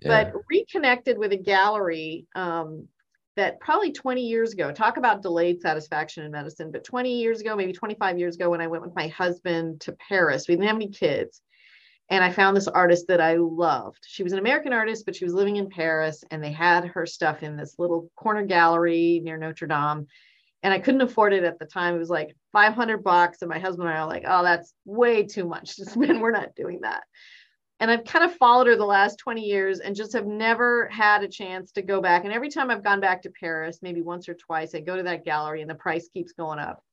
Yeah. 0.01 0.31
But 0.31 0.41
reconnected 0.49 1.17
with 1.17 1.31
a 1.31 1.37
gallery 1.37 2.25
um, 2.35 2.89
that 3.37 3.59
probably 3.59 3.91
20 3.91 4.21
years 4.21 4.51
ago. 4.51 4.71
Talk 4.71 4.97
about 4.97 5.21
delayed 5.21 5.61
satisfaction 5.61 6.25
in 6.25 6.31
medicine. 6.31 6.71
But 6.71 6.83
20 6.83 7.21
years 7.21 7.39
ago, 7.39 7.55
maybe 7.55 7.71
25 7.71 8.19
years 8.19 8.35
ago, 8.35 8.49
when 8.49 8.59
I 8.59 8.67
went 8.67 8.83
with 8.83 8.95
my 8.95 9.07
husband 9.07 9.81
to 9.81 9.93
Paris, 9.93 10.47
we 10.47 10.55
didn't 10.55 10.67
have 10.67 10.75
any 10.75 10.89
kids. 10.89 11.41
And 12.13 12.23
I 12.23 12.31
found 12.31 12.55
this 12.55 12.67
artist 12.67 13.07
that 13.07 13.19
I 13.19 13.37
loved. 13.37 14.05
She 14.05 14.21
was 14.21 14.33
an 14.33 14.39
American 14.39 14.71
artist, 14.71 15.03
but 15.03 15.15
she 15.15 15.25
was 15.25 15.33
living 15.33 15.55
in 15.55 15.67
Paris, 15.67 16.23
and 16.29 16.43
they 16.43 16.51
had 16.51 16.85
her 16.85 17.07
stuff 17.07 17.41
in 17.41 17.57
this 17.57 17.79
little 17.79 18.07
corner 18.15 18.45
gallery 18.45 19.19
near 19.23 19.35
Notre 19.35 19.65
Dame. 19.65 20.05
And 20.61 20.71
I 20.71 20.77
couldn't 20.77 21.01
afford 21.01 21.33
it 21.33 21.43
at 21.43 21.57
the 21.57 21.65
time. 21.65 21.95
It 21.95 21.97
was 21.97 22.11
like 22.11 22.35
500 22.51 23.03
bucks. 23.03 23.41
And 23.41 23.49
my 23.49 23.57
husband 23.57 23.89
and 23.89 23.97
I 23.97 24.01
are 24.01 24.07
like, 24.07 24.25
oh, 24.27 24.43
that's 24.43 24.75
way 24.85 25.23
too 25.23 25.45
much 25.45 25.77
to 25.77 25.85
spend. 25.89 26.21
We're 26.21 26.29
not 26.29 26.53
doing 26.53 26.81
that. 26.81 27.01
And 27.79 27.89
I've 27.89 28.05
kind 28.05 28.23
of 28.23 28.37
followed 28.37 28.67
her 28.67 28.75
the 28.75 28.85
last 28.85 29.17
20 29.17 29.41
years 29.41 29.79
and 29.79 29.95
just 29.95 30.13
have 30.13 30.27
never 30.27 30.89
had 30.89 31.23
a 31.23 31.27
chance 31.27 31.71
to 31.71 31.81
go 31.81 31.99
back. 31.99 32.25
And 32.25 32.31
every 32.31 32.51
time 32.51 32.69
I've 32.69 32.83
gone 32.83 32.99
back 32.99 33.23
to 33.23 33.31
Paris, 33.31 33.79
maybe 33.81 34.03
once 34.03 34.29
or 34.29 34.35
twice, 34.35 34.75
I 34.75 34.81
go 34.81 34.95
to 34.95 35.03
that 35.03 35.25
gallery 35.25 35.61
and 35.61 35.69
the 35.69 35.73
price 35.73 36.09
keeps 36.13 36.33
going 36.33 36.59
up. 36.59 36.83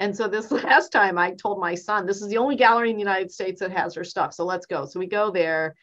And 0.00 0.16
so 0.16 0.28
this 0.28 0.50
last 0.50 0.90
time 0.90 1.18
I 1.18 1.32
told 1.32 1.60
my 1.60 1.74
son, 1.74 2.06
this 2.06 2.22
is 2.22 2.28
the 2.28 2.38
only 2.38 2.56
gallery 2.56 2.90
in 2.90 2.96
the 2.96 3.02
United 3.02 3.32
States 3.32 3.60
that 3.60 3.72
has 3.72 3.94
her 3.94 4.04
stuff. 4.04 4.34
So 4.34 4.44
let's 4.44 4.66
go. 4.66 4.86
So 4.86 5.00
we 5.00 5.06
go 5.06 5.30
there 5.30 5.74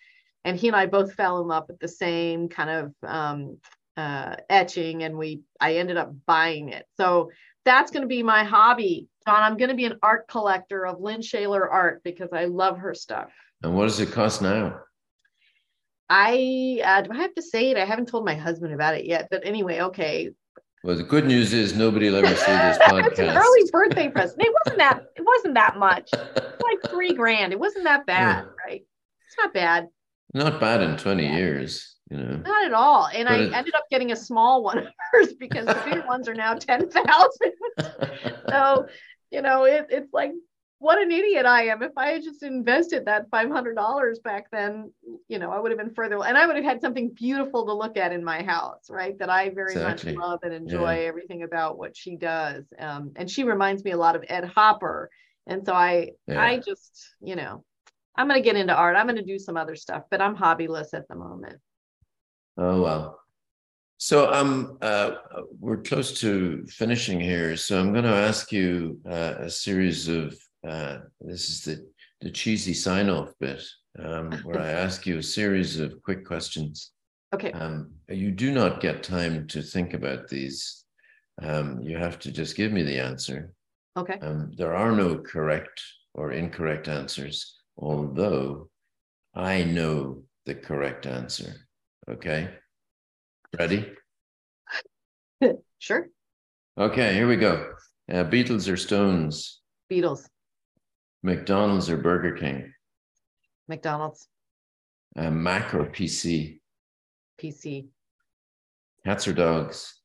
and 0.46 0.58
he 0.58 0.68
and 0.68 0.76
I 0.76 0.86
both 0.86 1.14
fell 1.14 1.42
in 1.42 1.48
love 1.48 1.66
with 1.68 1.80
the 1.80 1.88
same 1.88 2.50
kind 2.50 2.70
of 2.70 3.10
um, 3.10 3.58
uh, 3.98 4.36
etching 4.50 5.04
and 5.04 5.18
we, 5.18 5.42
I 5.60 5.76
ended 5.76 5.98
up 5.98 6.14
buying 6.26 6.70
it. 6.70 6.86
So 6.98 7.32
that's 7.66 7.92
going 7.92 8.02
to 8.02 8.08
be 8.08 8.24
my 8.24 8.44
hobby. 8.44 9.08
John, 9.26 9.42
I'm 9.42 9.58
going 9.58 9.70
to 9.70 9.76
be 9.76 9.86
an 9.86 10.00
art 10.04 10.28
collector 10.28 10.86
of 10.86 11.00
Lynn 11.00 11.22
Shaler 11.22 11.70
art 11.70 12.02
because 12.04 12.30
I 12.34 12.46
love 12.46 12.78
her 12.80 12.94
stuff. 12.94 13.30
And 13.62 13.76
what 13.76 13.84
does 13.84 14.00
it 14.00 14.12
cost 14.12 14.42
now? 14.42 14.82
I 16.10 16.82
uh, 16.84 17.02
do 17.02 17.12
I 17.12 17.16
have 17.16 17.34
to 17.36 17.42
say 17.42 17.72
it? 17.72 17.78
I 17.78 17.86
haven't 17.86 18.10
told 18.10 18.26
my 18.26 18.36
husband 18.36 18.74
about 18.74 18.96
it 18.96 19.06
yet, 19.06 19.30
but 19.32 19.46
anyway, 19.46 19.80
okay. 19.80 20.32
Well, 20.84 20.98
the 20.98 21.04
good 21.04 21.26
news 21.26 21.54
is 21.54 21.74
nobody 21.74 22.10
will 22.10 22.18
ever 22.18 22.36
see 22.36 22.52
this 22.52 22.78
podcast. 22.82 23.08
it's 23.08 23.20
an 23.20 23.30
early 23.30 23.70
birthday 23.72 24.10
present. 24.10 24.42
It 24.44 24.54
wasn't 24.66 24.80
that. 24.80 25.06
It 25.16 25.26
wasn't 25.26 25.54
that 25.54 25.78
much. 25.78 26.10
like 26.14 26.92
three 26.92 27.14
grand. 27.14 27.54
It 27.54 27.60
wasn't 27.60 27.86
that 27.86 28.06
bad, 28.06 28.44
yeah. 28.44 28.52
right? 28.66 28.82
It's 29.26 29.38
not 29.38 29.54
bad. 29.54 29.88
Not 30.34 30.60
bad 30.60 30.82
in 30.82 30.98
twenty 30.98 31.24
yeah. 31.24 31.38
years. 31.38 31.96
you 32.10 32.18
know. 32.18 32.36
Not 32.36 32.66
at 32.66 32.74
all. 32.74 33.08
And 33.14 33.30
But 33.30 33.34
I 33.40 33.44
it- 33.44 33.54
ended 33.54 33.76
up 33.76 33.86
getting 33.90 34.12
a 34.12 34.16
small 34.16 34.62
one 34.62 34.90
first 35.14 35.40
because 35.40 35.66
the 35.68 35.82
bigger 35.86 36.06
ones 36.06 36.28
are 36.28 36.34
now 36.34 36.54
10,000. 36.56 36.92
so, 38.50 38.88
you 39.32 39.42
know, 39.42 39.64
it, 39.64 39.88
it's 39.90 40.12
like, 40.12 40.32
what 40.84 41.02
an 41.02 41.12
idiot 41.12 41.46
I 41.46 41.68
am. 41.68 41.82
If 41.82 41.94
I 41.96 42.10
had 42.10 42.24
just 42.24 42.44
invested 42.44 43.06
that 43.06 43.32
$500 43.32 44.22
back 44.22 44.52
then, 44.52 44.92
you 45.30 45.40
know, 45.40 45.50
I 45.50 45.58
would 45.58 45.72
have 45.72 45.78
been 45.78 45.94
further 45.94 46.22
and 46.22 46.38
I 46.38 46.46
would 46.46 46.58
have 46.58 46.66
had 46.66 46.82
something 46.82 47.10
beautiful 47.12 47.66
to 47.66 47.74
look 47.74 47.96
at 47.96 48.12
in 48.12 48.22
my 48.22 48.44
house, 48.44 48.90
right? 48.90 49.18
That 49.18 49.30
I 49.30 49.50
very 49.52 49.76
Exactly. 49.76 50.12
much 50.12 50.22
love 50.22 50.40
and 50.44 50.54
enjoy 50.54 51.08
everything 51.08 51.44
about 51.44 51.78
what 51.78 51.96
she 51.96 52.18
does. 52.18 52.66
Um, 52.78 53.14
and 53.16 53.32
she 53.32 53.46
reminds 53.46 53.86
me 53.86 53.92
a 53.92 53.98
lot 53.98 54.18
of 54.18 54.26
Ed 54.28 54.44
Hopper. 54.44 55.10
And 55.48 55.66
so 55.66 55.74
I, 55.74 56.12
Yeah. 56.28 56.42
I 56.42 56.58
just, 56.58 57.16
you 57.22 57.38
know, 57.38 57.64
I'm 58.18 58.28
going 58.28 58.42
to 58.42 58.44
get 58.44 58.58
into 58.58 58.76
art. 58.76 58.98
I'm 58.98 59.08
going 59.08 59.16
to 59.16 59.24
do 59.24 59.40
some 59.40 59.56
other 59.56 59.78
stuff, 59.78 60.04
but 60.12 60.20
I'm 60.20 60.36
hobbyless 60.36 60.94
at 60.94 61.08
the 61.08 61.16
moment. 61.16 61.62
Oh 62.58 62.82
well. 62.82 63.22
So 64.00 64.34
um 64.34 64.78
uh 64.82 65.12
we're 65.62 65.78
close 65.78 66.20
to 66.20 66.66
finishing 66.68 67.22
here. 67.22 67.56
So 67.56 67.80
I'm 67.80 67.94
going 67.94 68.04
to 68.04 68.10
ask 68.10 68.52
you 68.52 69.00
uh, 69.10 69.36
a 69.40 69.50
series 69.50 70.10
of 70.10 70.38
uh 70.68 71.00
this 71.22 71.50
is 71.50 71.62
the 71.64 71.86
the 72.22 72.32
cheesy 72.32 72.74
sign 72.74 73.10
off 73.10 73.34
bit 73.40 73.64
um 74.00 74.32
where 74.44 74.62
I 74.62 74.70
ask 74.70 75.06
you 75.06 75.18
a 75.18 75.24
series 75.24 75.80
of 75.80 76.02
quick 76.04 76.26
questions. 76.26 76.92
Okay. 77.34 77.52
Um 77.52 77.92
you 78.10 78.32
do 78.32 78.52
not 78.52 78.82
get 78.82 79.04
time 79.04 79.48
to 79.48 79.62
think 79.62 79.94
about 79.94 80.28
these. 80.28 80.86
Um 81.42 81.82
you 81.82 81.98
have 81.98 82.20
to 82.20 82.32
just 82.32 82.56
give 82.56 82.72
me 82.72 82.84
the 82.84 83.00
answer. 83.00 83.52
Okay. 83.98 84.18
Um 84.22 84.52
there 84.58 84.76
are 84.76 84.92
no 84.92 85.18
correct 85.18 85.82
or 86.14 86.32
incorrect 86.32 86.88
answers, 86.88 87.56
although 87.78 88.70
I 89.36 89.64
know 89.64 90.24
the 90.46 90.56
correct 90.56 91.06
answer. 91.06 91.68
Okay. 92.10 92.50
Ready? 93.58 93.92
Sure. 95.80 96.08
Okay, 96.80 97.14
here 97.14 97.28
we 97.28 97.36
go. 97.36 97.74
Uh, 98.10 98.24
Beatles 98.24 98.72
or 98.72 98.78
Stones? 98.78 99.60
Beatles, 99.92 100.26
McDonald's 101.24 101.90
or 101.90 101.98
Burger 101.98 102.36
King? 102.38 102.74
McDonald's, 103.68 104.28
Uh, 105.16 105.30
Mac 105.32 105.74
or 105.74 105.86
PC? 105.86 106.60
PC, 107.40 107.88
Cats 109.06 109.28
or 109.28 109.34
dogs? 109.34 110.02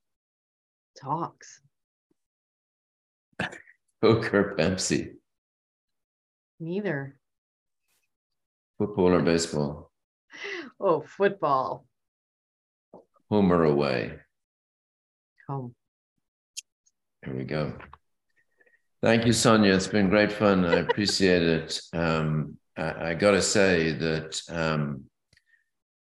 dogs, 1.02 1.60
Coke 4.02 4.32
or 4.34 4.56
Pepsi? 4.56 5.14
neither. 6.60 7.16
Football 8.78 9.14
or 9.14 9.22
baseball? 9.22 9.90
Oh, 10.80 11.00
football, 11.00 11.86
Home 13.30 13.52
or 13.52 13.64
away? 13.64 14.18
home. 15.48 15.74
Here 17.24 17.34
we 17.34 17.42
go. 17.44 17.72
Thank 19.00 19.26
you, 19.26 19.32
Sonia. 19.32 19.74
It's 19.74 19.86
been 19.86 20.08
great 20.08 20.32
fun. 20.32 20.64
I 20.64 20.76
appreciate 20.76 21.42
it. 21.42 21.80
Um, 21.92 22.56
I, 22.76 23.10
I 23.10 23.14
got 23.14 23.30
to 23.32 23.42
say 23.42 23.92
that 23.92 24.40
um, 24.50 25.04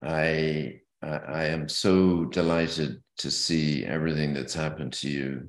I, 0.05 0.81
I 1.03 1.09
I 1.09 1.45
am 1.47 1.71
so 1.71 2.27
delighted 2.27 3.03
to 3.19 3.31
see 3.31 3.87
everything 3.87 4.35
that's 4.35 4.53
happened 4.53 4.93
to 4.95 5.09
you. 5.09 5.49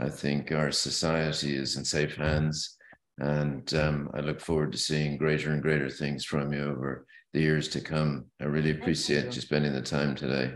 I 0.00 0.08
think 0.08 0.50
our 0.50 0.72
society 0.72 1.54
is 1.54 1.76
in 1.76 1.84
safe 1.84 2.16
hands, 2.16 2.76
and 3.18 3.72
um, 3.74 4.10
I 4.12 4.20
look 4.20 4.40
forward 4.40 4.72
to 4.72 4.78
seeing 4.78 5.16
greater 5.16 5.52
and 5.52 5.62
greater 5.62 5.90
things 5.90 6.24
from 6.24 6.52
you 6.52 6.64
over 6.64 7.06
the 7.32 7.40
years 7.40 7.68
to 7.68 7.80
come. 7.80 8.24
I 8.40 8.46
really 8.46 8.70
appreciate 8.72 9.26
you. 9.26 9.32
you 9.32 9.40
spending 9.42 9.72
the 9.72 9.82
time 9.82 10.16
today. 10.16 10.54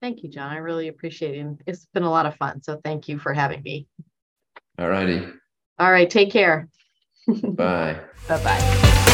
Thank 0.00 0.22
you, 0.22 0.30
John. 0.30 0.50
I 0.50 0.58
really 0.58 0.88
appreciate 0.88 1.34
it. 1.34 1.46
It's 1.66 1.86
been 1.92 2.04
a 2.04 2.10
lot 2.10 2.24
of 2.24 2.36
fun. 2.36 2.62
So 2.62 2.80
thank 2.82 3.08
you 3.08 3.18
for 3.18 3.34
having 3.34 3.62
me. 3.62 3.86
All 4.78 4.88
righty. 4.88 5.26
All 5.78 5.90
right. 5.90 6.08
Take 6.08 6.30
care. 6.32 6.68
Bye. 7.26 8.00
Bye 8.28 8.42
bye. 8.44 9.04